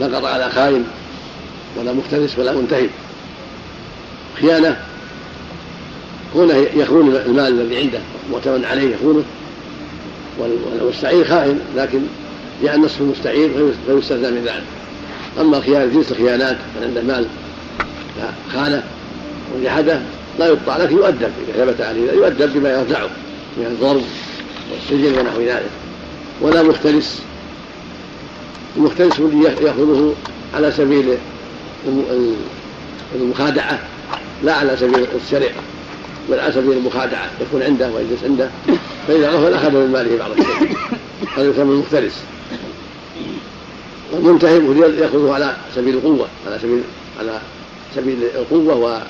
[0.00, 0.84] قطع على خائن
[1.76, 2.90] ولا مختلس ولا منتهب.
[4.40, 4.80] خيانة.
[6.32, 7.98] كونه يخون المال الذي عنده
[8.32, 9.22] معتمد عليه يخونه
[10.38, 12.00] والمستعين خائن لكن
[12.62, 14.64] جاء النصف المستعين فيستثنى من ذلك.
[15.40, 17.26] أما خيانة جنس الخيانات من عنده مال
[18.52, 18.82] خانه
[19.56, 20.00] وجحده
[20.38, 21.30] لا يقطع لكن يؤدب.
[21.48, 23.08] إذا ثبت عليه يؤدب بما يرجعه
[23.56, 24.02] من الضرب
[24.72, 25.70] والسجن ونحو ذلك.
[26.40, 27.22] ولا مختلس.
[28.76, 29.18] المختلس
[29.60, 30.14] يأخذه
[30.54, 31.14] على سبيل
[33.14, 33.78] المخادعة
[34.42, 35.60] لا على سبيل السرقة
[36.30, 37.30] بل على سبيل المخادعة.
[37.40, 38.50] يكون عنده ويجلس عنده.
[39.08, 40.76] فإذا غفل أخذ من ماله بعض الشيء.
[41.36, 42.22] هذا يسمى المختلس.
[44.12, 46.82] والمنتهب يأخذه على سبيل القوة على سبيل
[47.20, 47.40] على
[47.94, 49.02] سبيل القوة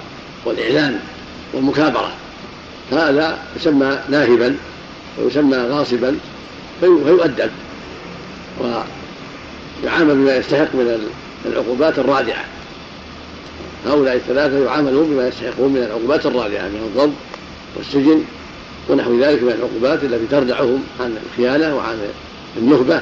[0.44, 1.00] والإعلان
[1.52, 2.12] والمكابرة.
[2.92, 4.56] هذا يسمى ناهبا
[5.18, 6.16] ويسمى غاصبا
[6.80, 7.50] فيؤدب
[8.60, 11.08] ويعامل بما يستحق من
[11.46, 12.44] العقوبات الرادعة.
[13.86, 17.12] هؤلاء الثلاثة يعاملون بما يستحقون من العقوبات الرادعة من الضرب
[17.76, 18.24] والسجن
[18.88, 21.98] ونحو ذلك من العقوبات التي تردعهم عن الخيانة وعن
[22.56, 23.00] النهبة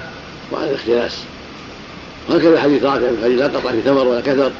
[0.52, 1.18] وعن الاختلاس.
[2.28, 4.50] وهكذا حديث رافع بن لا تقطع في ثمر ولا كثر.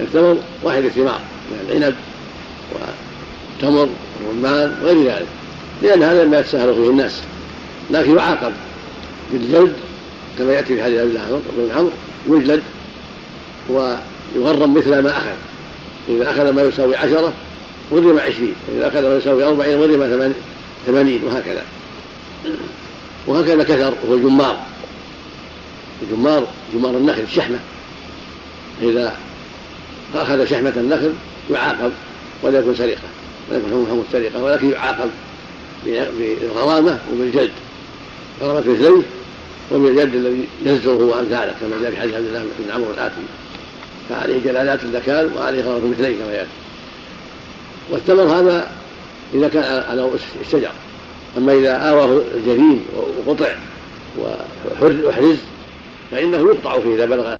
[0.00, 1.20] الثمر واحد الثمار
[1.50, 1.94] من العنب
[2.72, 3.88] والتمر
[4.26, 5.26] والرمان وغير ذلك.
[5.82, 7.22] لأن هذا ما يتساهل فيه الناس.
[7.90, 8.52] لكن يعاقب
[9.32, 9.72] بالجلد
[10.38, 11.18] كما يأتي في حديث أبي
[11.56, 11.90] بن عمرو
[12.28, 12.62] يجلد
[13.68, 15.36] ويغرم مثل ما أخذ.
[16.08, 17.32] إذا أخذ ما يساوي عشرة
[17.92, 20.34] غرم عشرين وإذا أخذ ما يساوي أربعين غرم
[20.86, 21.62] ثمانين وهكذا.
[23.26, 24.56] وهكذا كثر وهو الجمار
[26.02, 27.58] الجمار جمار النخل الشحمة
[28.82, 29.16] إذا
[30.14, 31.12] أخذ شحمة النخل
[31.50, 31.92] يعاقب
[32.42, 32.98] ولا يكون سرقة
[33.50, 35.10] ولا يكون حكم السرقة ولكن يعاقب
[35.86, 37.50] بالغرامة وبالجلد
[38.42, 39.02] غرامة مثليه
[39.72, 43.22] وبالجلد الذي يزجره عن كما جاء في حديث عبد الله بن عمرو الآتي
[44.08, 46.48] فعليه جلالات الذكال وعليه غرامة مثليه كما يأتي.
[47.90, 48.70] والثمر هذا
[49.34, 50.10] إذا كان على
[50.40, 50.70] الشجر
[51.38, 52.84] أما إذا آواه الجبين
[53.26, 53.54] وقطع
[55.04, 55.36] وحرز
[56.10, 57.36] فإنه يقطع فيه إذا بلغ